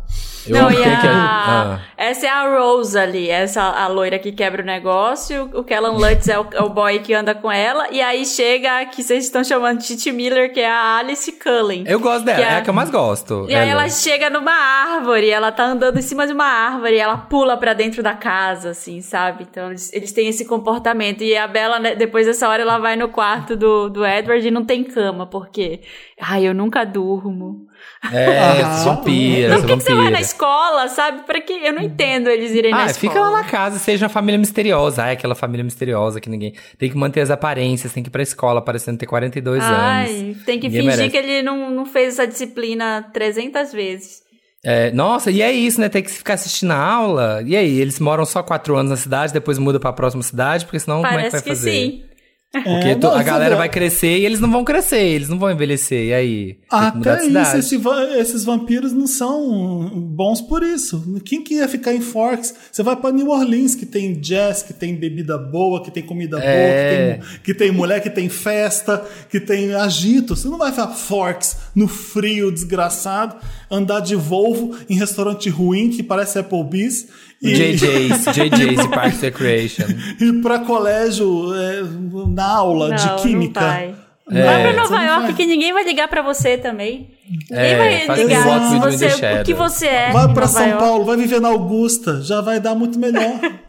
Eu 0.48 0.56
não, 0.58 0.72
e 0.72 0.76
que- 0.76 0.82
que- 0.84 1.08
a... 1.08 1.74
ah. 1.76 1.80
Essa 1.98 2.26
é 2.26 2.30
a 2.30 2.58
Rose 2.58 2.98
ali, 2.98 3.30
essa 3.30 3.62
a 3.62 3.88
loira 3.88 4.18
que 4.18 4.32
quebra 4.32 4.64
o 4.64 4.66
negócio. 4.66 5.50
O 5.54 5.64
Kellan 5.64 5.92
Lutz 5.92 6.28
é 6.28 6.40
o, 6.40 6.48
é 6.54 6.62
o 6.62 6.70
boy 6.70 7.00
que 7.00 7.14
anda 7.14 7.36
com 7.36 7.52
ela. 7.52 7.88
E 7.92 8.02
aí 8.02 8.26
chega 8.26 8.80
a 8.82 8.86
que 8.86 9.04
vocês 9.04 9.26
estão 9.26 9.44
chamando 9.44 9.80
de 9.80 9.88
Titi 9.88 10.12
Miller, 10.12 10.54
que 10.54 10.60
é 10.62 10.70
a 10.70 10.98
Alice 10.98 11.32
Cullen. 11.34 11.84
Eu 11.86 12.00
gosto 12.00 12.26
dela, 12.26 12.38
Que 12.38 12.44
é 12.44 12.58
a 12.58 12.62
que 12.62 12.70
eu 12.70 12.74
mais 12.74 12.90
gosto. 12.90 13.46
E 13.50 13.54
aí 13.56 13.70
ela 13.70 13.88
chega 13.90 14.30
numa 14.30 14.52
árvore, 14.54 15.30
ela 15.30 15.52
tá 15.52 15.66
andando 15.66 16.00
em 16.00 16.02
cima 16.02 16.26
de 16.26 16.34
uma 16.34 16.46
árvore, 16.46 16.96
e 16.96 17.00
ela 17.00 17.18
pula 17.20 17.58
pra 17.58 17.74
dentro 17.74 18.02
da 18.02 18.14
casa, 18.14 18.72
assim, 18.72 19.02
sabe? 19.02 19.46
Então 19.50 19.70
eles, 19.70 19.92
eles 19.94 20.12
têm 20.12 20.28
esse 20.28 20.46
comportamento. 20.46 21.24
E 21.24 21.36
a 21.36 21.48
Bella, 21.48 21.80
né, 21.80 21.96
depois 21.96 22.26
dessa 22.26 22.48
hora, 22.50 22.62
ela 22.62 22.78
vai 22.78 22.96
no 22.96 23.10
quarto 23.10 23.56
do, 23.56 23.90
do 23.90 24.06
Edward 24.06 24.48
e 24.48 24.52
não 24.52 24.64
tem 24.66 24.84
cama, 24.84 25.26
porque. 25.28 25.82
Ai, 26.20 26.48
eu 26.48 26.54
nunca 26.54 26.84
durmo. 26.86 27.68
É, 28.12 28.40
Ah. 28.62 28.84
vampira, 28.84 29.56
por 29.58 29.66
que, 29.68 29.78
que 29.78 29.84
você 29.84 29.94
vai 29.96 30.10
na 30.12 30.20
escola, 30.22 30.88
sabe? 30.90 31.24
Pra 31.24 31.40
que? 31.40 31.54
Eu 31.54 31.74
não 31.74 31.82
entendo 31.82 32.30
eles 32.30 32.52
irem 32.52 32.72
na 32.72 32.84
Ah, 32.84 32.86
escola. 32.88 33.14
fica 33.14 33.20
lá 33.22 33.32
na 33.32 33.44
casa, 33.46 33.80
seja 33.80 34.06
uma 34.06 34.10
família 34.10 34.38
misteriosa. 34.38 35.04
Ah, 35.04 35.10
é 35.10 35.12
aquela 35.14 35.36
família 35.36 35.64
misteriosa 35.64 36.20
que 36.20 36.30
ninguém. 36.30 36.54
Tem 36.78 36.90
que 36.90 36.98
manter 36.98 37.22
as 37.22 37.30
aparências, 37.30 37.94
tem 37.94 38.04
que 38.04 38.10
ir 38.10 38.12
pra 38.12 38.22
escola 38.24 38.62
parecendo 38.62 38.98
ter 38.98 39.06
42 39.06 39.64
anos. 39.64 39.78
Ai, 39.80 40.36
tem 40.46 40.60
que 40.60 40.68
Ninguém 40.68 40.82
fingir 40.84 40.98
merece. 40.98 41.10
que 41.10 41.18
ele 41.18 41.42
não, 41.42 41.70
não 41.72 41.86
fez 41.86 42.14
essa 42.14 42.28
disciplina 42.28 43.06
300 43.14 43.72
vezes. 43.72 44.22
É, 44.64 44.92
nossa, 44.92 45.32
e 45.32 45.42
é 45.42 45.52
isso, 45.52 45.80
né? 45.80 45.88
Tem 45.88 46.04
que 46.04 46.12
ficar 46.12 46.34
assistindo 46.34 46.72
a 46.72 46.78
aula. 46.78 47.42
E 47.46 47.56
aí, 47.56 47.80
eles 47.80 48.00
moram 48.00 48.26
só 48.26 48.44
quatro 48.44 48.76
anos 48.76 48.90
na 48.92 48.98
cidade, 48.98 49.32
depois 49.32 49.58
mudam 49.58 49.80
pra 49.80 49.94
próxima 49.94 50.22
cidade, 50.22 50.66
porque 50.66 50.80
senão 50.80 50.98
como 50.98 51.08
é 51.08 51.10
que 51.12 51.16
Parece 51.16 51.32
vai 51.32 51.42
que, 51.42 51.50
fazer? 51.50 51.72
sim. 51.72 52.04
Porque 52.52 52.70
É, 52.90 52.96
não, 52.96 53.12
a 53.12 53.18
você 53.20 53.24
galera 53.24 53.56
vai 53.56 53.70
crescer 53.70 54.18
e 54.18 54.26
eles 54.26 54.40
não 54.40 54.50
vão 54.50 54.64
crescer, 54.64 55.04
eles 55.04 55.30
não 55.30 55.38
vão 55.38 55.52
envelhecer. 55.52 56.06
E 56.08 56.14
aí? 56.14 56.58
Até 56.68 57.24
isso, 57.28 57.58
esse 57.58 57.82
esses 58.18 58.44
vampiros 58.44 58.92
não 58.92 59.06
são 59.06 59.88
bons 59.94 60.42
por 60.42 60.64
isso. 60.64 61.20
Quem 61.24 61.44
que 61.44 61.56
ia 61.56 61.68
ficar 61.68 61.94
em 61.94 62.02
Forks? 62.02 62.56
Você 62.72 62.82
vai 62.82 62.96
pra 62.96 63.12
New 63.12 63.30
Orleans, 63.30 63.76
que 63.76 63.86
tem 63.86 64.20
jazz, 64.20 64.64
que 64.64 64.74
tem 64.74 64.96
bebida 64.96 65.38
boa, 65.38 65.84
que 65.84 65.92
tem 65.92 66.02
comida 66.02 66.40
É. 66.42 66.56
boa, 66.56 67.22
que 67.22 67.30
tem, 67.36 67.40
que 67.44 67.54
tem 67.54 67.72
mulher, 67.72 68.02
que 68.02 68.10
tem 68.10 68.28
festa, 68.30 69.06
que 69.30 69.40
tem 69.40 69.76
agito. 69.76 70.36
Você 70.36 70.48
não 70.48 70.58
vai 70.58 70.72
pra 70.72 70.88
Forks 70.88 71.56
no 71.76 71.88
frio 71.88 72.52
desgraçado, 72.52 73.36
andar 73.70 74.00
de 74.00 74.16
Volvo 74.16 74.76
em 74.90 74.96
restaurante 74.96 75.50
ruim 75.50 75.92
que 75.92 76.02
parece 76.02 76.40
Applebee's 76.40 77.08
JJ's, 77.42 78.26
JJ's 78.36 78.84
e 78.86 78.88
Parks 78.94 79.18
and 79.20 79.26
Recreation. 79.28 79.86
Ir 80.20 80.42
pra 80.42 80.60
colégio 80.60 81.54
é, 81.56 81.84
na 82.30 82.46
aula 82.46 82.90
Não, 82.90 82.96
de 82.96 83.06
não 83.08 83.16
química. 83.18 83.60
vai. 83.62 83.96
É, 84.32 84.44
vai 84.46 84.62
pra 84.62 84.74
Nova 84.84 84.96
não 84.98 85.06
York 85.06 85.22
vai. 85.24 85.34
que 85.34 85.46
ninguém 85.46 85.74
vai 85.74 85.84
ligar 85.84 86.08
pra 86.08 86.22
você 86.22 86.58
também. 86.58 87.10
Ninguém 87.50 87.58
É, 87.58 88.06
vai 88.06 88.24
ligar 88.24 88.70
se 88.70 88.78
você, 88.80 89.08
o 89.42 89.44
que 89.44 89.54
você 89.54 89.88
é. 89.88 90.12
Vai 90.12 90.28
Nova 90.28 90.48
São 90.48 90.68
York. 90.68 90.84
Paulo, 90.84 91.06
vai 91.06 91.18
viver 91.18 91.40
na 91.42 91.48
Augusta, 91.48 92.22
já 92.22 92.42
vai 92.42 92.60
dar 92.60 92.76
muito 92.76 93.00
melhor. 93.00 93.40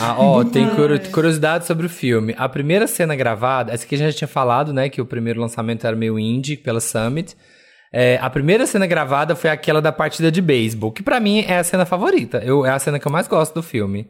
Ah, 0.00 0.16
ó, 0.18 0.42
tem 0.44 0.68
curiosidade 1.12 1.66
sobre 1.66 1.86
o 1.86 1.88
filme. 1.88 2.34
A 2.38 2.48
primeira 2.48 2.86
cena 2.86 3.14
gravada, 3.14 3.72
essa 3.72 3.84
aqui 3.84 3.94
a 3.94 3.98
gente 3.98 4.12
já 4.12 4.18
tinha 4.18 4.28
falado, 4.28 4.72
né? 4.72 4.88
Que 4.88 5.00
o 5.00 5.04
primeiro 5.06 5.40
lançamento 5.40 5.86
era 5.86 5.94
meio 5.94 6.18
indie 6.18 6.56
pela 6.56 6.80
Summit. 6.80 7.36
É, 7.92 8.18
a 8.22 8.30
primeira 8.30 8.66
cena 8.66 8.86
gravada 8.86 9.36
foi 9.36 9.50
aquela 9.50 9.82
da 9.82 9.92
partida 9.92 10.32
de 10.32 10.40
beisebol, 10.40 10.90
que 10.90 11.02
pra 11.02 11.20
mim 11.20 11.44
é 11.46 11.58
a 11.58 11.64
cena 11.64 11.84
favorita. 11.84 12.38
Eu, 12.44 12.64
é 12.64 12.70
a 12.70 12.78
cena 12.78 12.98
que 12.98 13.06
eu 13.06 13.12
mais 13.12 13.28
gosto 13.28 13.52
do 13.54 13.62
filme. 13.62 14.08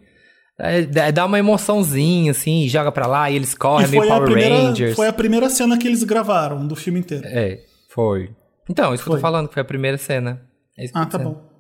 É, 0.59 0.83
dá- 0.83 1.11
dá 1.11 1.27
uma 1.27 1.39
emoçãozinha, 1.39 2.31
assim, 2.31 2.69
joga 2.69 2.93
pra 2.93 3.07
lá 3.07 3.31
e 3.31 3.35
eles 3.37 3.55
correm, 3.55 3.89
e 3.89 3.91
meio 3.91 4.03
foi 4.03 4.11
a, 4.11 4.15
Power 4.15 4.31
primeira, 4.31 4.55
Rangers. 4.57 4.95
foi 4.97 5.09
a 5.09 5.13
primeira 5.13 5.51
cena 5.51 5.77
que 5.79 5.89
eles 5.89 6.05
gravaram 6.05 6.67
do 6.67 6.77
filme 6.77 7.01
inteiro. 7.01 7.25
É, 7.27 7.59
foi. 7.89 8.31
Então, 8.71 8.95
isso 8.95 9.03
que 9.03 9.09
eu 9.09 9.15
Foi. 9.15 9.19
tô 9.21 9.23
falando, 9.23 9.49
que 9.49 9.55
foi 9.55 9.63
a 9.63 9.65
primeira 9.65 9.99
cena. 9.99 10.41
É 10.79 10.85
ah, 10.95 11.05
tá 11.05 11.19
dizendo. 11.19 11.31
bom. 11.35 11.52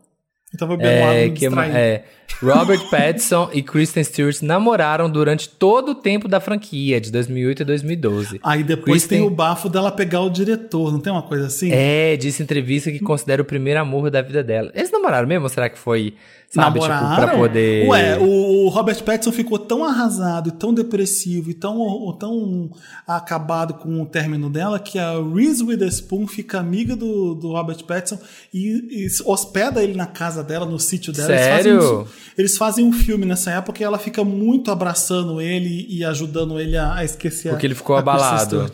Eu 0.53 0.59
tava 0.59 0.77
bebendo 0.77 1.13
É, 1.13 1.25
me 1.25 1.31
que, 1.33 1.47
distraindo. 1.47 1.77
é, 1.77 2.05
Robert 2.43 2.91
Pattinson 2.91 3.49
e 3.53 3.63
Kristen 3.63 4.05
Stewart 4.05 4.43
namoraram 4.43 5.09
durante 5.09 5.49
todo 5.49 5.93
o 5.93 5.95
tempo 5.95 6.29
da 6.29 6.41
franquia, 6.41 7.01
de 7.01 7.11
2008 7.11 7.63
a 7.63 7.67
2012. 7.67 8.41
Aí 8.43 8.63
depois 8.63 8.85
Kristen- 9.05 9.19
tem 9.19 9.27
o 9.27 9.31
bafo 9.31 9.69
dela 9.69 9.91
pegar 9.91 10.21
o 10.21 10.29
diretor, 10.31 10.93
não 10.93 11.01
tem 11.01 11.13
uma 11.13 11.23
coisa 11.23 11.47
assim? 11.47 11.71
É, 11.73 12.17
disse 12.17 12.43
em 12.43 12.45
entrevista 12.45 12.91
que 12.91 12.99
considera 13.01 13.41
o 13.41 13.45
primeiro 13.45 13.81
amor 13.81 14.11
da 14.11 14.21
vida 14.21 14.43
dela. 14.43 14.71
Eles 14.75 14.91
namoraram 14.91 15.27
mesmo 15.27 15.45
ou 15.45 15.49
será 15.49 15.69
que 15.71 15.79
foi, 15.79 16.15
sabe, 16.55 16.79
tipo, 16.81 16.87
pra 16.87 17.01
Namoraram? 17.03 17.39
poder... 17.39 17.89
Ué, 17.89 18.19
o 18.19 18.69
Robert 18.69 19.03
Pattinson 19.03 19.33
ficou 19.33 19.59
tão 19.59 19.85
arrasado, 19.85 20.49
e 20.51 20.53
tão 20.53 20.73
depressivo 20.75 21.51
e 21.51 21.55
tão, 21.55 22.17
tão 22.19 22.71
acabado 23.07 23.75
com 23.75 24.03
o 24.03 24.07
término 24.07 24.49
dela 24.51 24.79
que 24.79 24.99
a 24.99 25.13
Reese 25.35 25.63
Witherspoon 25.63 26.27
fica 26.27 26.59
amiga 26.59 26.95
do, 26.95 27.35
do 27.35 27.53
Robert 27.53 27.83
Pattinson 27.85 28.19
e, 28.53 29.07
e 29.07 29.09
hospeda 29.25 29.83
ele 29.83 29.95
na 29.95 30.07
casa 30.07 30.43
dela, 30.43 30.67
no 30.67 30.79
sítio 30.79 31.13
dela. 31.13 31.31
Eles 31.33 31.43
Sério? 31.45 31.81
fazem, 31.81 31.97
um, 31.99 32.07
eles 32.39 32.57
fazem 32.57 32.85
um 32.85 32.93
filme 32.93 33.25
nessa 33.27 33.51
época 33.53 33.81
e 33.83 33.85
ela 33.85 33.99
fica 33.99 34.23
muito 34.25 34.71
abraçando 34.71 35.41
ele 35.41 35.87
e 35.89 36.05
ajudando 36.05 36.59
ele 36.61 36.77
a, 36.77 36.95
a 36.97 37.05
esquecer 37.05 37.51
Porque 37.51 37.67
a- 37.67 37.69
ele 37.69 37.75
ficou 37.75 37.97
a 37.97 38.01
abalado. 38.01 38.71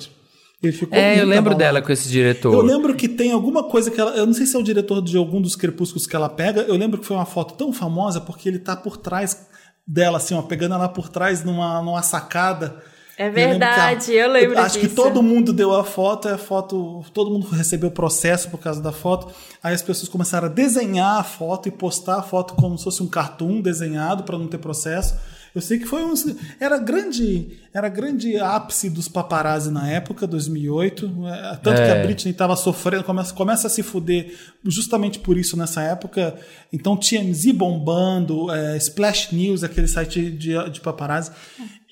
Ele 0.62 0.72
ficou 0.72 0.98
É, 0.98 1.14
eu 1.20 1.24
lembro 1.24 1.52
abalado. 1.52 1.58
dela 1.58 1.82
com 1.82 1.92
esse 1.92 2.08
diretor. 2.08 2.52
Eu 2.52 2.62
lembro 2.62 2.94
que 2.96 3.08
tem 3.08 3.30
alguma 3.32 3.62
coisa 3.64 3.90
que 3.90 4.00
ela. 4.00 4.10
Eu 4.16 4.26
não 4.26 4.32
sei 4.34 4.44
se 4.44 4.56
é 4.56 4.58
o 4.58 4.62
diretor 4.62 5.00
de 5.00 5.16
algum 5.16 5.40
dos 5.40 5.54
crepúsculos 5.54 6.06
que 6.06 6.16
ela 6.16 6.28
pega. 6.28 6.62
Eu 6.62 6.74
lembro 6.76 6.98
que 6.98 7.06
foi 7.06 7.16
uma 7.16 7.26
foto 7.26 7.54
tão 7.54 7.72
famosa 7.72 8.20
porque 8.20 8.48
ele 8.48 8.58
tá 8.58 8.74
por 8.74 8.96
trás 8.96 9.46
dela, 9.86 10.18
assim, 10.18 10.34
ó, 10.34 10.42
pegando 10.42 10.74
ela 10.74 10.88
por 10.88 11.08
trás 11.08 11.44
numa, 11.44 11.80
numa 11.82 12.02
sacada. 12.02 12.82
É 13.16 13.28
Eu 13.28 13.32
lembro 13.32 13.58
que 13.58 13.64
a- 13.64 13.68
verdade, 13.68 14.12
eu 14.14 14.30
lembro 14.30 14.58
Acho 14.60 14.78
que 14.78 14.86
disso. 14.86 14.94
todo 14.96 15.22
mundo 15.22 15.52
deu 15.52 15.74
a 15.74 15.82
foto, 15.84 16.28
é 16.28 16.32
a 16.34 16.38
foto. 16.38 17.04
Todo 17.14 17.30
mundo 17.30 17.48
recebeu 17.48 17.90
processo 17.90 18.48
por 18.50 18.58
causa 18.58 18.80
da 18.80 18.92
foto. 18.92 19.32
Aí 19.62 19.74
as 19.74 19.82
pessoas 19.82 20.08
começaram 20.08 20.46
a 20.46 20.50
desenhar 20.50 21.18
a 21.18 21.24
foto 21.24 21.68
e 21.68 21.72
postar 21.72 22.18
a 22.18 22.22
foto 22.22 22.54
como 22.54 22.76
se 22.78 22.84
fosse 22.84 23.02
um 23.02 23.08
cartoon 23.08 23.60
desenhado 23.60 24.22
para 24.24 24.36
não 24.38 24.46
ter 24.48 24.58
processo. 24.58 25.14
Eu 25.58 25.62
sei 25.62 25.78
que 25.78 25.84
foi 25.84 26.02
um. 26.04 26.14
Era 26.60 26.78
grande, 26.78 27.58
era 27.74 27.88
grande 27.88 28.38
ápice 28.38 28.88
dos 28.88 29.08
paparazzi 29.08 29.70
na 29.70 29.88
época, 29.90 30.26
2008. 30.26 31.06
é, 31.26 31.56
Tanto 31.56 31.76
que 31.76 31.82
a 31.90 31.96
É. 31.96 32.02
Britney 32.02 32.32
estava 32.32 32.56
sofrendo, 32.56 33.04
começa, 33.04 33.34
começa 33.34 33.66
a 33.66 33.70
se 33.70 33.82
fuder 33.82 34.32
justamente 34.64 35.18
por 35.18 35.36
isso 35.36 35.56
nessa 35.56 35.82
época. 35.82 36.34
Então 36.72 36.96
TMZ 36.96 37.52
bombando, 37.52 38.50
é, 38.52 38.76
Splash 38.76 39.32
News, 39.32 39.62
aquele 39.64 39.88
site 39.88 40.30
de, 40.30 40.70
de 40.70 40.80
paparazzi. 40.80 41.32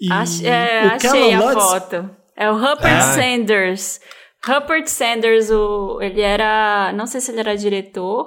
E 0.01 0.11
Ach- 0.13 0.43
é, 0.45 0.87
o 0.87 0.91
achei 0.93 1.35
a 1.35 1.41
Lutz- 1.41 1.55
foto. 1.55 2.11
É 2.37 2.51
o 2.51 2.55
Rupert 2.55 2.99
Ah. 2.99 3.13
Sanders. 3.15 4.01
Rupert 4.47 4.87
Sanders, 4.89 5.51
o, 5.51 5.99
ele 6.01 6.21
era. 6.21 6.93
Não 6.93 7.07
sei 7.07 7.21
se 7.21 7.31
ele 7.33 7.41
era 7.41 7.57
diretor. 7.57 8.27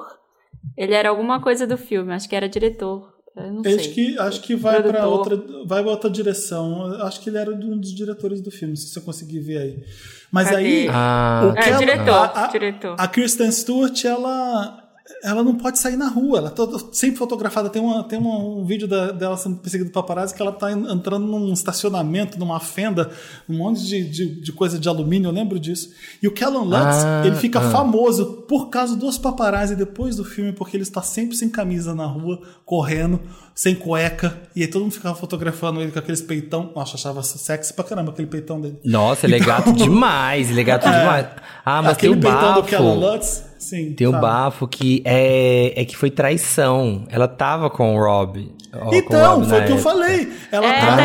Ele 0.78 0.94
era 0.94 1.10
alguma 1.10 1.42
coisa 1.42 1.66
do 1.68 1.78
filme, 1.78 2.14
acho 2.14 2.28
que 2.28 2.36
era 2.36 2.50
diretor. 2.50 3.08
Eu 3.46 3.54
não 3.54 3.62
Acho 3.62 3.80
sei. 3.84 3.94
que, 3.94 4.18
acho 4.20 4.42
que 4.42 4.56
vai 4.56 4.82
para 4.84 5.08
outra, 5.08 5.36
vai 5.66 5.82
pra 5.82 5.92
outra 5.92 6.10
direção. 6.10 6.94
Eu 6.94 7.04
Acho 7.06 7.20
que 7.22 7.30
ele 7.30 7.38
era 7.38 7.52
um 7.52 7.78
dos 7.78 7.94
diretores 7.94 8.42
do 8.42 8.52
filme, 8.52 8.76
se 8.78 8.88
você 8.88 9.02
conseguir 9.02 9.40
ver 9.40 9.58
aí. 9.58 9.84
Mas 10.32 10.50
Cadê? 10.50 10.58
aí. 10.58 10.88
Ah, 10.92 11.42
o 11.54 11.58
É, 11.58 11.64
Callum- 11.64 11.80
diretor, 11.80 12.14
a, 12.14 12.44
a- 12.44 12.48
diretor. 12.48 12.96
a 12.98 13.08
Kristen 13.08 13.52
Stewart, 13.52 14.06
ela. 14.06 14.89
Ela 15.24 15.44
não 15.44 15.56
pode 15.56 15.80
sair 15.80 15.98
na 15.98 16.08
rua, 16.08 16.38
ela 16.38 16.50
tá 16.52 16.66
sempre 16.92 17.18
fotografada. 17.18 17.70
Tem, 17.70 17.82
uma, 17.82 18.04
tem 18.04 18.18
uma- 18.20 18.38
um 18.38 18.64
vídeo 18.64 18.88
da- 18.88 19.12
dela 19.12 19.36
sendo 19.36 19.58
perseguida 19.58 19.90
por 19.90 20.02
paparazzi 20.02 20.34
que 20.36 20.42
ela 20.42 20.52
tá 20.52 20.72
en- 20.72 20.90
entrando 20.92 21.26
num 21.26 21.52
estacionamento, 21.52 22.38
numa 22.40 22.60
fenda, 22.60 23.10
um 23.50 23.58
monte 23.58 23.86
de, 23.86 24.04
de, 24.08 24.42
de 24.42 24.52
coisa 24.54 24.78
de 24.80 24.88
alumínio, 24.88 25.28
eu 25.28 25.34
lembro 25.34 25.60
disso. 25.60 25.90
E 26.22 26.28
o 26.28 26.34
Callum 26.34 26.64
Lutz, 26.64 27.04
Ah, 27.04 27.24
ele 27.26 27.36
fica 27.36 27.60
ah. 27.60 27.72
famoso 27.72 28.44
por 28.48 28.70
causa 28.70 28.96
dos 28.96 29.18
paparazzi 29.18 29.76
depois 29.76 30.16
do 30.16 30.24
filme, 30.24 30.54
porque 30.54 30.78
ele 30.78 30.84
está 30.84 31.02
sempre 31.02 31.36
sem 31.36 31.50
camisa 31.50 31.94
na 31.96 32.06
rua, 32.06 32.40
correndo, 32.64 33.20
sem 33.62 33.76
cueca, 33.76 34.38
e 34.56 34.62
aí 34.62 34.68
todo 34.70 34.84
mundo 34.84 34.94
ficava 34.94 35.14
fotografando 35.16 35.82
ele 35.82 35.92
com 35.92 36.00
aqueles 36.00 36.22
peitão. 36.22 36.72
Nossa, 36.74 36.96
achava 36.96 37.22
sexy 37.22 37.74
pra 37.74 37.84
caramba 37.84 38.12
aquele 38.12 38.30
peitão 38.30 38.62
dele. 38.62 38.80
Nossa, 38.86 39.26
ele 39.26 39.36
é 39.36 39.40
gato 39.40 39.74
demais, 39.74 40.50
ele 40.50 40.62
é 40.62 40.64
gato 40.64 40.84
demais. 40.90 41.26
Ah, 41.66 41.82
mas 41.82 41.98
tem 41.98 42.10
aquele 42.10 42.14
o 42.14 42.22
peitão 42.22 42.54
do 42.54 42.62
bafo. 42.62 42.84
Lutz, 42.96 43.44
sim. 43.58 43.92
Tem 43.96 44.08
o 44.08 44.14
bafo 44.14 44.66
que 44.66 45.02
é, 45.04 45.74
é 45.76 45.84
que 45.84 45.98
foi 45.98 46.10
traição. 46.10 47.04
Ela 47.10 47.28
tava 47.28 47.70
com 47.70 47.98
o 47.98 48.00
Rob. 48.02 48.50
com 48.72 48.90
o 48.92 48.96
Então, 48.96 49.36
Rob 49.42 49.50
foi 49.50 49.58
na 49.58 49.64
o 49.64 49.68
que 49.68 49.72
eu 49.74 49.76
época. 49.78 49.78
falei. 49.92 50.34
Ela 50.54 50.66
É, 50.66 50.80
tá 50.80 50.96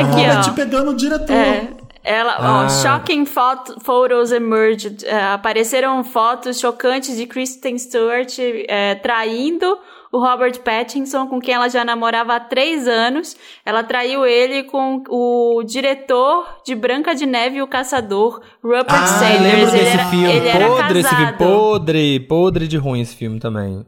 tá 0.45 0.51
ó. 0.51 0.55
pegando 0.55 0.91
o 0.93 0.95
diretor. 0.97 1.35
É, 1.35 1.69
ela, 2.05 2.37
Ah. 2.39 2.67
ó, 2.67 2.69
shocking 2.69 3.25
photo, 3.27 3.81
photos 3.81 4.31
emerged. 4.31 5.05
É, 5.05 5.25
apareceram 5.33 6.05
fotos 6.05 6.61
chocantes 6.61 7.17
de 7.17 7.27
Kristen 7.27 7.77
Stewart 7.79 8.33
é, 8.69 8.95
traindo 8.95 9.77
o 10.15 10.21
Robert 10.21 10.61
Pattinson, 10.61 11.27
com 11.27 11.41
quem 11.41 11.55
ela 11.55 11.69
já 11.69 11.85
namorava 11.85 12.37
há 12.37 12.41
três 12.41 12.87
anos. 12.87 13.37
Ela 13.67 13.83
traiu 13.83 14.25
ele 14.25 14.63
com 14.63 15.03
o 15.09 15.63
diretor 15.65 16.47
de 16.65 16.75
Branca 16.75 17.15
de 17.15 17.27
Neve 17.27 17.57
e 17.57 17.63
o 17.63 17.67
Caçador, 17.67 18.41
Rupert 18.63 18.87
Ah, 18.89 19.07
Sanders. 19.07 19.41
lembro 19.43 19.61
ele 19.61 19.71
desse 19.73 19.99
era, 19.99 20.05
filme. 20.07 20.33
Ele 20.33 20.49
era 20.49 20.69
podre 20.69 20.99
esse 21.01 21.17
filme. 21.17 21.33
Podre, 21.33 22.21
podre 22.21 22.69
de 22.69 22.77
ruim 22.77 23.01
esse 23.01 23.17
filme 23.17 23.41
também. 23.41 23.85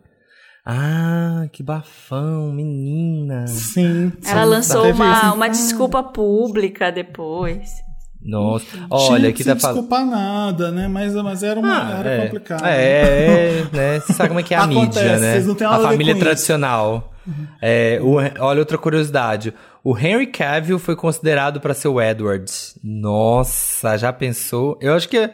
Ah, 0.67 1.47
que 1.53 1.63
bafão, 1.63 2.53
menina. 2.53 3.47
Sim. 3.47 4.13
Ela 4.27 4.43
lançou 4.45 4.91
uma, 4.91 5.33
uma 5.33 5.49
desculpa 5.49 6.03
pública 6.03 6.91
depois. 6.91 7.86
Nossa, 8.27 8.65
olha, 8.91 9.33
que 9.33 9.43
aqui 9.43 9.45
tá 9.45 9.57
falando. 9.57 9.77
desculpar 9.77 10.05
nada, 10.07 10.71
né? 10.73 10.89
Mas, 10.89 11.15
mas 11.15 11.43
era, 11.43 11.59
uma, 11.61 11.95
Ah, 11.95 11.99
era 12.01 12.11
é. 12.11 12.23
complicado. 12.25 12.65
É, 12.67 13.59
é, 13.61 13.67
né? 13.73 14.01
Você 14.01 14.13
sabe 14.13 14.29
como 14.29 14.41
é 14.41 14.43
que 14.43 14.53
é 14.55 14.57
a 14.57 14.65
Acontece, 14.65 14.85
mídia, 15.05 15.19
né? 15.19 15.33
vocês 15.33 15.47
não 15.47 15.55
têm 15.55 15.67
a 15.67 15.79
família 15.79 16.13
com 16.15 16.19
isso. 16.19 16.25
tradicional. 16.27 17.13
É, 17.61 17.99
o- 18.03 18.17
olha 18.45 18.59
outra 18.61 18.79
curiosidade. 18.79 19.53
O 19.83 19.97
Henry 19.97 20.27
Cavill 20.29 20.79
foi 20.79 20.95
considerado 20.97 21.61
para 21.61 21.75
ser 21.75 21.89
o 21.89 22.01
Edward. 22.01 22.51
Nossa, 22.83 23.97
já 23.97 24.13
pensou? 24.13 24.79
Eu 24.81 24.95
acho 24.95 25.09
que 25.09 25.31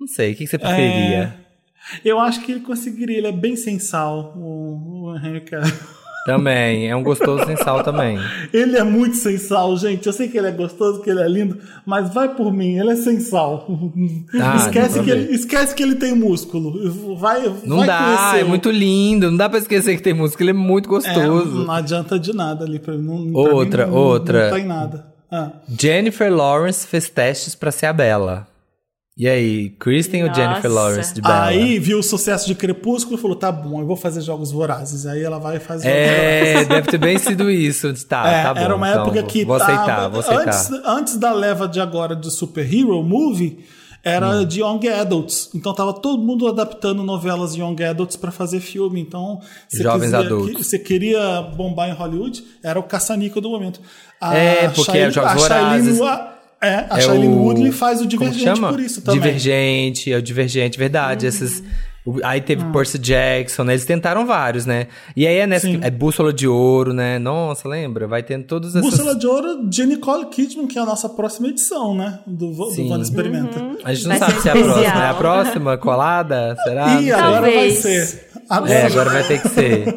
não 0.00 0.06
sei, 0.06 0.32
o 0.32 0.36
que 0.36 0.44
que 0.44 0.50
você 0.50 0.58
preferia? 0.58 1.34
É, 1.34 2.00
eu 2.04 2.18
acho 2.18 2.40
que 2.42 2.52
ele 2.52 2.60
conseguiria, 2.60 3.18
ele 3.18 3.26
é 3.28 3.32
bem 3.32 3.56
sensal, 3.56 4.34
o, 4.36 5.10
o 5.10 5.16
Henry 5.16 5.40
Cavill. 5.42 5.72
Também, 6.24 6.88
é 6.88 6.94
um 6.94 7.02
gostoso 7.02 7.44
sem 7.46 7.56
sal 7.56 7.82
também. 7.82 8.16
Ele 8.52 8.76
é 8.76 8.84
muito 8.84 9.16
sensal, 9.16 9.76
gente. 9.76 10.06
Eu 10.06 10.12
sei 10.12 10.28
que 10.28 10.38
ele 10.38 10.46
é 10.46 10.52
gostoso, 10.52 11.02
que 11.02 11.10
ele 11.10 11.20
é 11.20 11.28
lindo, 11.28 11.58
mas 11.84 12.14
vai 12.14 12.28
por 12.28 12.52
mim, 12.52 12.78
ele 12.78 12.90
é 12.92 12.96
sensal. 12.96 13.66
Ah, 14.40 14.56
esquece, 14.56 14.98
não 14.98 15.04
que 15.04 15.10
pra 15.10 15.20
ele, 15.20 15.34
esquece 15.34 15.74
que 15.74 15.82
ele 15.82 15.96
tem 15.96 16.14
músculo. 16.14 17.16
Vai, 17.16 17.42
Não 17.64 17.78
vai 17.78 17.86
dá, 17.86 18.34
é 18.38 18.44
muito 18.44 18.70
lindo. 18.70 19.30
Não 19.30 19.36
dá 19.36 19.48
pra 19.48 19.58
esquecer 19.58 19.96
que 19.96 20.02
tem 20.02 20.14
música, 20.14 20.42
ele 20.44 20.50
é 20.50 20.54
muito 20.54 20.86
É, 20.86 20.88
gostoso. 20.90 21.64
não 21.64 21.72
adianta 21.74 22.18
de 22.18 22.32
nada 22.32 22.64
ali 22.64 22.78
pra. 22.78 22.94
Não, 22.96 23.32
pra 23.32 23.40
Outra, 23.54 23.86
mim 23.86 23.92
não, 23.92 23.98
outra. 23.98 24.48
Não 24.50 24.56
tem 24.56 24.66
nada. 24.66 25.06
Ah. 25.30 25.50
Jennifer 25.80 26.32
Lawrence 26.32 26.86
fez 26.86 27.08
testes 27.08 27.54
pra 27.54 27.70
ser 27.72 27.86
a 27.86 27.92
Bella. 27.92 28.46
E 29.14 29.28
aí, 29.28 29.68
Kristen 29.78 30.22
ou 30.22 30.28
Nossa. 30.28 30.40
Jennifer 30.40 30.72
Lawrence 30.72 31.12
de 31.14 31.20
Bella? 31.20 31.44
Aí 31.44 31.78
viu 31.78 31.98
o 31.98 32.02
sucesso 32.02 32.46
de 32.46 32.54
Crepúsculo 32.54 33.16
e 33.18 33.20
falou: 33.20 33.36
tá 33.36 33.52
bom, 33.52 33.80
eu 33.80 33.86
vou 33.86 33.94
fazer 33.96 34.22
jogos 34.22 34.50
vorazes. 34.50 35.04
Aí 35.04 35.22
ela 35.22 35.38
vai 35.38 35.58
fazer 35.60 35.84
jogos 35.88 36.00
É, 36.00 36.64
deve 36.64 36.90
ter 36.90 36.98
bem 36.98 37.18
sido 37.18 37.50
isso. 37.50 37.92
Tá, 38.06 38.26
É, 38.26 38.42
tá 38.42 38.54
bom. 38.54 38.60
era 38.60 38.74
uma 38.74 38.88
então, 38.88 39.02
época 39.04 39.22
que 39.24 39.44
Vou 39.44 39.58
tava- 39.58 39.72
aceitar, 39.74 40.08
vou 40.08 40.20
aceitar. 40.20 40.40
Antes, 40.48 40.70
antes 40.86 41.16
da 41.18 41.30
leva 41.32 41.68
de 41.68 41.78
agora 41.78 42.16
de 42.16 42.30
superhero 42.30 43.02
movie, 43.02 43.58
era 44.02 44.30
Hum. 44.40 44.44
de 44.46 44.60
young 44.60 44.80
adults. 44.88 45.50
Então 45.54 45.74
tava 45.74 45.92
todo 45.92 46.22
mundo 46.22 46.48
adaptando 46.48 47.02
novelas 47.04 47.54
young 47.54 47.76
adults 47.84 48.16
pra 48.16 48.30
fazer 48.32 48.60
filme. 48.60 48.98
Então, 48.98 49.40
você 49.68 49.82
Jovens 49.82 50.14
adultos. 50.14 50.66
Você 50.66 50.78
queria 50.78 51.42
bombar 51.54 51.90
em 51.90 51.92
Hollywood, 51.92 52.42
era 52.64 52.80
o 52.80 52.82
caçanico 52.82 53.42
do 53.42 53.50
momento. 53.50 53.78
A 54.18 54.34
É, 54.34 54.68
porque 54.68 54.84
Shailene- 54.90 55.08
é 55.08 55.10
Jogos 55.12 55.30
a 55.30 55.36
Shailene 55.48 55.92
Vorazes. 55.92 56.00
Wa- 56.00 56.32
É, 56.62 56.86
a 56.88 56.98
É 56.98 57.00
Shailene 57.00 57.34
o- 57.34 57.38
Woodley 57.42 57.72
faz 57.72 57.98
o 57.98 58.04
Como 58.04 58.10
Divergente 58.10 58.44
chama? 58.44 58.68
por 58.70 58.80
isso 58.80 59.02
também. 59.02 59.20
Divergente, 59.20 60.12
é 60.12 60.16
o 60.16 60.22
Divergente, 60.22 60.78
verdade. 60.78 61.26
Esses, 61.26 61.62
o- 62.06 62.20
aí 62.24 62.40
teve 62.40 62.64
Percy 62.66 62.98
Jackson, 62.98 63.64
né? 63.64 63.72
Eles 63.72 63.84
tentaram 63.84 64.24
vários, 64.26 64.64
né? 64.64 64.86
E 65.16 65.26
aí 65.26 65.36
é 65.38 65.46
nessa. 65.46 65.66
Sim. 65.66 65.80
É 65.82 65.90
Bússola 65.90 66.32
de 66.32 66.46
Ouro, 66.46 66.92
né? 66.92 67.18
Nossa, 67.18 67.68
lembra? 67.68 68.06
Vai 68.06 68.22
tendo 68.22 68.44
todos 68.44 68.74
esses. 68.76 68.90
Bússola 68.90 69.14
de 69.16 69.26
Ouro 69.26 69.68
de 69.68 69.84
Nicole 69.86 70.26
Kidman, 70.26 70.66
que 70.68 70.78
é 70.78 70.82
a 70.82 70.86
nossa 70.86 71.08
próxima 71.08 71.48
edição, 71.48 71.94
né? 71.96 72.20
Do, 72.26 72.52
do 72.52 73.02
Experimenta. 73.02 73.60
A 73.84 73.92
gente 73.92 74.06
não 74.08 74.16
Vai 74.16 74.30
sabe 74.30 74.40
se 74.40 74.48
é 74.48 74.52
a 74.52 74.54
próxima. 74.54 75.04
É 75.04 75.08
a 75.08 75.14
próxima? 75.14 75.76
Colada? 75.78 76.56
Será? 76.64 77.00
E 77.00 77.10
agora 77.12 77.40
vai 77.50 77.70
ser. 77.70 78.30
Agora, 78.54 78.72
É, 78.72 78.84
agora 78.86 79.10
vai 79.10 79.26
ter 79.26 79.40
que 79.40 79.48
ser. 79.48 79.94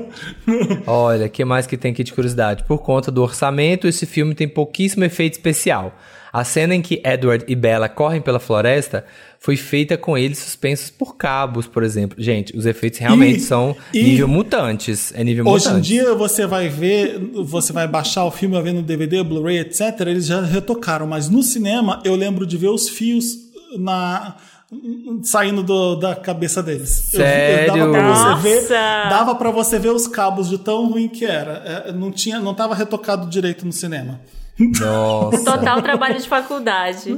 Olha, 0.87 1.25
o 1.25 1.29
que 1.29 1.43
mais 1.43 1.67
que 1.67 1.75
tem 1.75 1.91
aqui 1.91 2.03
de 2.03 2.13
curiosidade? 2.13 2.63
Por 2.63 2.79
conta 2.79 3.11
do 3.11 3.21
orçamento, 3.21 3.87
esse 3.87 4.05
filme 4.05 4.33
tem 4.33 4.47
pouquíssimo 4.47 5.03
efeito 5.03 5.33
especial. 5.33 5.93
A 6.31 6.43
cena 6.43 6.75
em 6.75 6.81
que 6.81 7.01
Edward 7.05 7.45
e 7.47 7.55
Bella 7.55 7.87
correm 7.89 8.21
pela 8.21 8.39
floresta 8.39 9.05
foi 9.39 9.55
feita 9.57 9.97
com 9.97 10.17
eles 10.17 10.37
suspensos 10.39 10.89
por 10.89 11.15
cabos, 11.15 11.65
por 11.67 11.81
exemplo. 11.83 12.15
Gente, 12.21 12.55
os 12.57 12.65
efeitos 12.65 12.99
realmente 12.99 13.37
E- 13.37 13.41
são 13.41 13.75
e- 13.93 14.03
nível 14.03 14.27
mutantes. 14.27 15.13
É 15.15 15.23
nível 15.23 15.45
Hoje 15.47 15.65
em 15.65 15.69
mutantes. 15.69 15.87
dia 15.89 16.13
você 16.13 16.45
vai 16.45 16.67
ver, 16.69 17.19
você 17.45 17.71
vai 17.73 17.87
baixar 17.87 18.25
o 18.25 18.31
filme, 18.31 18.53
vai 18.55 18.63
ver 18.63 18.73
no 18.73 18.81
DVD, 18.81 19.23
Blu-ray, 19.23 19.59
etc. 19.59 19.81
Eles 20.01 20.25
já 20.25 20.41
retocaram, 20.41 21.07
mas 21.07 21.29
no 21.29 21.41
cinema 21.43 22.01
eu 22.05 22.15
lembro 22.15 22.45
de 22.45 22.57
ver 22.57 22.69
os 22.69 22.89
fios 22.89 23.33
na 23.77 24.35
saindo 25.23 25.61
do- 25.63 25.95
da 25.95 26.15
cabeça 26.15 26.61
deles. 26.63 27.13
Eu 27.13 27.19
vi- 27.19 27.25
Sério? 27.25 27.73
dava 27.73 27.91
pra 27.91 28.01
você 28.13 28.41
ver, 28.41 28.67
dava 29.09 29.35
para 29.35 29.51
você 29.51 29.79
ver 29.79 29.89
os 29.91 30.07
cabos 30.07 30.49
de 30.49 30.57
tão 30.57 30.87
ruim 30.89 31.07
que 31.07 31.25
era. 31.25 31.85
É, 31.87 31.91
não 31.91 32.11
tinha, 32.11 32.39
não 32.39 32.53
tava 32.53 32.75
retocado 32.75 33.27
direito 33.29 33.65
no 33.65 33.71
cinema. 33.71 34.19
Nossa. 34.57 35.43
Total 35.43 35.81
trabalho 35.81 36.17
de 36.19 36.27
faculdade. 36.29 37.17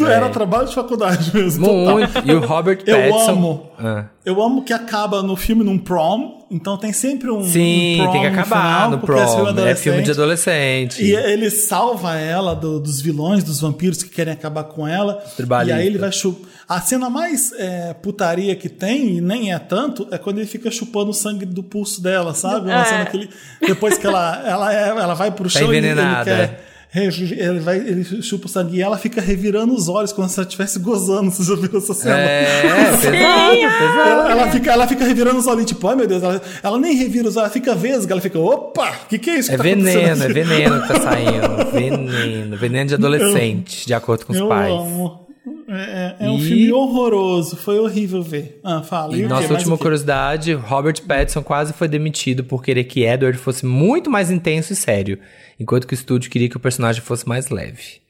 Era 0.00 0.28
trabalho 0.28 0.66
de 0.68 0.74
faculdade 0.74 1.30
mesmo. 1.34 1.66
É. 1.66 1.92
Muito. 1.92 2.22
E 2.24 2.32
o 2.32 2.40
Robert 2.40 2.82
Eu 2.86 2.96
Pattinson. 3.12 3.30
amo. 3.30 3.70
Ah. 3.78 4.04
Eu 4.24 4.42
amo 4.42 4.62
que 4.62 4.72
acaba 4.72 5.22
no 5.22 5.36
filme 5.36 5.62
num 5.62 5.76
prom, 5.78 6.46
então 6.50 6.78
tem 6.78 6.94
sempre 6.94 7.30
um, 7.30 7.44
Sim, 7.44 8.00
um 8.00 8.04
prom 8.04 8.12
tem 8.12 8.20
que 8.22 8.30
no 8.30 8.32
acabar 8.40 8.62
final, 8.62 8.90
no 8.92 8.98
porque 8.98 9.20
prom. 9.20 9.22
é 9.22 9.36
filme 9.54 9.70
É 9.70 9.74
filme 9.74 10.02
de 10.02 10.10
adolescente. 10.12 11.04
E 11.04 11.14
ele 11.14 11.50
salva 11.50 12.16
ela 12.18 12.54
do- 12.54 12.80
dos 12.80 13.02
vilões, 13.02 13.44
dos 13.44 13.60
vampiros 13.60 14.02
que 14.02 14.08
querem 14.08 14.32
acabar 14.32 14.64
com 14.64 14.88
ela. 14.88 15.22
E 15.32 15.36
tribalistas. 15.36 15.78
aí 15.80 15.86
ele 15.86 15.98
vai 15.98 16.10
chupar. 16.10 16.48
A 16.66 16.80
cena 16.80 17.10
mais 17.10 17.52
é, 17.52 17.92
putaria 17.92 18.56
que 18.56 18.70
tem, 18.70 19.18
e 19.18 19.20
nem 19.20 19.52
é 19.52 19.58
tanto, 19.58 20.08
é 20.10 20.16
quando 20.16 20.38
ele 20.38 20.46
fica 20.46 20.70
chupando 20.70 21.10
o 21.10 21.14
sangue 21.14 21.44
do 21.44 21.62
pulso 21.62 22.02
dela, 22.02 22.32
sabe? 22.32 22.70
Uma 22.70 22.80
É. 22.80 22.84
cena 22.86 23.04
que 23.04 23.16
ele, 23.18 23.30
depois 23.60 23.98
que 23.98 24.06
ela, 24.06 24.42
ela, 24.48 24.72
é- 24.74 24.88
ela 24.88 25.12
vai 25.12 25.30
pro 25.32 25.44
Tá 25.52 25.58
chão 25.58 25.74
e 25.74 25.76
ele, 25.76 25.88
quer. 26.24 26.64
Ele, 26.94 27.58
vai, 27.58 27.78
ele 27.78 28.04
chupa 28.22 28.46
o 28.46 28.48
sangue 28.48 28.76
e 28.76 28.80
ela 28.82 28.96
fica 28.96 29.20
revirando 29.20 29.74
os 29.74 29.88
olhos 29.88 30.12
como 30.12 30.28
se 30.28 30.38
ela 30.38 30.46
estivesse 30.46 30.78
gozando. 30.78 31.28
Você 31.30 31.42
já 31.42 31.56
viu 31.56 31.76
essa 31.78 31.92
cena? 31.92 32.16
É, 32.18 32.62
pesado, 32.96 33.10
pesado. 33.10 34.10
Ela, 34.10 34.30
ela 34.30 34.50
fica, 34.52 34.72
ela 34.72 34.86
fica 34.86 35.04
revirando 35.04 35.38
os 35.38 35.46
olhinhos, 35.48 35.66
tipo, 35.70 35.88
ai 35.88 35.96
meu 35.96 36.06
Deus, 36.06 36.22
ela, 36.22 36.40
ela 36.62 36.78
nem 36.78 36.94
revira 36.94 37.28
os 37.28 37.36
olhos, 37.36 37.46
ela 37.46 37.50
fica 37.50 37.74
vesga, 37.74 38.14
ela 38.14 38.20
fica, 38.20 38.38
opa, 38.38 38.90
o 39.04 39.08
que, 39.08 39.18
que 39.18 39.30
é 39.30 39.38
isso 39.38 39.48
que 39.48 39.54
É 39.54 39.58
tá 39.58 39.62
veneno, 39.64 40.22
é 40.22 40.24
aqui?" 40.24 40.32
veneno 40.32 40.82
que 40.82 40.88
tá 40.88 41.00
saindo. 41.00 41.72
Veneno. 41.72 42.56
Veneno 42.56 42.88
de 42.88 42.94
adolescente, 42.94 43.86
de 43.86 43.94
acordo 43.94 44.26
com 44.26 44.32
os 44.32 44.38
Eu 44.38 44.48
pais. 44.48 44.72
amo. 44.72 45.23
É, 45.76 46.16
é- 46.20 46.26
é 46.26 46.30
um 46.30 46.38
E- 46.38 46.40
filme 46.42 46.72
horroroso, 46.72 47.56
foi 47.56 47.78
horrível 47.78 48.22
ver. 48.22 48.60
Ah, 48.64 48.82
fala. 48.82 49.12
E 49.14 49.20
o 49.20 49.22
quê? 49.22 49.26
nossa 49.28 49.52
última 49.52 49.76
curiosidade, 49.78 50.52
Robert 50.52 51.00
Pattinson 51.06 51.42
quase 51.42 51.72
foi 51.72 51.88
demitido 51.88 52.44
por 52.44 52.62
querer 52.62 52.84
que 52.84 53.04
Edward 53.04 53.38
fosse 53.38 53.64
muito 53.66 54.10
mais 54.10 54.30
intenso 54.30 54.72
e 54.72 54.76
sério, 54.76 55.18
enquanto 55.58 55.86
que 55.86 55.94
o 55.94 55.96
estúdio 55.96 56.30
queria 56.30 56.48
que 56.48 56.56
o 56.56 56.60
personagem 56.60 57.02
fosse 57.02 57.28
mais 57.28 57.48
leve. 57.50 58.02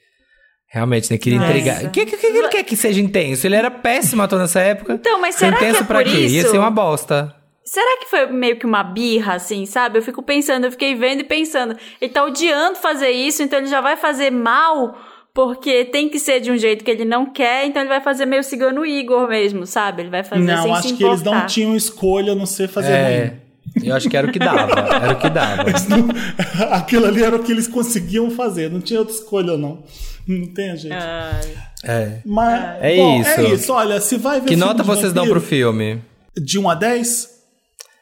Realmente, 0.69 1.11
né? 1.11 1.19
Queria 1.19 1.39
Nossa. 1.39 1.51
intrigar. 1.53 1.85
O 1.85 1.91
que, 1.91 2.05
que, 2.05 2.17
que 2.17 2.27
ele 2.27 2.49
quer 2.49 2.65
que 2.65 2.77
seja 2.77 3.01
intenso? 3.01 3.47
Ele 3.47 3.55
era 3.55 3.71
péssimo 3.71 4.23
ator 4.23 4.41
nessa 4.41 4.61
época. 4.61 4.95
Então, 4.95 5.21
mas 5.21 5.37
Ser 5.37 5.47
será 5.47 5.57
que 5.59 5.65
intenso 5.65 5.83
é 5.83 5.87
pra 5.87 6.03
por 6.03 6.11
quê? 6.11 6.19
Ia 6.19 6.41
isso? 6.41 6.51
ser 6.51 6.59
uma 6.59 6.71
bosta. 6.71 7.33
Será 7.65 7.99
que 8.01 8.11
foi 8.11 8.27
meio 8.27 8.57
que 8.59 8.67
uma 8.67 8.83
birra, 8.83 9.35
assim, 9.35 9.65
sabe? 9.67 9.99
Eu 9.99 10.03
fico 10.03 10.21
pensando, 10.23 10.65
eu 10.65 10.73
fiquei 10.73 10.95
vendo 10.97 11.21
e 11.21 11.25
pensando. 11.25 11.77
Ele 12.01 12.13
tá 12.13 12.25
odiando 12.25 12.77
fazer 12.77 13.09
isso, 13.11 13.43
então 13.43 13.59
ele 13.59 13.69
já 13.69 13.81
vai 13.81 13.97
fazer 13.97 14.31
mal, 14.31 14.99
porque 15.35 15.85
tem 15.87 16.09
que 16.09 16.21
ser 16.21 16.41
de 16.41 16.51
um 16.53 16.57
jeito 16.57 16.85
que 16.85 16.91
ele 16.91 17.05
não 17.05 17.27
quer, 17.27 17.67
então 17.67 17.83
ele 17.83 17.89
vai 17.89 18.01
fazer 18.01 18.25
meio 18.25 18.45
cigano 18.45 18.83
o 18.83 18.87
Igor 18.87 19.29
mesmo, 19.29 19.67
sabe? 19.67 20.03
Ele 20.03 20.11
vai 20.11 20.23
fazer 20.23 20.47
sem 20.47 20.55
Não, 20.55 20.73
acho 20.75 20.97
que 20.97 21.05
eles 21.05 21.23
não 21.23 21.45
tinham 21.47 21.75
escolha 21.75 22.33
a 22.33 22.35
não 22.37 22.47
ser 22.47 22.69
fazer 22.69 22.93
É, 22.93 23.27
ruim. 23.75 23.89
eu 23.89 23.97
acho 23.97 24.09
que 24.09 24.17
era 24.17 24.29
o 24.29 24.33
que 24.33 24.39
dava. 24.39 24.79
Era 24.81 25.13
o 25.13 25.19
que 25.19 25.29
dava. 25.29 25.65
Aquilo 26.71 27.07
ali 27.07 27.25
era 27.25 27.35
o 27.35 27.43
que 27.43 27.51
eles 27.51 27.67
conseguiam 27.67 28.31
fazer, 28.31 28.71
não 28.71 28.81
tinha 28.81 29.01
outra 29.01 29.13
escolha, 29.15 29.57
não. 29.57 29.83
Não 30.27 30.47
tem 30.55 30.77
jeito. 30.77 30.95
Ai. 30.97 31.55
É. 31.85 32.19
Mas, 32.25 32.77
É 32.81 32.97
bom, 32.97 33.21
isso. 33.21 33.31
É 33.41 33.45
isso, 33.55 33.73
olha, 33.73 34.01
se 34.01 34.17
vai 34.17 34.41
ver 34.41 34.47
Que 34.47 34.55
filme 34.55 34.65
nota 34.65 34.83
vocês 34.85 35.13
dão 35.13 35.25
vampiro, 35.25 35.41
pro 35.41 35.49
filme? 35.49 36.01
De 36.37 36.59
1 36.59 36.71
a 36.71 36.75
10? 36.77 37.29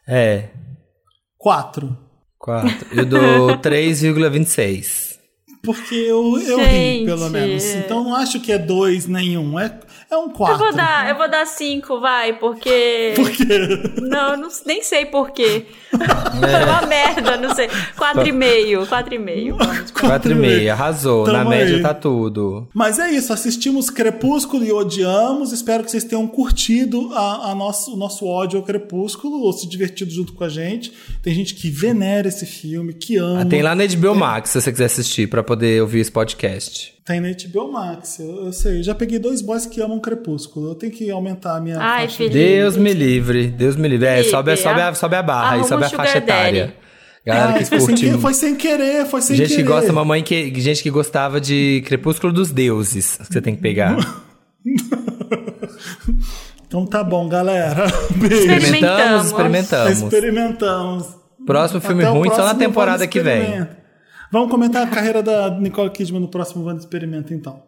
É, 0.07 0.45
4. 1.39 1.97
4. 2.39 2.87
Eu 2.93 3.07
dou 3.07 3.57
3,26. 3.59 5.12
Porque 5.63 5.95
eu, 5.95 6.39
eu 6.41 6.59
ri, 6.59 7.05
pelo 7.05 7.31
menos. 7.31 7.65
Então 7.65 8.03
não 8.03 8.17
acho 8.17 8.41
que 8.41 8.51
é 8.51 8.59
2 8.59 9.07
nenhum. 9.07 9.59
É, 9.61 9.79
é 10.11 10.17
um 10.17 10.29
4. 10.29 10.55
Eu 10.55 10.59
vou 10.59 10.77
dar, 10.77 11.09
eu 11.09 11.17
vou 11.17 11.31
dar 11.31 11.47
cinco, 11.47 12.01
vai, 12.01 12.33
porque. 12.33 13.13
Por 13.17 13.31
quê? 13.31 13.45
Não, 14.01 14.37
não, 14.37 14.49
nem 14.67 14.83
sei 14.83 15.07
porquê. 15.07 15.67
É 16.43 16.65
uma 16.65 16.87
merda, 16.87 17.37
não 17.37 17.55
sei. 17.55 17.69
Quatro 17.97 18.27
e 18.27 18.33
meio, 18.33 18.87
quatro 18.87 19.15
e 19.15 19.19
meio. 19.19 19.57
vamos. 19.93 19.93
4,5, 19.93 20.71
arrasou. 20.73 21.27
Na 21.27 21.33
Tamo 21.41 21.51
média 21.51 21.77
aí. 21.77 21.83
tá 21.83 21.95
tudo. 21.95 22.69
Mas 22.75 22.99
é 22.99 23.11
isso, 23.11 23.33
assistimos 23.33 23.91
Crepúsculo 23.91 24.65
e 24.65 24.73
odiamos. 24.73 25.53
Espero 25.53 25.85
que 25.85 25.91
vocês 25.91 26.05
tenham 26.05 26.27
curtido 26.27 27.11
a, 27.15 27.51
a 27.51 27.55
nosso, 27.55 27.95
o 27.95 27.97
nosso 27.97 28.27
ódio 28.27 28.59
ao 28.59 28.65
Crepúsculo 28.65 29.41
ou 29.43 29.53
se 29.53 29.69
divertido 29.69 30.11
junto 30.11 30.33
com 30.33 30.45
a 30.45 30.49
gente. 30.49 30.93
Tem 31.23 31.35
gente 31.35 31.55
que 31.55 31.71
venera 31.71 32.29
esse 32.29 32.47
filme, 32.47 32.93
que 32.95 33.17
ama. 33.17 33.43
Ah, 33.43 33.45
tem 33.45 33.63
lá 33.63 33.75
na 33.75 33.85
HBO 33.87 34.15
Max, 34.15 34.51
se 34.51 34.61
você 34.61 34.73
quiser 34.73 34.87
assistir, 34.87 35.29
pra 35.29 35.43
poder 35.53 35.83
ouvir 35.83 36.01
esse 36.01 36.11
podcast. 36.11 36.95
Tem 37.05 37.21
na 37.21 37.29
HBO 37.31 37.71
Max, 37.73 38.19
eu, 38.19 38.47
eu 38.47 38.53
sei. 38.53 38.79
Eu 38.79 38.83
já 38.83 38.95
peguei 38.95 39.19
dois 39.19 39.43
boys 39.43 39.67
que 39.67 39.81
amam 39.83 40.01
Crepúsculo. 40.01 40.71
Eu 40.71 40.75
tenho 40.75 40.91
que 40.93 41.11
aumentar 41.11 41.57
a 41.57 41.61
minha 41.61 41.79
Ai, 41.79 42.03
faixa. 42.03 42.17
Felipe. 42.19 42.35
Deus 42.39 42.77
me 42.77 42.93
livre, 42.95 43.47
Deus 43.49 43.77
me 43.77 43.87
livre. 43.89 44.07
É, 44.07 44.11
Felipe, 44.17 44.31
sobe, 44.31 44.57
sobe, 44.57 44.81
a, 44.81 44.95
sobe 44.95 45.17
a 45.17 45.23
barra 45.23 45.63
sobe 45.65 45.85
a 45.85 45.91
faixa 45.91 46.21
daddy. 46.21 46.25
etária. 46.59 46.75
Galera 47.25 47.51
Ah, 47.51 47.59
que 47.59 47.65
foi, 47.67 47.79
sem 47.81 47.89
curte. 47.89 48.19
foi 48.21 48.35
sem 48.35 48.55
querer, 48.57 49.07
foi 49.07 49.23
sem 49.23 49.37
Gente 49.37 49.49
querer. 49.51 49.63
que 49.63 49.69
gosta, 49.69 49.93
mamãe 49.93 50.23
que. 50.23 50.53
Gente 50.61 50.83
que 50.83 50.91
gostava 50.91 51.41
de 51.41 51.83
Crepúsculo 51.87 52.33
dos 52.33 52.51
Deuses. 52.51 53.17
Que 53.19 53.27
você 53.35 53.41
tem 53.43 53.55
que 53.55 53.61
pegar. 53.63 53.97
Então 56.67 56.87
tá 56.87 57.05
bom, 57.05 57.29
galera. 57.29 57.85
Beijo. 58.17 58.35
Experimentamos, 58.51 59.27
Experimentamos. 59.27 59.27
experimentamos. 59.27 60.03
Experimentamos. 60.03 61.07
Próximo 61.45 61.81
filme 61.83 62.03
Até 62.05 62.13
ruim 62.13 62.29
só 62.31 62.37
na 62.37 62.43
próximo 62.45 62.59
temporada 62.61 63.07
que 63.07 63.21
vem. 63.21 63.69
Vamos 64.33 64.51
comentar 64.51 64.83
a 64.83 64.87
carreira 64.87 65.23
da 65.23 65.51
Nicole 65.51 65.91
Kidman 65.91 66.23
no 66.23 66.29
próximo 66.29 66.65
Wanda 66.65 66.81
Experimenta, 66.81 67.35
então. 67.35 67.63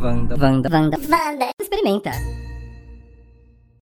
Wanda. 0.00 0.36
Wanda. 0.36 0.68
Wanda. 0.70 0.96
Wanda. 1.10 1.50
Experimenta. 1.60 2.12